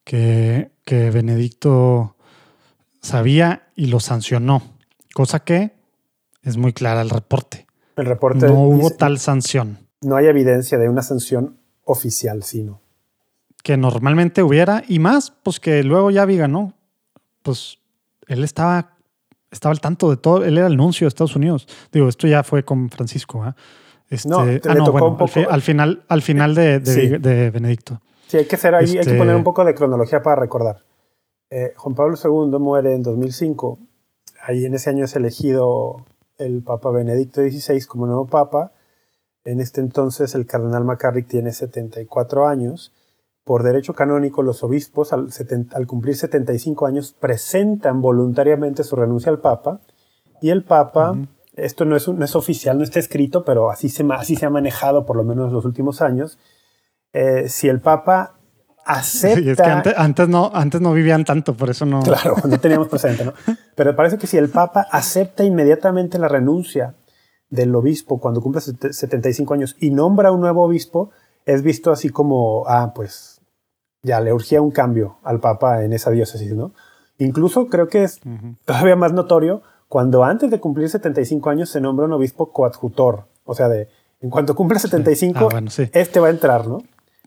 [0.05, 2.17] Que, que Benedicto
[3.01, 4.63] sabía y lo sancionó,
[5.15, 5.73] cosa que
[6.43, 7.67] es muy clara el reporte.
[7.97, 9.79] El reporte no hubo tal sanción.
[10.01, 12.81] No hay evidencia de una sanción oficial, sino.
[13.63, 16.75] Que normalmente hubiera, y más, pues que luego ya vi ganó.
[17.43, 17.79] Pues
[18.27, 18.92] él estaba,
[19.53, 21.69] estaba al tanto de todo, él era el nuncio de Estados Unidos.
[21.93, 23.47] Digo, esto ya fue con Francisco.
[23.47, 23.53] ¿eh?
[24.09, 25.17] Este, no, ah, no, bueno,
[25.49, 28.01] al, final, al final de, de, Benedicto.
[28.27, 30.83] Sí, hay que, hacer ahí, hay que este poner un poco de cronología para recordar.
[31.51, 33.79] Eh, Juan Pablo II muere en 2005.
[34.43, 36.07] Ahí en ese año es elegido
[36.39, 38.73] el Papa Benedicto XVI como nuevo Papa.
[39.45, 42.93] En este entonces el cardenal McCarrick tiene 74 años.
[43.45, 45.29] Por derecho canónico, los obispos al,
[45.87, 49.81] cumplir 75 años presentan voluntariamente su renuncia al Papa
[50.41, 51.17] y el Papa,
[51.55, 54.51] esto no es, no es, oficial, no está escrito, pero así se, así se ha
[54.51, 56.39] manejado por lo menos en los últimos años,
[57.13, 58.35] eh, si el Papa
[58.85, 59.41] acepta...
[59.41, 62.03] Sí, es que antes, no, antes no vivían tanto, por eso no...
[62.03, 63.33] Claro, no teníamos presente, ¿no?
[63.75, 66.95] Pero parece que si el Papa acepta inmediatamente la renuncia
[67.51, 71.11] del obispo cuando cumple 75 años y nombra un nuevo obispo,
[71.45, 73.32] es visto así como, ah, pues
[74.03, 76.73] ya le urgía un cambio al Papa en esa diócesis, ¿no?
[77.19, 78.21] Incluso creo que es
[78.65, 83.55] todavía más notorio cuando antes de cumplir 75 años se nombra un obispo coadjutor, o
[83.55, 83.89] sea, de
[84.23, 85.61] en cuanto cumple 75, ah,
[85.93, 86.83] este va a entrar, ¿no?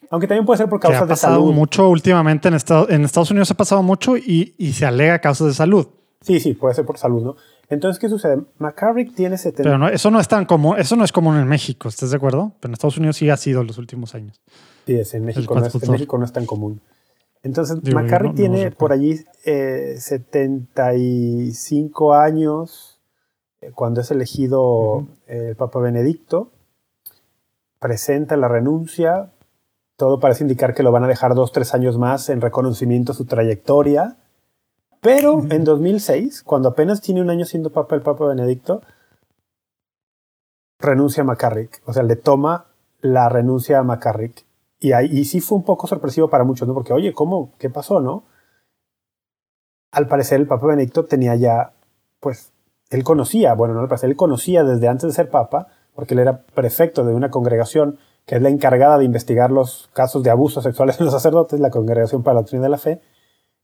[0.10, 1.52] Aunque también puede ser por causas de salud.
[1.52, 5.48] mucho últimamente en, Estados, en Estados Unidos ha pasado mucho y, y, se alega causas
[5.48, 5.88] de salud.
[6.22, 7.36] Sí, sí, puede ser por salud, ¿no?
[7.70, 8.42] Entonces, ¿qué sucede?
[8.60, 9.64] McCarrick tiene 70.
[9.64, 12.18] Pero no, eso no es tan común, eso no es común en México, ¿estás de
[12.18, 12.54] acuerdo?
[12.60, 14.42] Pero en Estados Unidos sí ha sido los últimos años.
[14.86, 16.82] Sí, es, en, México no es, en México no es tan común.
[17.42, 23.00] Entonces, McCarrick tiene por allí eh, 75 años
[23.62, 26.52] eh, cuando es elegido el Papa Benedicto.
[27.80, 29.32] Presenta la renuncia,
[29.96, 33.16] todo parece indicar que lo van a dejar dos, tres años más en reconocimiento a
[33.16, 34.18] su trayectoria.
[35.06, 38.82] Pero en 2006, cuando apenas tiene un año siendo papa el Papa Benedicto,
[40.80, 41.84] renuncia a McCarrick.
[41.86, 42.66] O sea, le toma
[43.02, 44.48] la renuncia a McCarrick.
[44.80, 46.74] Y, ahí, sí fue un poco sorpresivo para muchos, ¿no?
[46.74, 47.54] Porque, oye, ¿cómo?
[47.60, 48.24] ¿Qué pasó, no?
[49.92, 51.74] Al parecer, el Papa Benedicto tenía ya,
[52.20, 52.52] pues,
[52.90, 56.22] él conocía, bueno, no al parecer, él conocía desde antes de ser Papa, porque él
[56.22, 60.64] era prefecto de una congregación que es la encargada de investigar los casos de abusos
[60.64, 63.02] sexuales en los sacerdotes, la Congregación para la Doctrina de la Fe,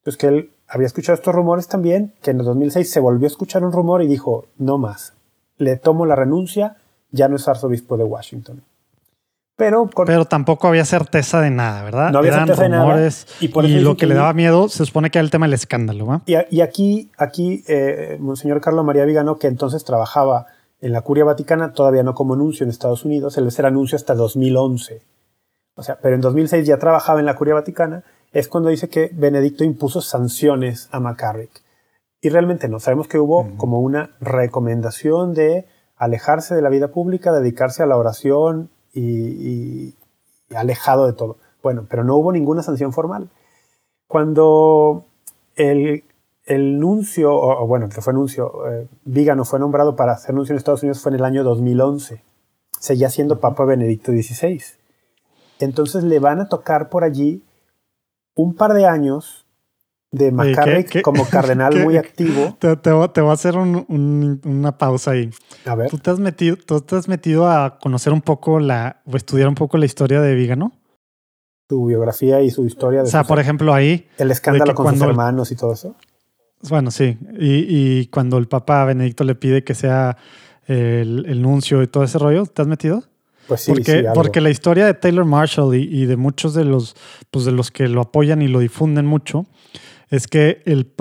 [0.03, 3.27] pues que él había escuchado estos rumores también, que en el 2006 se volvió a
[3.27, 5.13] escuchar un rumor y dijo, no más,
[5.57, 6.77] le tomo la renuncia,
[7.11, 8.63] ya no es arzobispo de Washington.
[9.57, 12.11] Pero, Pero tampoco había certeza de nada, ¿verdad?
[12.11, 13.67] No había certeza rumores, de nada.
[13.67, 16.07] Y, lo que, le daba miedo se supone que era el tema del escándalo.
[16.07, 16.21] ¿va?
[16.25, 20.47] Y, aquí, aquí eh, Monseñor Carlos María Vigano, que entonces trabajaba
[20.79, 24.15] en la Curia Vaticana, todavía no como anuncio en Estados Unidos, él ser anuncio hasta
[24.15, 25.03] 2011.
[25.75, 29.11] O sea, pero en 2006 ya trabajaba en la Curia Vaticana, es cuando dice que
[29.13, 31.63] Benedicto impuso sanciones a McCarrick.
[32.21, 35.65] Y realmente no, sabemos que hubo como una recomendación de
[35.97, 39.95] alejarse de la vida pública, dedicarse a la oración y,
[40.55, 41.37] alejado de todo.
[41.63, 43.29] Bueno, pero no hubo ninguna sanción formal.
[44.07, 45.05] Cuando
[45.55, 46.03] el
[46.45, 50.57] el nuncio, o, bueno, que fue nuncio, eh, Vígano fue nombrado para hacer nuncio en
[50.57, 52.23] Estados Unidos fue en el año 2011.
[52.79, 54.61] Seguía siendo Papa Benedicto XVI.
[55.59, 57.43] Entonces le van a tocar por allí
[58.41, 59.45] un par de años
[60.11, 62.57] de McCarrick como cardenal muy activo.
[62.59, 65.29] Te, voy a hacer una pausa ahí.
[65.65, 65.89] A ver.
[65.89, 69.47] ¿Tú te, has metido, ¿Tú te has metido a conocer un poco la, o estudiar
[69.47, 70.73] un poco la historia de Vígano?
[71.69, 73.01] Su biografía y su historia.
[73.01, 74.07] De o sea, por ejemplo, ahí.
[74.17, 75.95] El escándalo con sus hermanos y todo eso.
[76.69, 77.17] Bueno, sí.
[77.39, 80.17] Y, cuando el Papa Benedicto le pide que sea
[80.67, 83.03] el, nuncio y todo ese rollo, ¿te has metido?
[83.47, 86.95] Pues sí, porque, porque la historia de Taylor Marshall y, de muchos de los,
[87.29, 89.45] pues de los que lo apoyan y lo difunden mucho
[90.09, 90.93] es que el,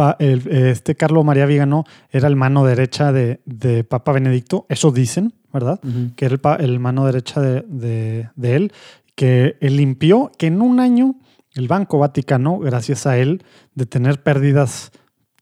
[0.50, 3.40] este Carlo María Vigano era el mano derecha de,
[3.88, 4.66] Papa Benedicto.
[4.68, 5.80] Eso dicen, ¿verdad?
[6.14, 8.72] Que era el, mano derecha de, de él,
[9.16, 11.16] que él limpió, que en un año
[11.54, 13.42] el Banco Vaticano, gracias a él,
[13.74, 14.92] de tener pérdidas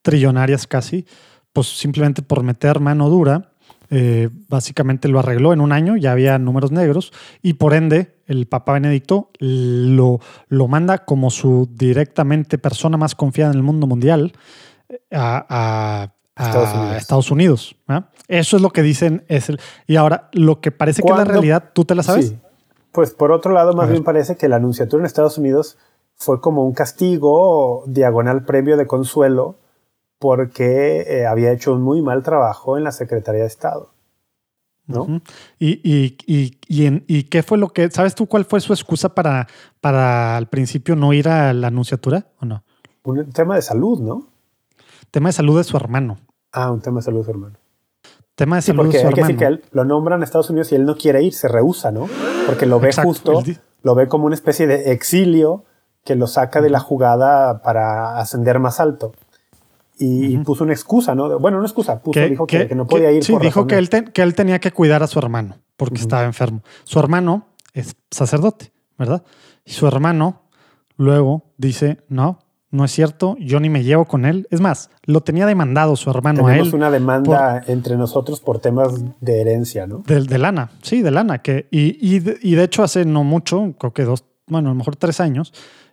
[0.02, 1.06] trillonarias casi,
[1.52, 3.52] pues simplemente por meter mano dura,
[3.90, 7.12] eh, básicamente lo arregló en un año, ya había números negros,
[7.42, 13.52] y por ende el Papa Benedicto lo, lo manda como su directamente persona más confiada
[13.52, 14.32] en el mundo mundial
[14.88, 16.12] eh, a,
[16.96, 17.76] Estados Unidos.
[18.28, 19.24] Eso es lo que dicen.
[19.26, 19.58] Es el,
[19.88, 22.34] y ahora, lo que parece que es la realidad, ¿tú te la sabes?
[22.92, 25.78] Pues por otro lado, más bien parece que la anunciatura en Estados Unidos
[26.14, 29.56] fue como un castigo diagonal previo de consuelo
[30.18, 33.90] porque eh, había hecho un muy mal trabajo en la Secretaría de Estado.
[34.86, 35.20] ¿no?
[35.58, 36.58] ¿Y, y, y,
[37.06, 39.46] y, qué fue lo que, sabes tú cuál fue su excusa para,
[39.82, 42.64] para al principio no ir a la anunciatura o no?
[43.04, 44.26] Un tema de salud, ¿no?
[45.10, 46.18] Tema de salud de su hermano.
[46.52, 47.56] Ah, un tema de salud de su hermano.
[48.34, 49.58] Tema de Sí, salud de porque su hay que decir hermano.
[49.60, 52.08] que él lo nombran a Estados Unidos y él no quiere ir, se rehúsa, ¿no?
[52.46, 53.42] Porque lo ve Exacto, justo,
[53.82, 55.64] lo ve como una especie de exilio
[56.04, 59.12] que lo saca de la jugada para ascender más alto.
[59.98, 60.44] Y, y Ujú.
[60.44, 61.38] puso una excusa, ¿no?
[61.38, 63.24] Bueno, una excusa, puso, dijo que, que no podía ir.
[63.24, 65.94] Sí, por dijo que él, te- que él tenía que cuidar a su hermano porque
[65.96, 66.02] Ujú.
[66.02, 66.62] estaba enfermo.
[66.84, 69.22] Su hermano es sacerdote, ¿verdad?
[69.64, 70.42] Y su hermano
[70.96, 74.46] luego dice, no, no es cierto, yo ni me llevo con él.
[74.50, 78.58] Es más, lo tenía demandado su hermano a Tenemos él una demanda entre nosotros por
[78.60, 80.02] temas de herencia, ¿no?
[80.06, 81.38] de, de lana, sí, de lana.
[81.38, 84.72] Que, y, y, de, y de hecho hace no mucho, creo que dos, bueno, a
[84.72, 85.52] lo mejor tres años,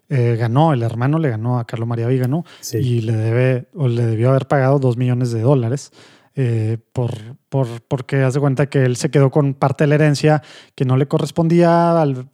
[0.10, 2.78] eh, ganó, el hermano le ganó a Carlos María Vígano Sí.
[2.78, 5.92] y le debe o le debió haber pagado dos millones de dólares
[6.36, 7.12] eh, por,
[7.50, 10.42] por, porque hace cuenta que él se quedó con parte de la herencia
[10.76, 12.30] que no le correspondía al-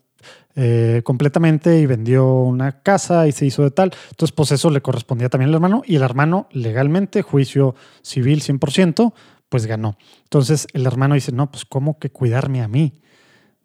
[0.55, 3.91] eh, completamente y vendió una casa y se hizo de tal.
[4.09, 9.13] Entonces, pues eso le correspondía también al hermano y el hermano legalmente, juicio civil 100%,
[9.47, 9.97] pues ganó.
[10.23, 13.01] Entonces el hermano dice, no, pues ¿cómo que cuidarme a mí?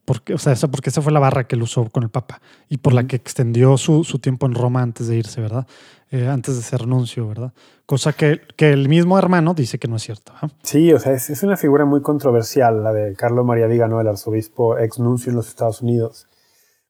[0.07, 2.41] Porque, o sea, eso, porque esa fue la barra que él usó con el Papa
[2.69, 5.67] y por la que extendió su, su tiempo en Roma antes de irse, ¿verdad?
[6.13, 7.53] Eh, antes de ser nuncio, ¿verdad?
[7.85, 10.33] Cosa que, que el mismo hermano dice que no es cierto.
[10.41, 10.49] ¿ah?
[10.63, 14.07] Sí, o sea, es, es una figura muy controversial la de Carlo María Vigano, el
[14.07, 16.29] arzobispo ex nuncio en los Estados Unidos.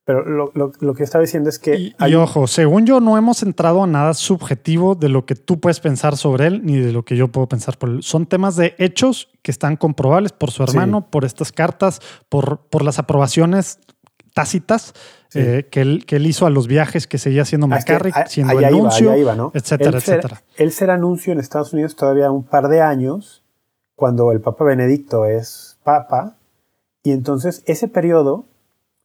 [0.07, 2.85] Pero lo, lo- lo que estaba diciendo es que Y, hay y un- ojo, según
[2.85, 6.61] yo, no hemos entrado a nada subjetivo de lo que tú puedes pensar sobre él
[6.65, 8.03] ni de lo que yo puedo pensar por él.
[8.03, 10.69] Son temas de hechos que están comprobables por su Sí.
[10.71, 13.79] hermano, por estas cartas, por, por las aprobaciones
[14.33, 14.93] tácitas
[15.29, 15.39] Sí.
[15.39, 17.91] eh, que, él, que él hizo a los viajes que seguía haciendo Ah, es que
[17.91, 19.51] McCarrick, a- siendo allá el iba, iba, ¿no?
[19.53, 20.41] etcétera, él ser- etcétera.
[20.55, 23.43] Él será anuncio en Estados Unidos todavía un par de años,
[23.95, 26.37] cuando el Papa Benedicto es Papa,
[27.03, 28.45] y entonces ese periodo,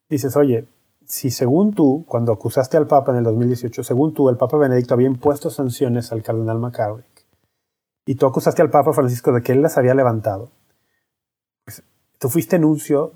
[0.09, 0.65] dices, oye,
[1.13, 4.95] si según tú, cuando acusaste al Papa en el 2018, según tú, el Papa Benedicto
[4.95, 7.27] había impuesto sanciones al cardenal McCarrick,
[8.03, 10.49] y tú acusaste al Papa Francisco de que él las había levantado,
[11.65, 11.83] pues,
[12.17, 13.11] tú fuiste nuncio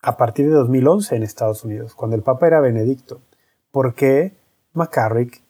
[0.00, 3.20] a partir de 2011 en Estados Unidos, cuando el Papa era Benedicto.
[3.70, 4.32] ¿Por qué
[4.72, 5.42] McCarrick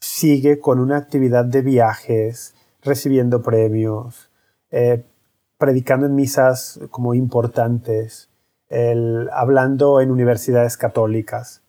[0.00, 4.32] sigue con una actividad de viajes, recibiendo premios,
[4.72, 5.04] eh,
[5.58, 8.29] predicando en misas como importantes,
[8.70, 11.62] el- hablando en universidades católicas?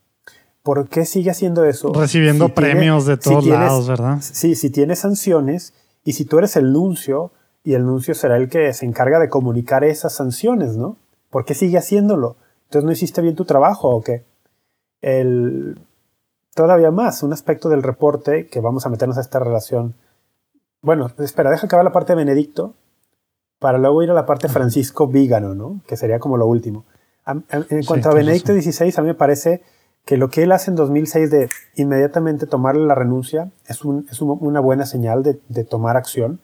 [0.64, 1.91] ¿Por qué sigue haciendo eso?
[1.94, 4.18] Recibiendo Si tiene- premios de si todos tienes- lados, ¿verdad?
[4.22, 5.73] Sí, si tiene sanciones
[6.03, 7.32] y si tú eres el nuncio
[7.64, 10.98] y el nuncio será el que se encarga de comunicar esas sanciones, ¿no?
[11.30, 12.38] ¿Por qué sigue haciéndolo?
[12.65, 14.23] Entonces no hiciste bien tu trabajo o qué?
[15.02, 15.80] El,
[16.53, 19.95] todavía más, un aspecto del reporte que vamos a meternos a esta relación.
[20.82, 22.73] Bueno, espera, deja acabar la parte de Benedicto
[23.60, 25.82] para luego ir a la parte Francisco Vígano, ¿no?
[25.88, 26.86] Que sería como lo último.
[27.32, 28.53] A- a- en Sí, cuanto a Benedicto.
[28.53, 29.62] XVI, a mí me parece
[30.06, 34.22] que lo que él hace en 2006 de inmediatamente tomarle la renuncia es, un- es
[34.22, 36.40] un- una buena señal de, de tomar acción.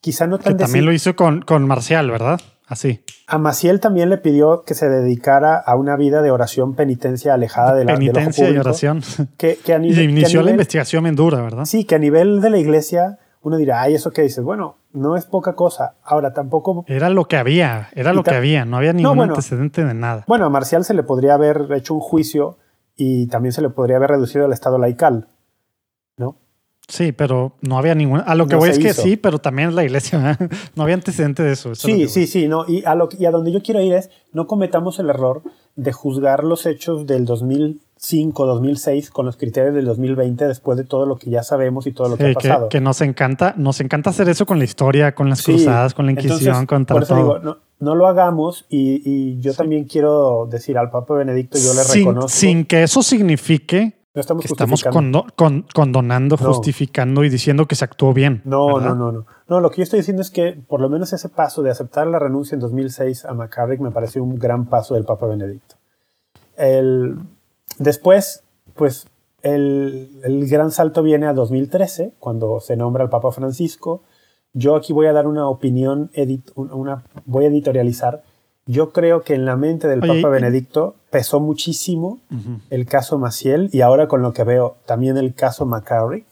[0.00, 2.40] Quizá no Que tan también lo hizo con, con Marcial, ¿verdad?
[2.66, 3.04] Así.
[3.26, 7.74] A Maciel también le pidió que se dedicara a una vida de oración, penitencia, alejada
[7.74, 9.02] de la, del ojo Penitencia y público, oración.
[9.36, 11.66] Que, que a nivel, Y que a inició la investigación bien dura, ¿verdad?
[11.66, 15.16] Sí, que a nivel de la iglesia uno dirá, ay, eso que dices, bueno, no
[15.16, 15.94] es poca cosa.
[16.04, 19.32] Ahora, tampoco, Era lo que había, era lo que había, no había ningún bueno.
[19.32, 20.24] antecedente de nada.
[20.26, 22.58] bueno, a Marcial se le podría haber hecho un juicio
[22.96, 25.28] y también se le podría haber reducido al estado laical,
[26.16, 26.36] ¿no?
[26.88, 28.22] Sí, pero no había ningún.
[28.26, 29.02] A lo que No voy es que hizo.
[29.02, 30.36] sí, pero también la iglesia
[30.76, 31.74] no había antecedente de eso.
[31.74, 32.26] Sí, que sí, voy.
[32.26, 32.64] sí, no.
[32.68, 35.42] Y a, lo, y a donde yo quiero ir es, no cometamos el error
[35.76, 41.06] de juzgar los hechos del 2005, 2006 con los criterios del 2020 después de todo
[41.06, 42.68] lo que ya sabemos y todo lo que Sí, ha pasado.
[42.68, 45.94] que, que nos encanta, nos encanta hacer eso con la historia, con las Sí, cruzadas,
[45.94, 46.66] con la Inquisición,
[47.02, 47.16] eso todo.
[47.22, 51.72] digo, no, no lo hagamos y, y yo también quiero decir al Papa Benedicto, yo
[51.74, 52.28] le sin, reconozco.
[52.28, 55.22] sin que eso signifique no estamos que estamos justificando.
[55.22, 56.46] condo- con- condonando, No.
[56.52, 58.42] justificando y diciendo que se actuó bien.
[58.44, 58.90] No, ¿verdad?
[58.90, 59.26] no, no, no.
[59.48, 62.06] No, lo que yo estoy diciendo es que por lo menos ese paso de aceptar
[62.06, 65.76] la renuncia en 2006 a McCarrick me pareció un gran paso del Papa Benedicto.
[66.56, 67.16] El,
[67.78, 68.44] después,
[68.74, 69.06] pues,
[69.42, 74.02] el, el gran salto viene a 2013, cuando se nombra al Papa Francisco.
[74.52, 78.22] Yo aquí voy a dar una opinión, edit- una, voy a editorializar.
[78.66, 82.20] Yo creo que en la mente del Oye, Papa Benedicto pesó muchísimo
[82.70, 86.26] el caso Maciel y ahora con lo que veo también el caso McCarrick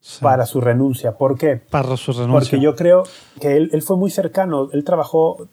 [0.00, 0.22] sí.
[0.22, 1.16] para su renuncia.
[1.16, 1.56] ¿Por qué?
[1.56, 2.32] Para su renuncia.
[2.32, 3.04] Porque yo creo
[3.40, 4.68] que él, él fue muy cercano.
[4.72, 5.48] Él trabajó,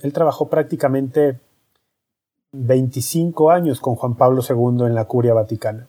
[0.00, 1.40] él trabajó prácticamente
[2.52, 5.88] 25 años con Juan Pablo II en la Curia Vaticana.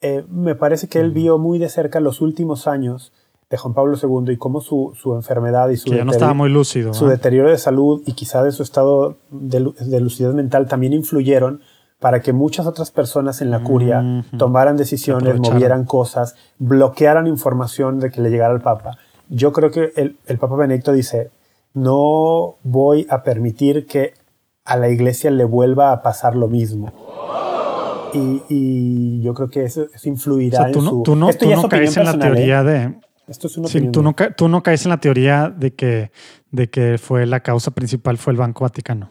[0.00, 3.12] Eh, me parece que él vio muy de cerca los últimos años
[3.50, 6.34] de Juan Pablo II y cómo su, su enfermedad y su, que ya no estaba
[6.34, 6.92] muy lúcido.
[6.92, 7.10] su ¿ah?
[7.10, 11.62] deterioro de salud y quizá de su estado de, de lucidez mental también influyeron
[11.98, 14.36] para que muchas otras personas en la curia Ujú.
[14.36, 18.98] tomaran decisiones, movieran cosas, bloquearan información de que le llegara al Papa.
[19.28, 21.30] yo creo que el, el Papa Benedicto dice,
[21.74, 24.12] no voy a permitir que
[24.64, 26.92] a la iglesia le vuelva a pasar lo mismo.
[28.14, 31.02] Y, y yo creo que eso, eso influirá O sea, tú en no, su...
[31.02, 32.18] tú no, Esto tú no caes en la ¿eh?
[32.18, 32.94] teoría de.
[33.28, 36.10] Esto es una Sí, opinión tú, no, tú no caes en la teoría de que,
[36.50, 39.10] de que fue la causa principal fue el Banco Vaticano.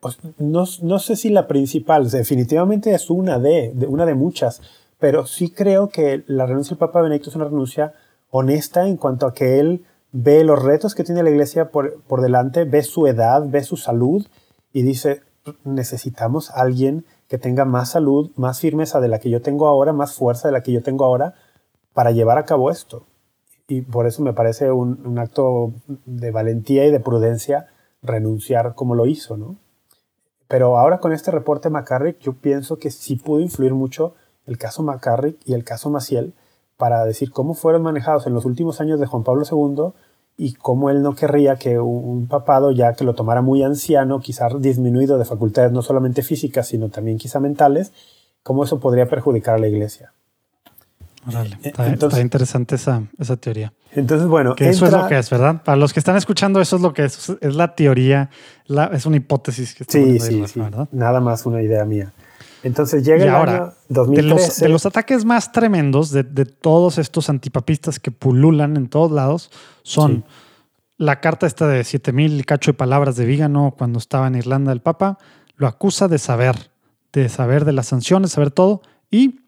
[0.00, 4.60] Pues, no, no sé si la principal, definitivamente es una de, de- una de muchas,
[4.98, 7.94] pero sí creo que la renuncia del Papa Benedicto es una renuncia
[8.30, 12.20] honesta en cuanto a que él ve los retos que tiene la iglesia por, por
[12.22, 14.26] delante, ve su edad, ve su salud
[14.72, 15.22] y dice,
[15.64, 19.92] necesitamos a alguien que tenga más salud, más firmeza de la que yo tengo ahora,
[19.92, 21.34] más fuerza de la que yo tengo ahora
[21.96, 23.06] para llevar a cabo esto.
[23.66, 25.72] Y por eso me parece un, acto
[26.04, 27.68] de valentía y de prudencia
[28.02, 29.56] renunciar como lo hizo, ¿no?
[30.46, 34.12] Pero ahora con este reporte McCarrick, yo pienso que sí pudo influir mucho
[34.44, 36.34] el caso McCarrick y el caso Maciel
[36.76, 39.94] para decir cómo fueron manejados en los últimos años de Juan Pablo II
[40.36, 44.20] y cómo él no querría que un, un papado, ya que lo tomara muy anciano,
[44.20, 47.94] quizás disminuido de facultades no solamente físicas, sino también quizá mentales,
[48.42, 50.12] cómo eso podría perjudicar a la iglesia.
[51.28, 53.72] Eh, está, entonces- está interesante esa, esa teoría.
[53.92, 55.62] Entonces, bueno, Que eso es lo que es, ¿verdad?
[55.64, 57.30] Para los que están escuchando, eso es lo que es.
[57.40, 58.30] Es la teoría,
[58.66, 60.60] la, es una hipótesis que Sí, sí, Rafa, sí.
[60.60, 60.88] ¿verdad?
[60.92, 62.12] Nada más una idea mía.
[62.62, 64.28] Entonces llega Y el ahora, año De 2013.
[64.48, 69.10] los, de los ataques más tremendos de, de todos estos antipapistas que pululan en todos
[69.12, 69.50] lados
[69.82, 70.24] son Sí.
[70.98, 74.80] la carta esta de 7000 cacho de palabras de Vígano cuando estaba en Irlanda el
[74.80, 75.18] Papa,
[75.56, 76.70] lo acusa de saber,
[77.12, 79.40] de saber de las sanciones, saber todo, y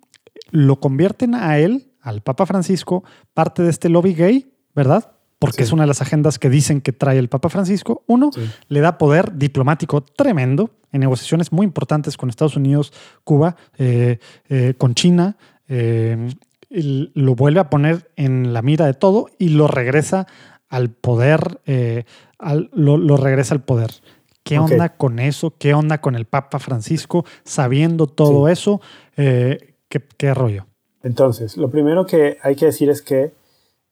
[0.51, 3.05] lo convierten a él, al Papa Francisco,
[3.35, 5.12] parte de este lobby gay, ¿verdad?
[5.39, 5.62] Porque Sí.
[5.65, 8.03] es una de las agendas que dicen que trae el Papa Francisco.
[8.07, 8.41] Uno, Sí.
[8.69, 12.93] le da poder diplomático tremendo en negociaciones muy importantes con Estados Unidos,
[13.25, 14.19] Cuba, eh,
[14.49, 15.37] eh, con China.
[15.70, 16.31] eh,
[16.70, 20.27] lo vuelve a poner en la mira de todo y lo regresa
[20.70, 21.61] al poder,
[22.39, 23.91] al- lo, lo regresa al poder.
[24.45, 25.55] ¿Qué onda con eso?
[25.59, 27.27] ¿Qué onda con el Papa Francisco?
[27.45, 28.53] Sabiendo todo Sí.
[28.53, 28.81] eso,
[29.19, 30.66] eh, ¿qué, rollo?
[31.02, 33.32] Entonces, lo primero que hay que decir es que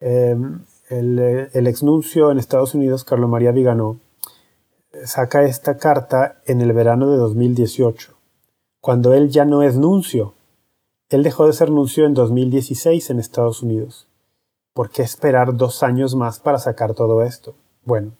[0.00, 0.36] eh,
[0.90, 3.98] el, eh, el exnuncio en Estados Unidos, Carlos María Vigano,
[5.04, 8.14] saca esta carta en el verano de 2018,
[8.80, 10.34] cuando él ya no es nuncio.
[11.08, 14.08] Él dejó de ser nuncio en 2016 en Estados Unidos.
[14.74, 17.54] ¿Por qué esperar dos años más para sacar todo esto?
[17.84, 18.12] Bueno,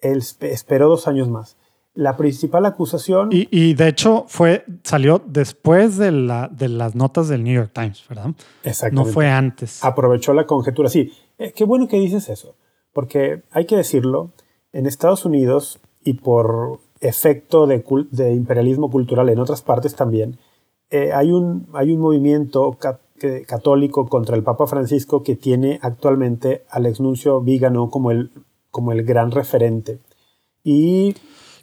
[0.00, 1.56] él esp- esperó dos años más.
[1.94, 3.30] La principal acusación...
[3.32, 7.72] Y, y de hecho fue, salió después de, la, de las notas del New York
[7.74, 8.26] Times, ¿verdad?
[8.26, 9.12] No Exactamente.
[9.12, 9.84] fue antes.
[9.84, 10.88] aprovechó la conjetura.
[10.88, 12.54] Sí, eh, qué bueno que dices eso,
[12.92, 14.32] porque hay que decirlo,
[14.72, 17.82] en Estados Unidos y por efecto de,
[18.32, 20.38] imperialismo cultural en otras partes también,
[20.90, 22.78] eh, hay, un, hay un movimiento
[23.46, 28.30] católico contra el Papa Francisco que tiene actualmente al exnuncio Vígano como el,
[28.70, 29.98] como el gran referente.
[30.62, 31.14] Y,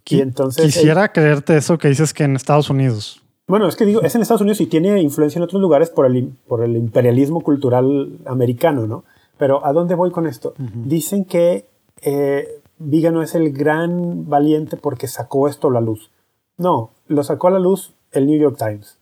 [0.09, 0.65] y Qui- entonces...
[0.65, 3.21] él- Quisiera creerte eso que dices que en Estados Unidos.
[3.47, 6.05] bueno, es que digo, es en Estados Unidos y tiene influencia en otros lugares por
[6.05, 9.03] el, por el imperialismo cultural americano, ¿no?
[9.37, 10.53] Pero ¿a dónde voy con esto?
[10.57, 11.67] Dicen que
[12.01, 12.47] eh,
[12.79, 16.09] Vígano es el gran valiente porque sacó esto a la luz.
[16.57, 18.97] No, lo sacó a la luz el New York Times.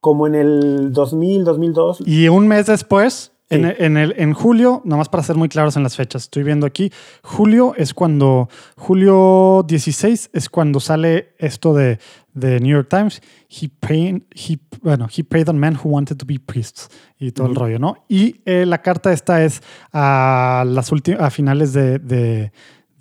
[0.00, 2.02] Como en el 2000, 2002.
[2.06, 3.56] Y un mes después, Sí.
[3.56, 6.66] en, en el, en julio, nomás para ser muy claros en las fechas, estoy viendo
[6.66, 6.90] aquí,
[7.22, 11.98] julio es cuando, julio 16 es cuando sale esto de,
[12.32, 16.24] de New York Times, he paid, he, bueno, he paid on men who wanted to
[16.26, 16.88] be priests
[17.18, 17.96] y todo el rollo, ¿no?
[18.08, 19.62] Y eh, la carta esta es
[19.92, 22.52] a, las a finales de, de,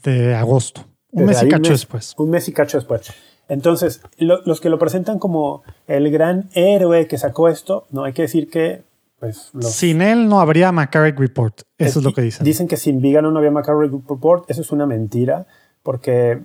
[0.04, 2.14] de agosto, un Desde mes y cacho mes- después.
[2.18, 3.14] Un mes y cacho después.
[3.50, 8.14] Entonces, lo- los que lo presentan como el gran héroe que sacó esto, no hay
[8.14, 8.84] que decir que,
[9.24, 12.44] pues, los, Sin él no habría McCarrick Report, eso es lo que dicen.
[12.44, 14.50] Dicen que sin Vígano no había McCarrick Report.
[14.52, 15.48] Eso es una mentira,
[15.82, 16.42] porque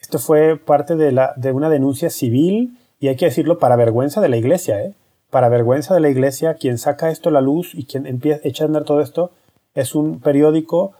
[0.00, 4.22] esto fue parte de, la, de una denuncia civil y hay que decirlo para vergüenza
[4.22, 4.82] de la iglesia.
[4.82, 4.94] ¿eh?
[5.28, 8.64] Para vergüenza de la iglesia, quien saca esto a la luz y quien empieza, echa
[8.64, 9.30] a andar todo esto
[9.74, 10.92] es un periódico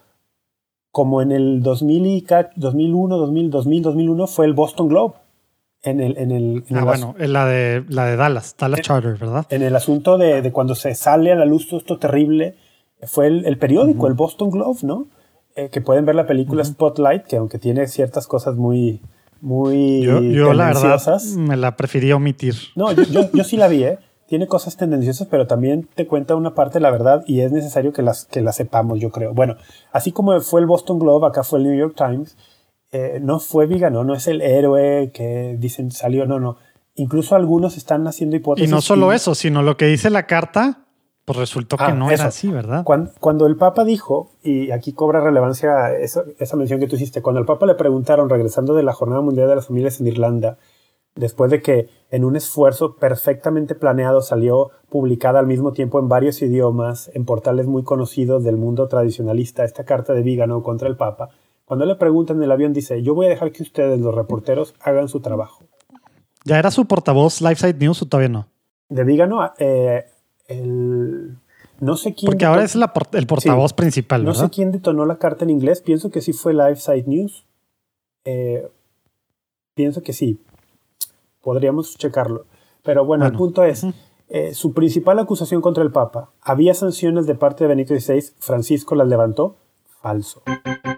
[0.91, 5.15] como en el 2000 y ca- 2001, 2000, 2000, 2001 fue el Boston Globe.
[5.85, 8.81] En el, en el, en Ah, el bueno, es la de, la de Dallas, Dallas
[8.81, 9.47] Charter, ¿verdad?
[9.51, 12.57] en el asunto de, de cuando se sale a la luz todo esto terrible,
[13.03, 15.07] fue el, el periódico, el Boston Globe, ¿no?
[15.57, 19.03] Eh, que pueden ver la película Spotlight, que aunque tiene ciertas cosas muy,
[19.41, 22.55] muy Yo, yo la verdad me la prefería omitir.
[22.75, 23.99] No, yo, yo, yo sí la vi, ¿eh?
[24.27, 27.93] Tiene cosas tendenciosas, pero también te cuenta una parte de la verdad y es necesario
[27.93, 29.35] que las, que las sepamos, yo creo.
[29.35, 29.57] Bueno,
[29.93, 32.37] así como fue el Boston Globe, acá fue el New York Times,
[32.95, 36.57] eh, no fue Vigano, no es el héroe que dicen salió, no, no.
[36.95, 38.71] Incluso algunos están haciendo Y hipótesis.
[38.71, 40.81] no solo eso, sino lo que dice la carta
[41.25, 42.15] pues resultó que Ah, no eso.
[42.23, 42.85] era así, ¿verdad?
[42.85, 47.23] Cuando, cuando el Papa dijo, y aquí cobra relevancia esa, esa mención que tú hiciste,
[47.23, 50.59] cuando el Papa le preguntaron, regresando de la Jornada Mundial de las Familias en Irlanda,
[51.17, 56.43] después de que en un esfuerzo perfectamente planeado salió publicada al mismo tiempo en varios
[56.43, 61.31] idiomas, en portales muy conocidos del mundo tradicionalista, esta carta de Vígano contra el Papa,
[61.75, 64.75] cuando le preguntan en el avión dice, yo voy a dejar que ustedes, los reporteros,
[64.81, 65.65] hagan su trabajo.
[66.45, 68.47] ¿Ya era su portavoz Lifeside News o todavía no?
[68.89, 70.05] De Vígano, eh,
[70.47, 71.37] el...
[71.81, 72.27] No sé quién...
[72.31, 74.45] Porque ahora es la por- el portavoz principal, No ¿verdad?
[74.45, 75.81] sé quién detonó la carta en inglés.
[75.81, 77.45] Pienso que sí fue Liveside News.
[78.25, 78.69] Eh,
[79.75, 80.41] pienso que sí.
[81.43, 82.47] Podríamos checarlo.
[82.85, 83.85] Pero bueno, el punto es,
[84.29, 88.23] eh, su principal acusación contra el Papa, ¿había sanciones de parte de Benito XVI?
[88.39, 89.57] Francisco las levantó.
[90.05, 90.43] Falso.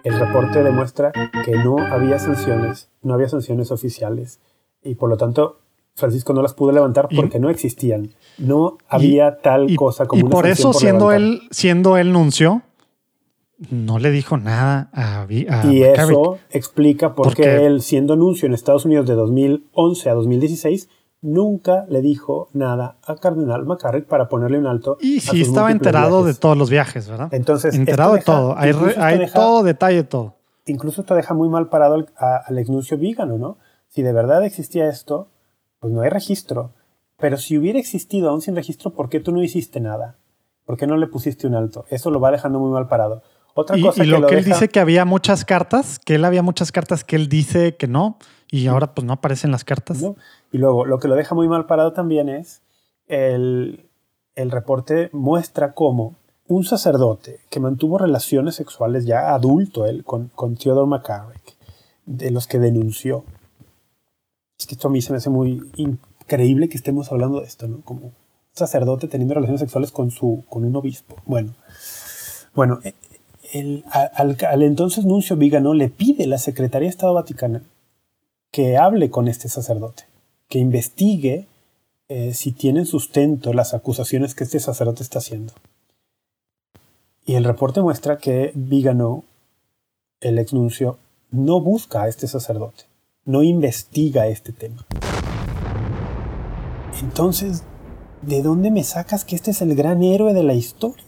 [0.03, 1.13] El reporte demuestra
[1.45, 4.41] que no había sanciones, no había sanciones oficiales.
[4.83, 5.59] Y por lo tanto,
[5.95, 8.09] Francisco no las pudo levantar Y- porque no existían.
[8.37, 11.21] No había tal Y, cosa como y una por eso, siendo levantar.
[11.21, 12.63] él, siendo él nuncio,
[13.69, 15.97] no le dijo nada a, a Y McCarrick.
[15.97, 20.89] eso explica por qué él, siendo nuncio en Estados Unidos de 2011 a 2016,
[21.21, 24.97] nunca le dijo nada a Cardenal McCarrick para ponerle un alto.
[25.01, 26.35] Y sí sus estaba enterado viajes.
[26.35, 27.29] de todos los viajes, ¿verdad?
[27.33, 28.57] Entonces, enterado de deja- todo.
[28.57, 30.35] Hay, hay deja- todo detalle, todo.
[30.65, 33.57] Incluso esto deja muy mal parado al, a- al exnuncio Vígano, ¿no?
[33.87, 35.29] Si de verdad existía esto,
[35.79, 36.73] pues no hay registro.
[37.19, 40.17] Pero si hubiera existido aún sin registro, ¿por qué tú no hiciste nada?
[40.65, 41.85] ¿Por qué no le pusiste un alto?
[41.89, 43.23] Eso lo va dejando muy mal parado.
[43.59, 46.25] Otra Y, cosa y lo que, él deja- dice que había muchas cartas, que él
[46.25, 48.17] había muchas cartas que él dice que no,
[48.51, 49.99] y ahora pues no aparecen las cartas.
[50.01, 50.15] ¿no?
[50.51, 52.61] Y luego, lo que lo deja muy mal parado también es
[53.07, 53.89] el,
[54.35, 56.15] el reporte muestra cómo
[56.47, 61.55] un sacerdote que mantuvo relaciones sexuales ya adulto él con, con Theodore McCarrick,
[62.05, 63.25] de los que denunció.
[64.59, 67.67] Es que esto a mí se me hace muy increíble que estemos hablando de esto,
[67.67, 67.81] ¿no?
[67.81, 68.13] Como un
[68.53, 71.15] sacerdote teniendo relaciones sexuales con, su, con un obispo.
[71.25, 71.53] Bueno,
[72.55, 72.79] bueno
[73.89, 77.63] al, entonces nuncio Vígano le pide la Secretaría de Estado Vaticana
[78.51, 80.05] que hable con este sacerdote,
[80.47, 81.47] que investigue
[82.09, 85.53] eh, si tienen sustento las acusaciones que este sacerdote está haciendo.
[87.25, 89.25] Y el reporte muestra que Vígano,
[90.21, 90.97] el exnuncio,
[91.29, 92.85] no busca a este sacerdote,
[93.25, 94.85] no investiga este tema.
[97.01, 97.63] Entonces,
[98.21, 101.03] ¿de dónde me sacas que este es el gran héroe de la historia?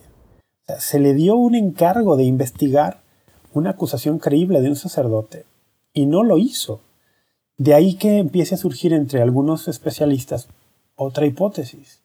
[0.78, 3.02] Se le dio un encargo de investigar
[3.54, 5.46] una acusación creíble de un sacerdote
[5.94, 6.82] y no lo hizo.
[7.58, 10.48] De ahí que empiece a surgir entre algunos especialistas
[10.96, 12.02] otra hipótesis.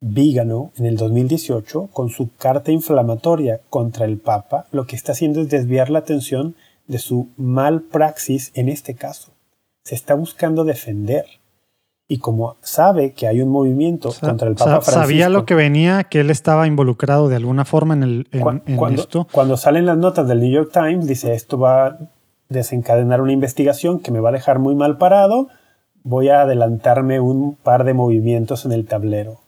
[0.00, 5.40] Vígano, en el 2018, con su carta inflamatoria contra el Papa, lo que está haciendo
[5.40, 6.54] es desviar la atención
[6.86, 9.32] de su mal praxis en este caso.
[9.84, 11.24] Se está buscando defender.
[12.08, 16.04] Y como sabe que hay un movimiento contra el Papa Francisco, sabía lo que venía,
[16.04, 19.26] que él estaba involucrado de alguna forma en, el, en, Cu- en cuando, esto.
[19.32, 21.98] cuando salen las notas del New York Times, dice esto va a
[22.48, 25.48] desencadenar una investigación que me va a dejar muy mal parado,
[26.04, 29.40] voy a adelantarme un par de movimientos en el tablero.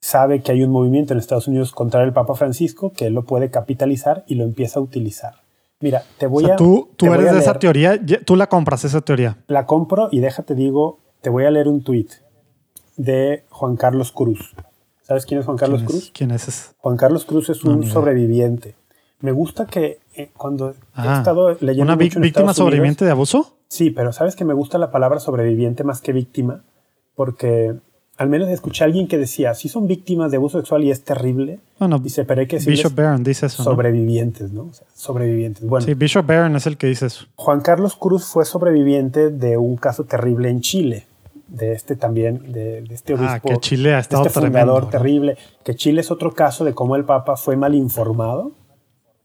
[0.00, 3.24] Sabe que hay un movimiento en Estados Unidos contra el Papa Francisco que él lo
[3.24, 5.34] puede capitalizar y lo empieza a utilizar.
[5.80, 6.56] Mira, te O voy sea, a...
[6.56, 9.36] tú, tú eres de esa teoría, tú la compras, esa teoría.
[9.48, 12.10] La compro y déjate digo, te voy a leer un tuit
[12.96, 14.54] de Juan Carlos Cruz.
[15.02, 16.10] ¿Sabes quién es Juan Carlos ¿Quién es- Cruz?
[16.14, 16.70] ¿Quién es ese?
[16.78, 18.74] Juan Carlos Cruz es No, un sobreviviente.
[19.20, 23.10] Me gusta que eh, cuando he Ah, estado leyendo ¿Una mucho víctima Unidos- sobreviviente de
[23.10, 23.56] abuso?
[23.68, 26.62] Sí, pero sabes que me gusta la palabra sobreviviente más que víctima,
[27.14, 27.74] porque
[28.16, 31.04] al menos escuché a alguien que decía, si son víctimas de abuso sexual y es
[31.04, 33.62] terrible, Bueno, dice, pero hay que decirles Bishop Barron dice eso.
[33.62, 33.70] ¿no?
[33.70, 34.62] sobrevivientes, ¿no?
[34.64, 35.64] O sea, sobrevivientes.
[35.66, 37.26] Bueno, Sí, Bishop Barron es el que dice eso.
[37.36, 41.06] Juan Carlos Cruz fue sobreviviente de un caso terrible en Chile,
[41.48, 43.32] de este también, de, de este obispo.
[43.32, 44.58] Ah, que Chile ha de estado este tremendo.
[44.60, 44.90] fundador ¿no?
[44.90, 48.52] terrible, que Chile es otro caso de cómo el Papa fue mal informado,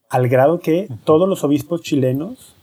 [0.10, 2.56] al grado que todos los obispos chilenos,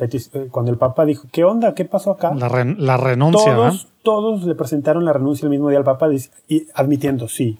[0.00, 1.74] eh, cuando el Papa dijo, ¿qué onda?
[1.74, 2.34] ¿Qué pasó acá?
[2.34, 6.08] La, ren- la renuncia, todos, todos le presentaron la renuncia el mismo día al Papa
[6.48, 7.58] y admitiendo, sí,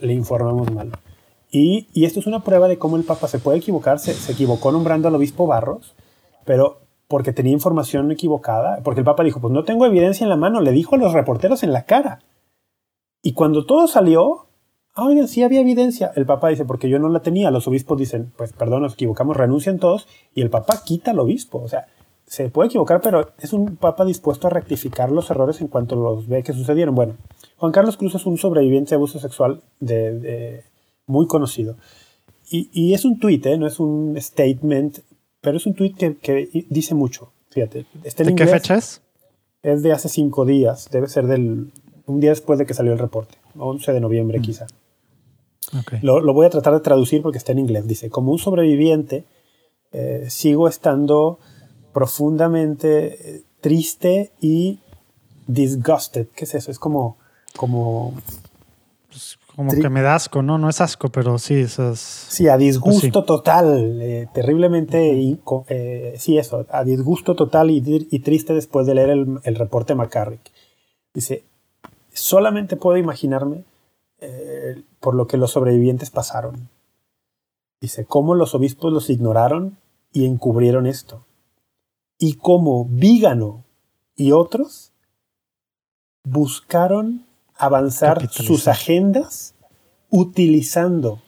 [0.00, 0.90] le informamos mal.
[1.50, 4.32] Y, y esto es una prueba de cómo el Papa se puede equivocar, se, se
[4.32, 5.94] equivocó nombrando al obispo Barros,
[6.44, 10.36] pero porque tenía información equivocada, porque el Papa dijo, pues no tengo evidencia en la
[10.36, 12.20] mano, le dijo a los reporteros en la cara.
[13.22, 14.48] Y cuando todo salió,
[14.94, 16.12] ah, oigan, sí había evidencia.
[16.14, 17.50] El Papa dice, porque yo no la tenía.
[17.50, 20.06] Los obispos dicen, pues perdón, nos equivocamos, renuncian todos.
[20.34, 21.62] Y el Papa quita al obispo.
[21.62, 21.86] O sea,
[22.26, 26.28] se puede equivocar, pero es un Papa dispuesto a rectificar los errores en cuanto los
[26.28, 26.94] ve que sucedieron.
[26.94, 27.14] Bueno,
[27.56, 29.62] Juan Carlos Cruz es un sobreviviente de abuso sexual
[31.06, 31.76] muy conocido.
[32.50, 33.56] Y, y es un tuit, ¿eh?
[33.56, 34.98] no es un statement,
[35.44, 37.30] pero es un tuit que, que dice mucho.
[37.50, 39.02] Fíjate, está en ¿De qué fecha es?
[39.62, 41.70] Es de hace cinco días, debe ser del
[42.06, 44.66] un día después de que salió el reporte, 11 de noviembre quizá.
[45.78, 45.94] Ok.
[46.02, 47.86] Lo, lo voy a tratar de traducir porque está en inglés.
[47.86, 49.24] Dice, como un sobreviviente,
[49.92, 51.38] eh, sigo estando
[51.92, 54.80] profundamente eh, triste y
[55.46, 56.26] disgusted.
[56.34, 56.70] ¿Qué es eso?
[56.70, 57.16] Es como,
[57.56, 58.12] como,
[59.56, 60.58] como que me da asco, ¿no?
[60.58, 61.98] No es asco, pero sí, esas.
[62.00, 63.10] sí, a disgusto Pues sí.
[63.26, 68.94] total, eh, terriblemente, inco- eh, sí, eso, a disgusto total y, y triste después de
[68.94, 70.40] leer el, el reporte McCarrick.
[71.14, 71.44] Dice,
[72.12, 73.64] solamente puedo imaginarme
[74.20, 76.68] eh, por lo que los sobrevivientes pasaron.
[77.80, 79.76] Dice, cómo los obispos los ignoraron
[80.12, 81.24] y encubrieron esto.
[82.18, 83.64] Y cómo Vígano
[84.16, 84.92] y otros
[86.24, 87.26] buscaron
[87.56, 89.54] avanzar sus agendas
[90.10, 91.20] utilizando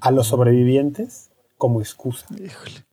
[0.00, 2.26] a los sobrevivientes como excusa.
[2.32, 2.84] Híjole.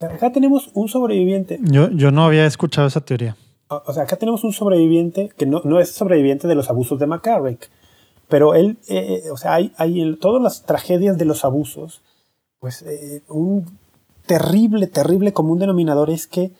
[0.00, 3.36] Acá tenemos un sobreviviente Yo, yo no había escuchado esa teoría.
[3.68, 6.98] o o sea, acá tenemos un sobreviviente que no, no es sobreviviente de los abusos
[6.98, 7.70] de McCarrick,
[8.28, 12.00] pero él, eh, eh, o sea, hay, hay en todas las tragedias de los abusos,
[12.60, 13.66] pues eh, un
[14.26, 16.52] terrible, terrible común denominador es que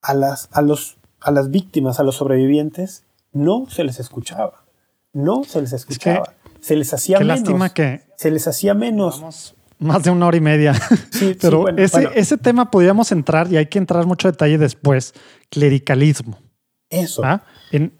[0.00, 3.05] a las, a, los, a las víctimas, a los sobrevivientes,
[3.36, 4.64] no se les escuchaba.
[5.12, 6.34] No se les escuchaba.
[6.60, 7.40] se les hacía Qué menos.
[7.40, 9.20] lástima que Se les hacía menos.
[9.20, 10.72] vamos más de una hora y media.
[10.74, 14.30] Sí, sí, Pero bueno, ese, bueno, ese tema podríamos entrar y hay que entrar mucho
[14.30, 15.12] detalle después.
[15.50, 16.38] Clericalismo.
[16.90, 17.22] eso.
[17.24, 17.42] ¿ah?
[17.72, 17.92] En-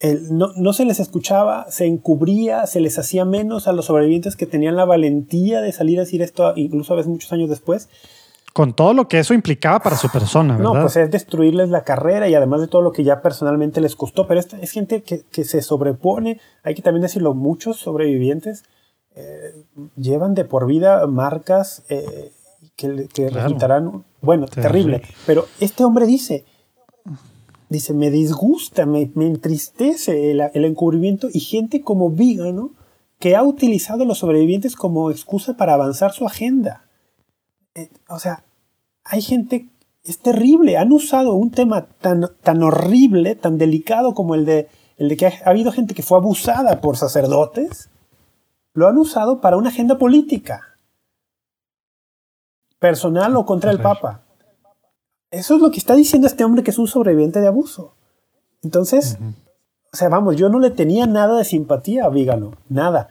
[0.00, 4.36] el- no, no se les escuchaba, se encubría, se les hacía menos a los sobrevivientes
[4.36, 7.88] que tenían la valentía de salir a decir esto, incluso a veces muchos años después.
[8.54, 10.72] Con todo lo que eso implicaba para su persona, ¿verdad?
[10.74, 13.94] No, pues es destruirles la carrera y además de todo lo que ya personalmente les
[13.94, 14.26] costó.
[14.26, 18.64] Pero esta es gente que, que se sobrepone, hay que también decirlo, muchos sobrevivientes
[19.14, 19.52] eh,
[19.96, 22.32] llevan de por vida marcas eh,
[22.76, 23.44] que, le- que Claro.
[23.44, 24.98] resultarán, bueno, Terrible.
[24.98, 25.02] terrible.
[25.26, 26.44] Pero este hombre dice,
[27.68, 32.70] dice, me disgusta, me, me entristece el, el encubrimiento y gente como Vígano
[33.20, 36.84] que ha utilizado a los sobrevivientes como excusa para avanzar su agenda.
[37.78, 38.44] Eh, o sea,
[39.04, 39.68] hay gente,
[40.02, 45.08] es terrible, han usado un tema tan, tan horrible, tan delicado como el de, el
[45.08, 47.88] de que ha, ha habido gente que fue abusada por sacerdotes,
[48.74, 50.62] lo han usado para una agenda política,
[52.78, 53.80] personal o contra el.
[53.80, 54.22] Papa.
[55.30, 57.94] Eso es lo que está diciendo este hombre que es un sobreviviente de abuso.
[58.62, 59.18] Entonces,
[59.92, 63.08] o sea, vamos, yo no le tenía nada de simpatía a Vígano, nada.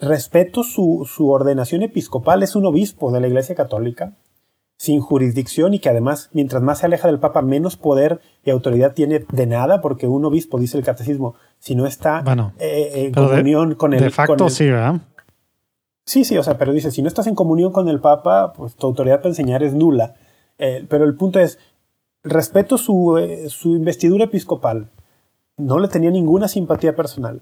[0.00, 4.12] Respeto su, su ordenación episcopal, es un obispo de la Iglesia Católica,
[4.76, 8.92] sin jurisdicción y que además, mientras más se aleja del Papa, menos poder y autoridad
[8.94, 13.12] tiene de nada, porque un obispo, dice el catecismo, si no está Bueno, eh, en
[13.12, 14.00] pero de- comunión con el...
[14.00, 15.00] de facto con el- sí, ¿verdad?
[16.04, 18.74] Sí, sí, o sea, pero dice, si no estás en comunión con el Papa, pues
[18.74, 20.14] tu autoridad para enseñar es nula.
[20.58, 21.58] Eh, pero el punto es,
[22.24, 24.90] respeto su, eh, su investidura episcopal.
[25.56, 27.40] No le tenía ninguna simpatía personal.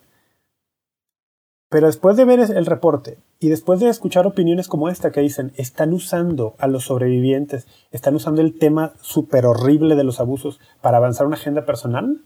[1.70, 5.52] Pero después de ver el reporte y después de escuchar opiniones como esta que dicen,
[5.56, 10.96] están usando a los sobrevivientes, están usando el tema súper horrible de los abusos para
[10.96, 12.22] avanzar una agenda personal,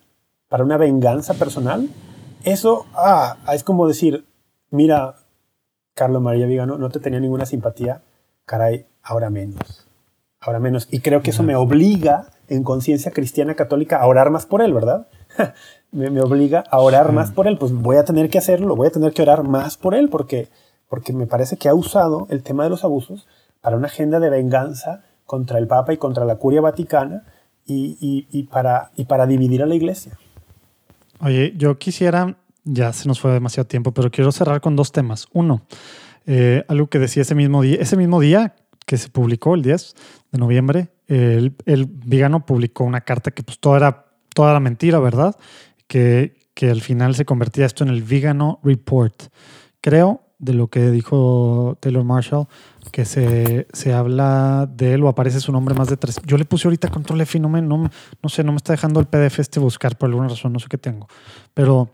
[0.49, 1.91] para una venganza personal,
[2.45, 4.25] eso ah, es como decir,
[4.71, 5.16] mira,
[5.95, 8.01] Carlos María Vigano, no te tenía ninguna simpatía,
[8.47, 9.87] caray, ahora menos.
[10.41, 10.89] Ahora menos.
[10.91, 14.73] Y creo que eso me obliga, en conciencia cristiana católica, a orar más por él,
[14.73, 15.07] ¿verdad?
[15.95, 17.57] Me, me obliga a orar más por él.
[17.59, 20.49] Pues voy a tener que hacerlo, voy a tener que orar más por él, porque,
[20.89, 23.27] porque me parece que ha usado el tema de los abusos
[23.61, 27.25] para una agenda de venganza contra el Papa y contra la Curia Vaticana
[27.66, 30.19] y, y- y para, y para dividir a la Iglesia.
[31.21, 35.29] Oye, yo quisiera, ya se nos fue demasiado tiempo, pero quiero cerrar con dos temas.
[35.33, 35.62] Uno,
[36.27, 38.55] eh, algo que decía ese mismo día, ese mismo día
[38.87, 39.95] que se publicó, el 10
[40.33, 44.99] de noviembre, el, el Vigano publicó una carta que pues todo era, toda era mentira,
[44.99, 45.35] ¿verdad?
[45.86, 49.15] Que, que al final se convertía esto en el Vigano Report.
[49.81, 52.47] Creo, de lo que dijo Taylor Marshall,
[52.90, 56.20] que se, se habla de él o aparece su nombre más de tres.
[56.27, 57.90] Yo le puse ahorita control F y no me, no,
[58.28, 60.78] sé, no me está dejando el PDF este buscar por alguna razón, no sé qué
[60.78, 61.06] tengo.
[61.55, 61.90] Pero,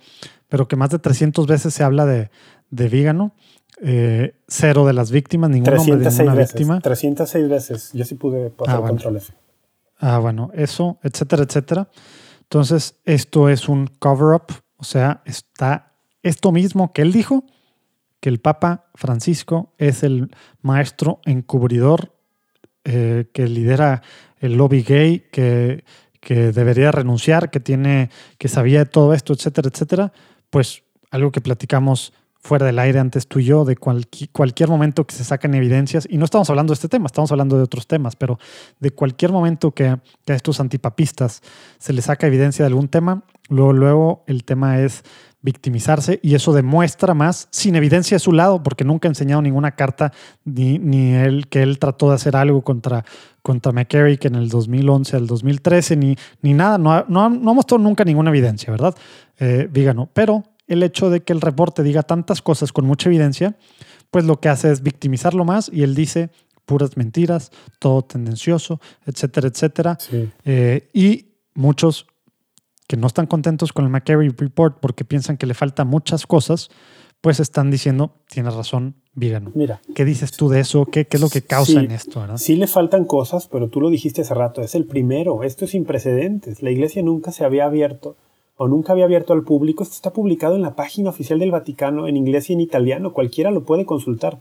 [0.49, 2.31] pero que más de 300 veces se habla de,
[2.71, 3.33] de Vígano.
[3.83, 6.55] eh, cero de las víctimas, ningún nombre de 306 ninguna veces.
[6.55, 6.81] víctima.
[6.81, 7.91] 306 veces.
[7.93, 8.93] Yo sí pude pasar Ah, bueno.
[8.95, 9.33] control F.
[9.99, 11.89] Ah, bueno, eso, etcétera, etcétera.
[12.51, 15.93] Entonces, esto es un cover-up, o sea, está
[16.25, 17.45] esto mismo que él dijo,
[18.19, 22.13] que el Papa Francisco es el maestro encubridor
[22.83, 24.03] eh, que lidera
[24.41, 25.85] el lobby gay, que,
[26.21, 30.13] que debería renunciar, que tiene, que sabía de todo esto, etcétera, etcétera.
[30.51, 30.83] Pues
[31.13, 35.25] algo que platicamos fuera del aire antes tú y yo, de cualquier momento que se
[35.25, 38.39] sacan evidencias, y no estamos hablando de este tema, estamos hablando de otros temas, pero
[38.81, 41.43] de cualquier momento que, a estos antipapistas
[41.79, 45.05] se les saca evidencia de algún tema, luego, luego el tema es
[45.43, 49.73] victimizarse y eso demuestra más, sin evidencia de su lado, porque nunca ha enseñado ninguna
[49.73, 50.13] carta,
[50.45, 53.05] ni, ni él, que él trató de hacer algo contra,
[53.43, 58.05] contra McCarrick en el 2011 al 2013, ni, ni nada, no ha, no, mostrado nunca
[58.05, 58.95] ninguna evidencia, ¿verdad?
[59.39, 59.69] Eh,
[60.13, 63.57] pero el hecho de que el reporte diga tantas cosas con mucha evidencia,
[64.11, 66.31] pues lo que hace es victimizarlo más y él dice
[66.65, 69.99] puras mentiras, todo tendencioso, etcétera, etcétera.
[70.45, 72.07] Eh, y muchos
[72.87, 76.71] que no están contentos con el McCary Report porque piensan que le faltan muchas cosas,
[77.21, 79.51] pues están diciendo, tienes razón, Vígano.
[79.57, 79.81] Mira.
[79.97, 80.87] ¿Qué dices tú de eso?
[80.87, 82.25] ¿Qué, es lo que causa en esto?
[82.39, 85.73] Sí le faltan cosas, pero tú lo dijiste hace rato, es el primero, esto es
[85.73, 86.63] sin precedentes.
[86.63, 88.17] La iglesia nunca se había abierto
[88.63, 92.07] o nunca había abierto al público, esto está publicado en la página oficial del Vaticano
[92.07, 94.39] en inglés y en italiano, cualquiera lo puede consultar.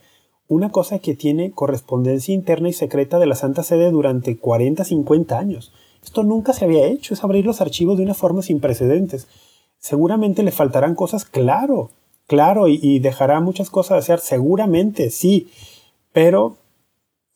[0.50, 5.40] Una cosa que tiene correspondencia interna y secreta de la Santa Sede durante 40, 50
[5.40, 5.72] años.
[6.04, 9.30] Esto nunca se había hecho, es abrir los archivos de una forma sin precedentes.
[9.78, 11.92] Seguramente le faltarán cosas, claro,
[12.28, 15.50] claro, y, y dejará muchas cosas de hacer, seguramente, sí,
[16.12, 16.58] pero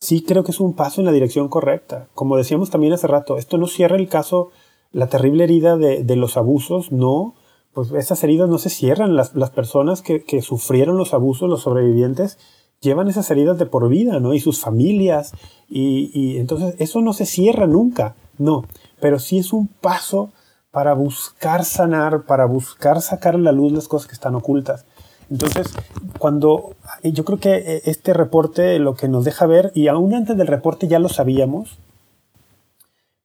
[0.00, 2.08] sí creo que es un paso en la dirección correcta.
[2.12, 4.50] Como decíamos también hace rato, esto no cierra el caso
[4.94, 7.34] la terrible herida de, los abusos, no,
[7.72, 9.16] pues esas heridas no se cierran.
[9.16, 12.38] Las, personas que, sufrieron los abusos, los sobrevivientes,
[12.80, 14.34] llevan esas heridas de por vida, ¿no?
[14.34, 15.32] Y sus familias,
[15.68, 18.64] y, entonces eso no se cierra nunca, no,
[19.00, 20.30] pero sí es un paso
[20.70, 24.86] para buscar sanar, para buscar sacar a la luz las cosas que están ocultas.
[25.28, 25.74] Entonces,
[26.18, 30.46] cuando yo creo que este reporte lo que nos deja ver, y aún antes del
[30.46, 31.78] reporte ya lo sabíamos,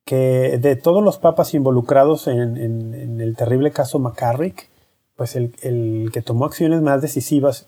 [0.10, 2.58] que de todos los papas involucrados en,
[3.22, 4.68] el terrible caso McCarrick,
[5.16, 7.68] pues el, que tomó acciones más decisivas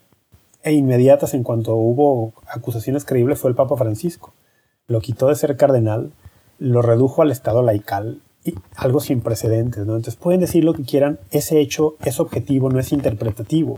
[0.63, 4.33] e inmediatas en cuanto hubo acusaciones creíbles fue el Papa Francisco.
[4.87, 6.13] Lo quitó de ser cardenal,
[6.57, 9.85] lo redujo al estado laical, y algo sin precedentes.
[9.85, 9.95] ¿no?
[9.95, 13.77] Entonces pueden decir lo que quieran, ese hecho es objetivo, no es interpretativo.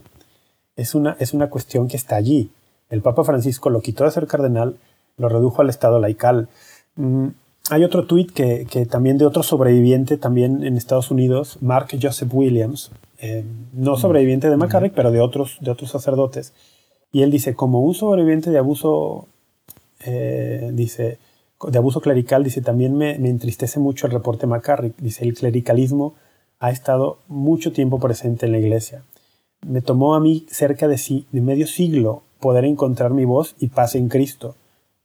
[0.78, 2.50] Es una, es una cuestión que está allí.
[2.90, 4.78] El Papa Francisco lo quitó de ser cardenal,
[5.18, 6.48] lo redujo al estado laical.
[6.96, 7.28] Mm,
[7.70, 12.92] hay otro tuit que, también de otro sobreviviente, también en Estados Unidos, Mark Joseph Williams,
[13.20, 16.54] eh, no sobreviviente de McCarrick, pero de otros, de otros sacerdotes.
[17.14, 19.28] Y él dice, como un sobreviviente de abuso,
[20.04, 21.20] eh, dice,
[21.66, 24.98] de abuso clerical, dice, también me, entristece mucho el reporte McCarrick.
[24.98, 26.16] Dice, el clericalismo
[26.60, 29.04] ha estado mucho tiempo presente en la iglesia.
[29.66, 31.00] Me tomó a mí cerca de,
[31.32, 34.56] de medio siglo poder encontrar mi voz y paz en Cristo.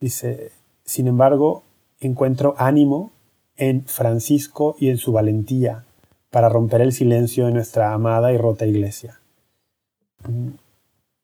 [0.01, 0.51] Dice,
[0.85, 1.63] sin embargo,
[2.01, 3.12] encuentro ánimo
[3.57, 5.85] en Francisco y en su valentía
[6.31, 9.20] para romper el silencio de nuestra amada y rota iglesia.
[10.29, 10.51] Mm,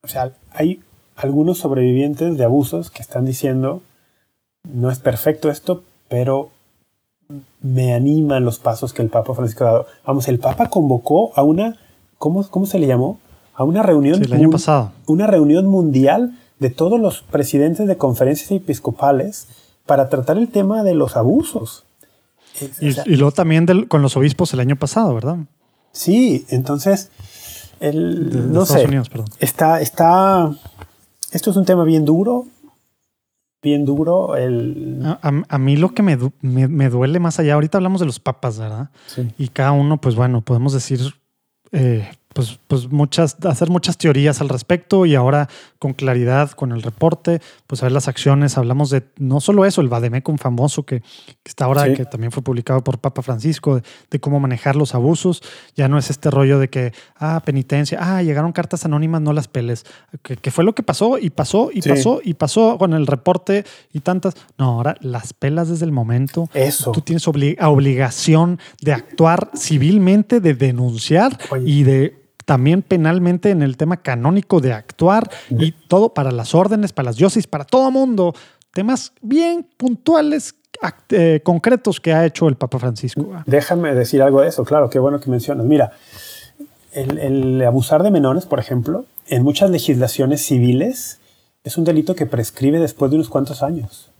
[0.03, 0.83] o sea, hay
[1.17, 3.83] algunos sobrevivientes de abusos que están diciendo,
[4.65, 6.51] no es perfecto esto, pero
[7.63, 9.87] me animan los pasos que el Papa Francisco ha dado.
[10.07, 11.77] Vamos, el Papa convocó a una,
[12.19, 13.19] ¿cómo, cómo se le llamó?
[13.55, 14.23] A una reunión.
[14.23, 14.93] el año pasado.
[15.07, 19.49] Una reunión mundial de todos los presidentes de conferencias episcopales
[19.87, 21.85] para tratar el tema de los abusos.
[22.81, 25.39] Y, luego también con los obispos el año pasado, ¿verdad?
[25.91, 27.11] Sí, entonces,
[27.81, 28.87] el, no sé,
[29.41, 30.53] está, está,
[31.33, 32.47] esto es un tema bien duro,
[33.61, 34.37] bien duro.
[34.37, 35.03] El...
[35.21, 38.91] A, mí lo que me, me, duele más allá, ahorita hablamos de los papas, ¿verdad?
[39.07, 39.29] Sí.
[39.37, 41.01] Y cada uno, pues bueno, podemos decir
[41.73, 45.49] eh, pues, pues muchas, hacer muchas teorías al respecto y ahora
[45.79, 49.81] con claridad con el reporte, pues a ver las acciones, hablamos de no solo eso,
[49.81, 51.03] el Vademecum famoso que,
[51.45, 53.81] está ahora, que también fue publicado por Papa Francisco,
[54.11, 55.43] de, cómo manejar los abusos,
[55.77, 59.47] ya no es este rollo de que, ah, penitencia, ah, llegaron cartas anónimas, no las
[59.47, 59.85] peles,
[60.23, 64.01] que, fue lo que pasó y pasó y pasó y pasó con el reporte y
[64.01, 66.91] tantas, no, ahora las pelas desde el momento, eso.
[66.91, 73.99] tú tienes obligación de actuar civilmente, de denunciar y de también penalmente en el tema
[73.99, 78.35] canónico de actuar y todo para las órdenes, para las diócesis, para todo mundo.
[78.73, 80.55] Temas bien puntuales,
[81.11, 83.27] eh, concretos que ha hecho el Papa Francisco.
[83.47, 85.67] Déjame decir algo de eso, claro, qué bueno que mencionas.
[85.67, 85.93] Mira,
[86.93, 91.21] el, abusar de menores, por ejemplo, en muchas legislaciones civiles
[91.63, 94.11] es un delito que prescribe después de unos cuantos años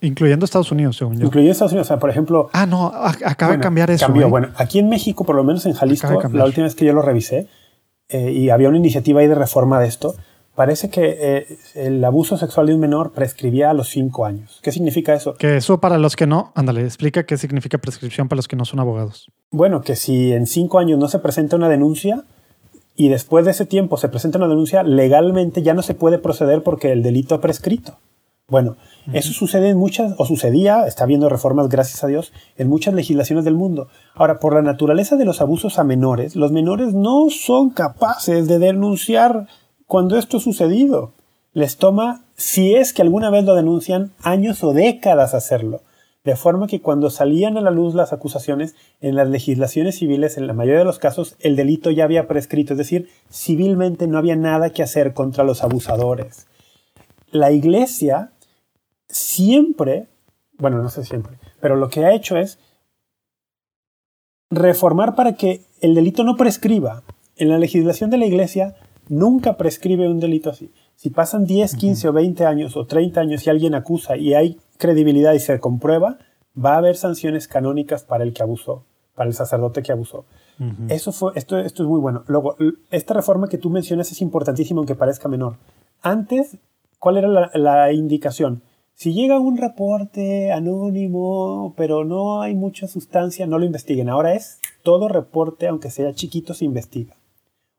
[0.00, 1.26] incluyendo Estados Unidos, según yo.
[1.26, 2.48] Incluyendo Estados Unidos, o sea, por ejemplo.
[2.52, 4.06] Ah, no, acaba de cambiar eso.
[4.06, 4.26] Cambió.
[4.26, 4.30] ¿eh?
[4.30, 7.02] Bueno, aquí en México, por lo menos en Jalisco, la última vez que yo lo
[7.02, 7.48] revisé,
[8.08, 10.14] eh, y había una iniciativa ahí de reforma de esto,
[10.54, 14.60] parece que eh, el abuso sexual de un menor prescribía a los cinco años.
[14.62, 15.34] ¿Qué significa eso?
[15.34, 18.64] Que eso para los que no, ándale, explica qué significa prescripción para los que no
[18.64, 19.30] son abogados.
[19.50, 22.24] Bueno, que si en cinco años no se presenta una denuncia,
[22.96, 26.62] y después de ese tiempo se presenta una denuncia, legalmente ya no se puede proceder
[26.62, 27.98] porque el delito ha prescrito.
[28.46, 28.76] Bueno,
[29.14, 33.46] eso sucede en muchas, o sucedía, está habiendo reformas, gracias a Dios, en muchas legislaciones
[33.46, 33.88] del mundo.
[34.14, 38.58] Ahora, por la naturaleza de los abusos a menores, los menores no son capaces de
[38.58, 39.46] denunciar
[39.86, 41.12] cuando esto ha sucedido.
[41.54, 45.80] Les toma, si es que alguna vez lo denuncian, años o décadas hacerlo.
[46.22, 50.46] De forma que cuando salían a la luz las acusaciones, en las legislaciones civiles, en
[50.46, 54.36] la mayoría de los casos, el delito ya había prescrito, es decir, civilmente no había
[54.36, 56.46] nada que hacer contra los abusadores.
[57.30, 58.30] La iglesia
[59.14, 60.08] siempre,
[60.58, 62.58] bueno, no sé siempre, pero lo que ha hecho es
[64.50, 67.02] reformar para que el delito no prescriba.
[67.36, 68.76] En la legislación de la iglesia
[69.08, 70.72] nunca prescribe un delito así.
[70.96, 74.58] Si pasan 10, 15 o 20 años o 30 años y alguien acusa y hay
[74.78, 76.18] credibilidad y se comprueba,
[76.56, 78.84] va a haber sanciones canónicas para el que abusó,
[79.14, 80.24] para el sacerdote que abusó.
[80.88, 82.22] Eso fue, esto, esto es muy bueno.
[82.28, 82.56] Luego,
[82.90, 85.56] esta reforma que tú mencionas es importantísima aunque parezca menor.
[86.00, 86.58] Antes,
[87.00, 88.62] ¿cuál era la, la indicación?
[88.94, 94.08] Si llega un reporte anónimo, pero no hay mucha sustancia, no lo investiguen.
[94.08, 97.16] Ahora es todo reporte, aunque sea chiquito, se investiga.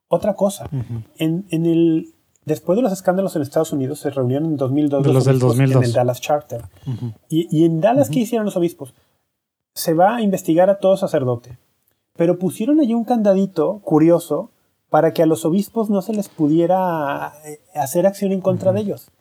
[0.08, 0.70] Otra cosa,
[1.18, 2.14] en, en, el,
[2.44, 5.78] después de los escándalos en Estados Unidos, se reunieron en 2002 los, del 2002.
[5.78, 6.66] en el Dallas Charter.
[7.30, 8.94] y, y, en Dallas, ¿qué hicieron los obispos?
[9.74, 11.58] Se va a investigar a todo sacerdote.
[12.16, 14.52] Pero pusieron allí un candadito curioso
[14.90, 18.82] para que a los obispos no se les pudiera eh, hacer acción en contra de
[18.82, 19.12] ellos.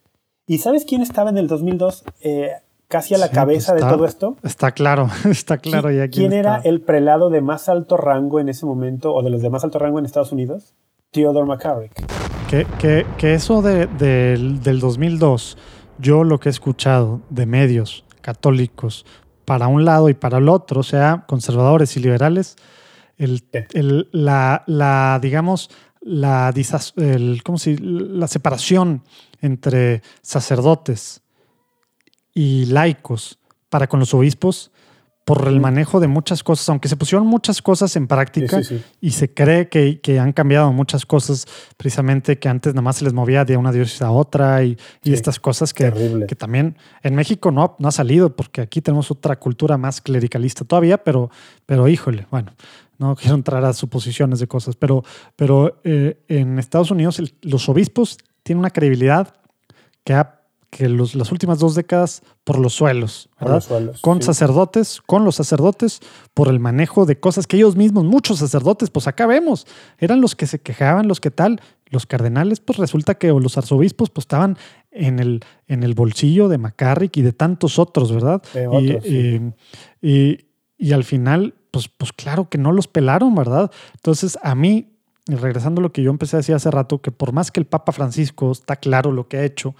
[0.46, 2.50] ¿Y sabes quién estaba en el 2002 eh,
[2.88, 4.36] casi a la Sí, cabeza pues de todo esto?
[4.42, 8.48] Está claro, está claro ya quién, ¿Quién era el prelado de más alto rango en
[8.48, 10.74] ese momento, o de los de más alto rango en Estados Unidos?
[11.12, 11.92] Theodore McCarrick.
[12.48, 15.56] Que, que- que eso de- del- del 2002,
[15.98, 19.06] yo lo que he escuchado de medios católicos
[19.44, 22.56] para un lado y para el otro, o sea, conservadores y liberales,
[23.16, 26.52] el, el- la, la, digamos, la,
[27.44, 29.02] ¿cómo se- la separación
[29.44, 31.22] entre sacerdotes
[32.34, 33.38] y laicos
[33.68, 34.70] para con los obispos
[35.24, 38.78] por el manejo de muchas cosas, aunque se pusieron muchas cosas en práctica, Sí, sí,
[38.78, 38.84] sí.
[39.00, 41.46] y se cree que, que han cambiado muchas cosas,
[41.78, 45.14] precisamente que antes nada más se les movía de una diócesis a otra y, y
[45.14, 45.90] estas cosas que,
[46.28, 50.66] que también en México no, no ha salido porque aquí tenemos otra cultura más clericalista
[50.66, 51.30] todavía, pero,
[51.64, 52.52] pero híjole, bueno,
[52.98, 55.04] no quiero entrar a suposiciones de cosas, pero,
[55.36, 59.34] pero eh, en Estados Unidos el- los obispos tienen una credibilidad
[60.04, 60.40] que ha
[60.70, 63.54] que los, las últimas dos décadas por los suelos, ¿verdad?
[63.54, 64.26] los suelos, con sí.
[64.26, 66.00] sacerdotes, con los sacerdotes,
[66.34, 69.68] por el manejo de cosas que ellos mismos, muchos sacerdotes, pues acá vemos,
[69.98, 71.60] eran los que se quejaban, los que tal,
[71.90, 74.58] los cardenales, pues resulta que o los arzobispos, pues estaban
[74.90, 78.42] en el, en el bolsillo de McCarrick y de tantos otros, ¿verdad?
[78.52, 79.40] De Y- otros, sí.
[80.02, 80.38] y, y-
[80.76, 83.70] y al final, pues, pues claro que no los pelaron, ¿verdad?
[83.94, 84.93] Entonces, a mí,
[85.26, 87.60] y regresando a lo que yo empecé a decir hace rato, que por más que
[87.60, 89.74] el Papa Francisco está claro lo que ha hecho,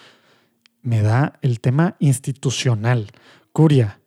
[0.83, 3.11] me da el tema institucional,
[3.53, 4.01] curia,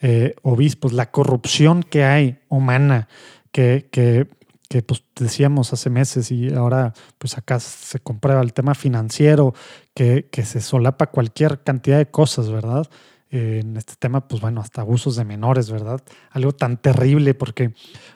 [0.00, 3.08] eh, obispos, la corrupción que hay humana,
[3.50, 4.28] que, que,
[4.68, 9.54] que, pues decíamos hace meses y ahora pues acá se comprueba el tema financiero,
[9.94, 12.86] que, que se solapa cualquier cantidad de cosas, ¿verdad?
[13.30, 16.00] Eh, en este tema, pues bueno, hasta abusos de menores, ¿verdad?
[16.30, 17.72] Algo tan terrible porque,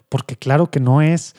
[0.09, 1.35] porque claro que no es,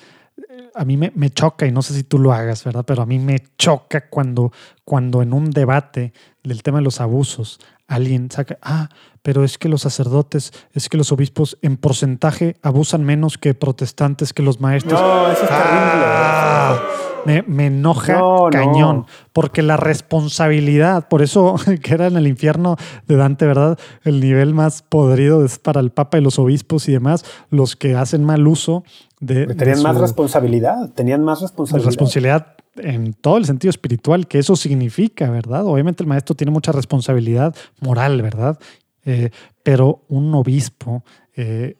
[0.75, 2.83] a mí me, me choca, y no sé si tú lo hagas, ¿verdad?
[2.85, 4.51] Pero a mí me choca cuando,
[4.85, 8.89] cuando en un debate del tema de los abusos alguien saca, ah,
[9.21, 14.33] pero es que los sacerdotes, es que los obispos en porcentaje abusan menos que protestantes,
[14.33, 14.99] que los maestros.
[14.99, 16.79] No, eso es Ah,
[17.25, 18.49] me, me enoja No, no.
[18.49, 22.77] cañón, porque la responsabilidad, por eso que era en el infierno
[23.07, 23.77] de Dante, ¿verdad?
[24.03, 27.95] El nivel más podrido es para el Papa y los obispos y demás, los que
[27.95, 28.83] hacen mal uso
[29.21, 29.53] de, terrible.
[29.55, 31.87] de Tenían más responsabilidad, tenían más responsabilidad.
[31.87, 35.65] responsabilidad en todo el sentido espiritual que eso significa, ¿verdad?
[35.65, 38.59] Obviamente el maestro tiene mucha responsabilidad moral, ¿verdad?
[39.05, 39.29] Eh,
[39.63, 41.03] pero un obispo,
[41.35, 41.75] eh,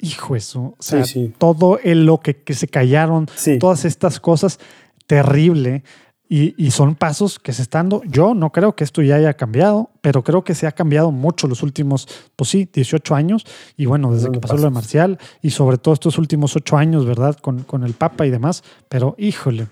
[0.00, 1.34] hijo eso, o sea, Sí, sí.
[1.38, 3.58] todo el, lo que, que se callaron, Sí.
[3.58, 4.58] todas estas cosas,
[5.06, 5.82] terrible.
[6.28, 8.02] Y, y son pasos que se están dando.
[8.04, 11.46] Yo no creo que esto ya haya cambiado, pero creo que se ha cambiado mucho
[11.46, 13.46] los últimos, pues sí, 18 años.
[13.76, 14.70] Y bueno, desde que pasó lo de.
[14.70, 17.36] Marcial y sobre todo estos últimos 8 años, ¿verdad?
[17.36, 18.62] Con, con el Papa y demás.
[18.88, 19.68] Pero híjole,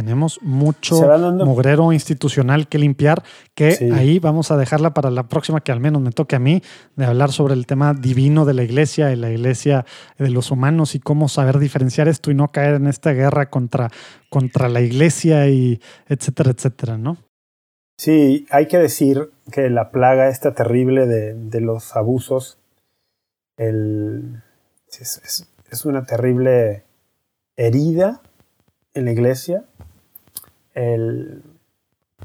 [0.00, 0.96] tenemos mucho
[1.44, 3.22] mugrero institucional que limpiar,
[3.54, 3.90] que Sí.
[3.92, 6.62] ahí vamos a dejarla para la próxima, que al menos me toque a mí,
[6.96, 9.84] de hablar sobre el tema divino de la iglesia y la iglesia
[10.18, 13.90] de los humanos y cómo saber diferenciar esto y no caer en esta guerra contra,
[14.30, 17.18] contra la iglesia y etcétera, etcétera, ¿no?
[17.98, 22.56] Sí, hay que decir que la plaga esta terrible de, de los abusos
[23.58, 24.42] el,
[24.98, 26.84] es, es- es una terrible
[27.56, 28.22] herida
[28.94, 29.64] en la iglesia,
[30.74, 31.42] el,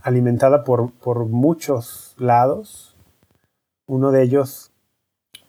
[0.01, 2.95] alimentada por, por muchos lados.
[3.88, 4.72] Uno de ellos,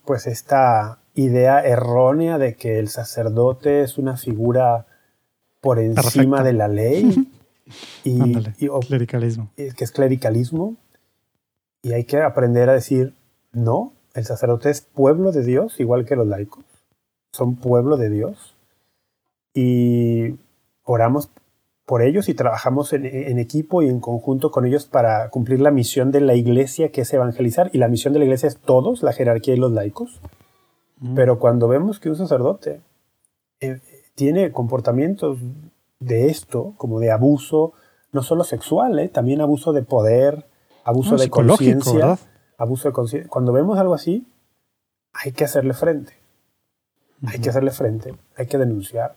[0.05, 4.85] pues esta idea errónea de que el sacerdote es una figura
[5.61, 7.31] por encima de la ley.
[8.03, 8.33] y,
[8.87, 9.51] clericalismo.
[9.55, 10.75] Que es clericalismo.
[11.81, 13.13] Y hay que aprender a decir,
[13.51, 16.65] no, el sacerdote es pueblo de Dios, igual que los laicos.
[17.31, 18.55] Son pueblo de Dios.
[19.53, 20.35] Y
[20.83, 21.29] oramos
[21.87, 26.11] por ellos y trabajamos en, equipo y en conjunto con ellos para cumplir la misión
[26.11, 27.69] de la iglesia, que es evangelizar.
[27.71, 30.19] Y la misión de la iglesia es todos, la jerarquía y los laicos.
[30.99, 31.15] Mm.
[31.15, 32.81] Pero cuando vemos que un sacerdote
[33.61, 33.79] eh,
[34.15, 35.39] tiene comportamientos
[36.01, 37.71] de esto, como de abuso,
[38.11, 40.45] no solo sexual, eh, también abuso de poder,
[40.83, 42.19] abuso de conciencia,
[42.57, 43.29] abuso de conciencia.
[43.29, 44.27] Cuando vemos algo así,
[45.13, 46.11] hay que hacerle frente.
[47.25, 49.15] Hay que hacerle frente, hay que denunciar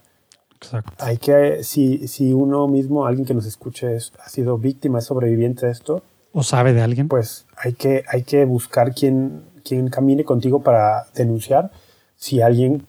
[0.63, 0.93] Exacto.
[0.99, 5.67] Hay que, si, si uno mismo, alguien que nos escuche, ha sido víctima, es sobreviviente
[5.67, 6.03] de esto.
[6.33, 7.09] O sabe de alguien.
[7.09, 11.71] Pues hay que, hay que buscar quien, quien camine contigo para denunciar.
[12.17, 12.87] Si alguien,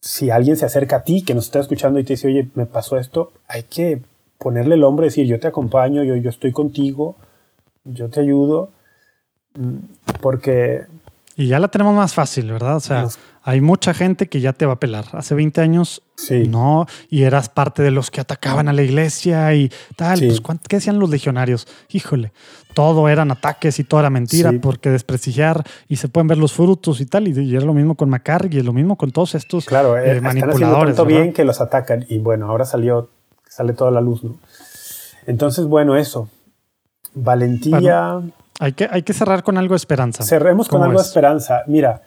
[0.00, 2.66] si alguien se acerca a ti, que nos está escuchando y te dice, oye, me
[2.66, 4.02] pasó esto, hay que
[4.38, 7.16] ponerle el hombro y decir, yo te acompaño, yo, yo estoy contigo,
[7.84, 8.70] yo te ayudo.
[9.54, 9.78] Mm,
[10.20, 10.86] porque
[11.36, 12.76] y ya la tenemos más fácil, ¿verdad?
[12.76, 13.08] O sea,
[13.42, 15.04] hay mucha gente que ya te va a pelar.
[15.12, 16.02] Hace 20 años
[16.48, 20.18] no, y eras parte de los que atacaban a la iglesia y tal.
[20.20, 21.68] Pues, ¿qué decían los legionarios?
[21.90, 22.32] Híjole,
[22.72, 27.02] todo eran ataques y todo era mentira porque desprestigiar y se pueden ver los frutos
[27.02, 27.28] y tal.
[27.28, 30.20] Y, era lo mismo con Macar y es lo mismo con todos estos claro, eh,
[30.22, 30.96] manipuladores.
[30.96, 33.10] Tanto bien que los atacan y bueno, ahora salió,
[33.46, 34.38] sale toda la luz, ¿no?
[35.26, 36.30] Entonces, bueno, eso.
[37.14, 38.22] Valentía.
[38.58, 40.24] Hay que, hay que cerrar con algo de esperanza.
[40.24, 41.62] Cerremos con algo de esperanza.
[41.66, 42.02] Mira,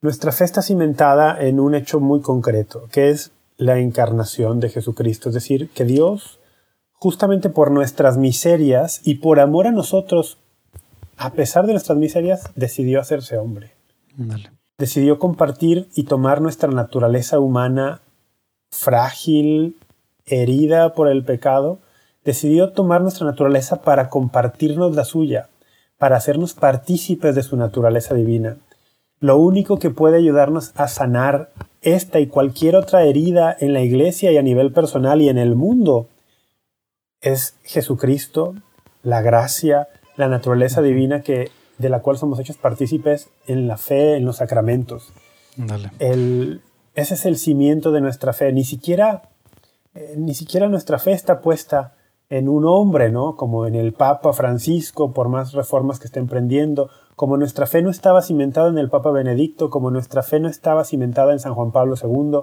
[0.00, 5.28] nuestra fe está cimentada en un hecho muy concreto, que es la encarnación de Jesucristo.
[5.28, 6.40] Es decir, que Dios,
[6.92, 10.38] justamente por nuestras miserias y por amor a nosotros,
[11.16, 13.72] a pesar de nuestras miserias, decidió hacerse hombre.
[14.78, 18.00] Decidió compartir y tomar nuestra naturaleza humana
[18.70, 19.76] frágil,
[20.26, 21.78] herida por el pecado,
[22.24, 25.48] decidió tomar nuestra naturaleza para compartirnos la suya
[25.98, 28.56] para hacernos partícipes de su naturaleza divina.
[29.20, 31.50] Lo único que puede ayudarnos a sanar
[31.82, 35.56] esta y cualquier otra herida en la iglesia y a nivel personal y en el
[35.56, 36.08] mundo
[37.20, 38.54] es Jesucristo,
[39.02, 44.16] la gracia, la naturaleza divina que, de la cual somos hechos partícipes en la fe,
[44.16, 45.12] en los sacramentos.
[46.94, 48.52] ese es el cimiento de nuestra fe.
[48.52, 49.22] Ni siquiera,
[49.94, 51.94] eh, ni siquiera nuestra fe está puesta
[52.30, 53.36] en un hombre, ¿no?
[53.36, 57.90] Como en el Papa Francisco, por más reformas que esté emprendiendo, como nuestra fe no
[57.90, 61.72] estaba cimentada en el Papa Benedicto, como nuestra fe no estaba cimentada en San Juan
[61.72, 62.40] Pablo II,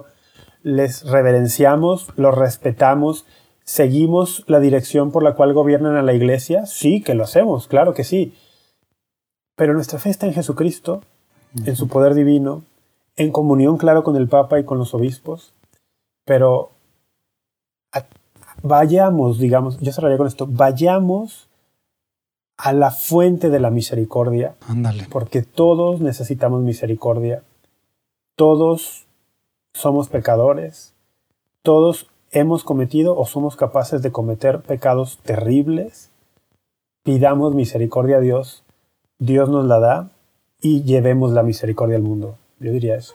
[0.62, 3.24] les reverenciamos, los respetamos,
[3.64, 7.94] seguimos la dirección por la cual gobiernan a la Iglesia, sí que lo hacemos, claro
[7.94, 8.34] que sí.
[9.56, 11.02] Pero nuestra fe está en Jesucristo,
[11.64, 12.62] en su poder divino,
[13.16, 15.54] en comunión, claro, con el Papa y con los obispos,
[16.26, 16.72] pero
[18.62, 21.48] vayamos, digamos, yo cerraría con esto, vayamos
[22.56, 24.54] a la fuente de la misericordia.
[24.66, 25.06] Ándale.
[25.10, 27.42] Porque todos necesitamos misericordia.
[28.34, 29.06] Todos
[29.74, 30.94] somos pecadores.
[31.62, 36.10] Todos hemos cometido o somos capaces de cometer pecados terribles.
[37.02, 38.64] Pidamos misericordia a Dios.
[39.18, 40.10] Dios nos la da
[40.60, 42.36] y llevemos la misericordia al mundo.
[42.58, 43.14] Yo diría eso.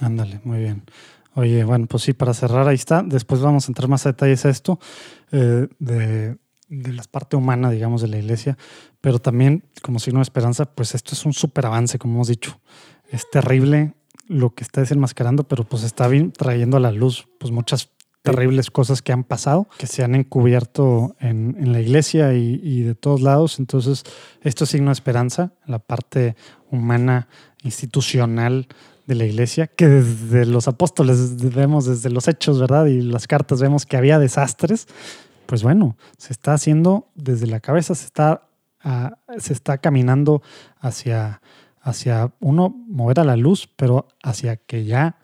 [0.00, 0.82] Ándale, muy bien.
[1.38, 3.04] Oye, bueno, pues sí, para cerrar ahí está.
[3.04, 4.80] Después vamos a entrar más a detalles a esto
[5.30, 6.36] eh, de,
[6.68, 8.58] la parte humana, digamos, de la iglesia.
[9.00, 12.58] Pero también, como signo de esperanza, pues esto es un súper avance, como hemos dicho.
[13.12, 13.94] Es terrible
[14.26, 17.90] lo que está desenmascarando, pero pues está bien trayendo a la luz pues muchas
[18.22, 22.80] terribles cosas que han pasado, que se han encubierto en, en la iglesia y, y,
[22.80, 23.60] de todos lados.
[23.60, 24.02] Entonces,
[24.42, 26.34] esto es signo de esperanza, la parte
[26.68, 27.28] humana,
[27.62, 28.66] institucional
[29.08, 32.84] de la iglesia, que desde los apóstoles vemos, desde los hechos, ¿verdad?
[32.86, 34.86] Y las cartas vemos que había desastres,
[35.46, 38.50] pues bueno, se está haciendo desde la cabeza, se está,
[38.84, 40.42] ah, se está caminando
[40.78, 41.40] hacia,
[41.80, 45.16] hacia uno mover a la luz, pero hacia que ya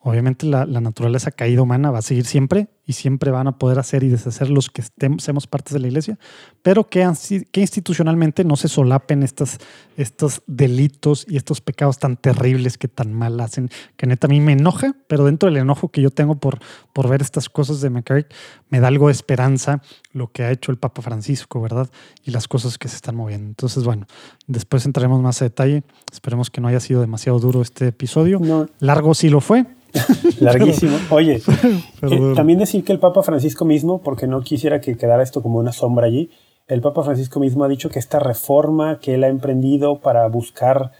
[0.00, 4.02] obviamente la, naturaleza caída humana va a seguir siempre y siempre van a poder hacer
[4.02, 6.18] y deshacer los que estemos, seamos partes de la iglesia,
[6.60, 7.08] pero que,
[7.52, 9.58] que institucionalmente no se solapen estas,
[9.96, 14.40] estos delitos y estos pecados tan terribles que tan mal hacen, que neta a mí
[14.40, 16.58] me enoja, pero dentro del enojo que yo tengo por,
[16.92, 18.26] por ver estas cosas de McCarrick,
[18.70, 19.80] me da algo de esperanza
[20.12, 21.88] lo que ha hecho el Papa Francisco, ¿verdad?
[22.24, 23.46] Y las cosas que se están moviendo.
[23.46, 24.08] Entonces, bueno,
[24.48, 25.84] después entraremos más a detalle.
[26.10, 28.40] Esperemos que no haya sido demasiado duro este episodio.
[28.80, 29.64] Largo sí lo fue,
[30.40, 30.96] Larguísimo.
[31.10, 31.42] Oye,
[32.02, 35.58] eh, también decir que el Papa Francisco mismo, porque no quisiera que quedara esto como
[35.58, 36.30] una sombra allí,
[36.66, 40.92] el Papa Francisco mismo ha dicho que esta reforma que él ha emprendido para buscar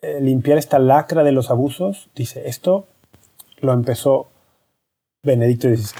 [0.00, 2.86] eh, limpiar esta lacra de los abusos, dice, esto
[3.60, 4.28] lo empezó
[5.22, 5.94] Benedicto XVI.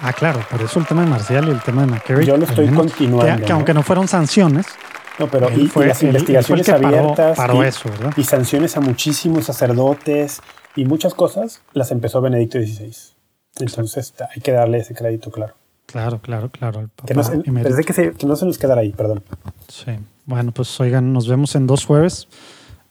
[0.00, 2.26] Ah, claro, por eso el tema de Marcial y el tema de McCarry.
[2.26, 3.44] Yo lo estoy continuando.
[3.44, 4.66] Que, aunque no fueron sanciones.
[5.18, 7.38] No, pero y, las investigaciones abiertas
[8.16, 10.40] y, y, sanciones a muchísimos sacerdotes
[10.76, 12.94] y muchas cosas las empezó Benedicto XVI.
[13.60, 15.54] Entonces hay que darle ese crédito, claro.
[15.86, 16.90] Claro, claro, claro.
[17.06, 19.22] que, no se, que, no se nos quedara ahí, perdón.
[19.68, 19.92] Sí.
[20.24, 22.26] Bueno, pues oigan, nos vemos en dos jueves.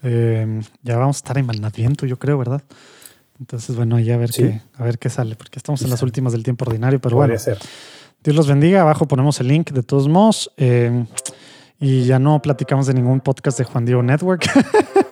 [0.04, 2.62] Eh, ya vamos a estar en Malnadviento, yo creo, ¿verdad?
[3.40, 6.34] Entonces, bueno, ahí a ver, qué, a ver qué sale, porque estamos en las últimas
[6.34, 7.34] del tiempo ordinario, pero bueno.
[8.24, 8.82] Dios los bendiga.
[8.82, 10.52] Abajo ponemos el link de todos modos.
[10.56, 11.06] Eh,
[11.80, 14.46] y ya no platicamos de ningún podcast de Juan Diego Network.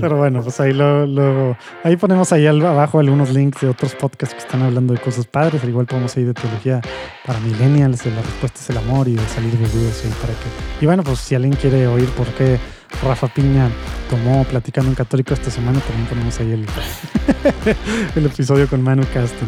[0.00, 4.40] Pero bueno, pues ahí lo, ahí ponemos ahí abajo algunos links de otros podcasts que
[4.40, 5.62] están hablando de cosas padres.
[5.62, 6.80] Al igual podemos ir de teología
[7.26, 10.32] para millennials, de la respuesta es el amor y de salir de dudas y para
[10.32, 10.84] que.
[10.84, 12.58] Y bueno, pues si alguien quiere oír por qué
[13.04, 13.70] Rafa Piña
[14.08, 16.66] tomó platicando en católico esta semana, también ponemos ahí el,
[18.16, 19.46] el episodio con Manu Casting.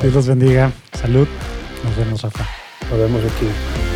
[0.00, 0.70] Dios los bendiga.
[0.92, 1.28] Salud.
[1.84, 2.46] Nos vemos, Rafa.
[2.90, 3.93] Nos vemos aquí.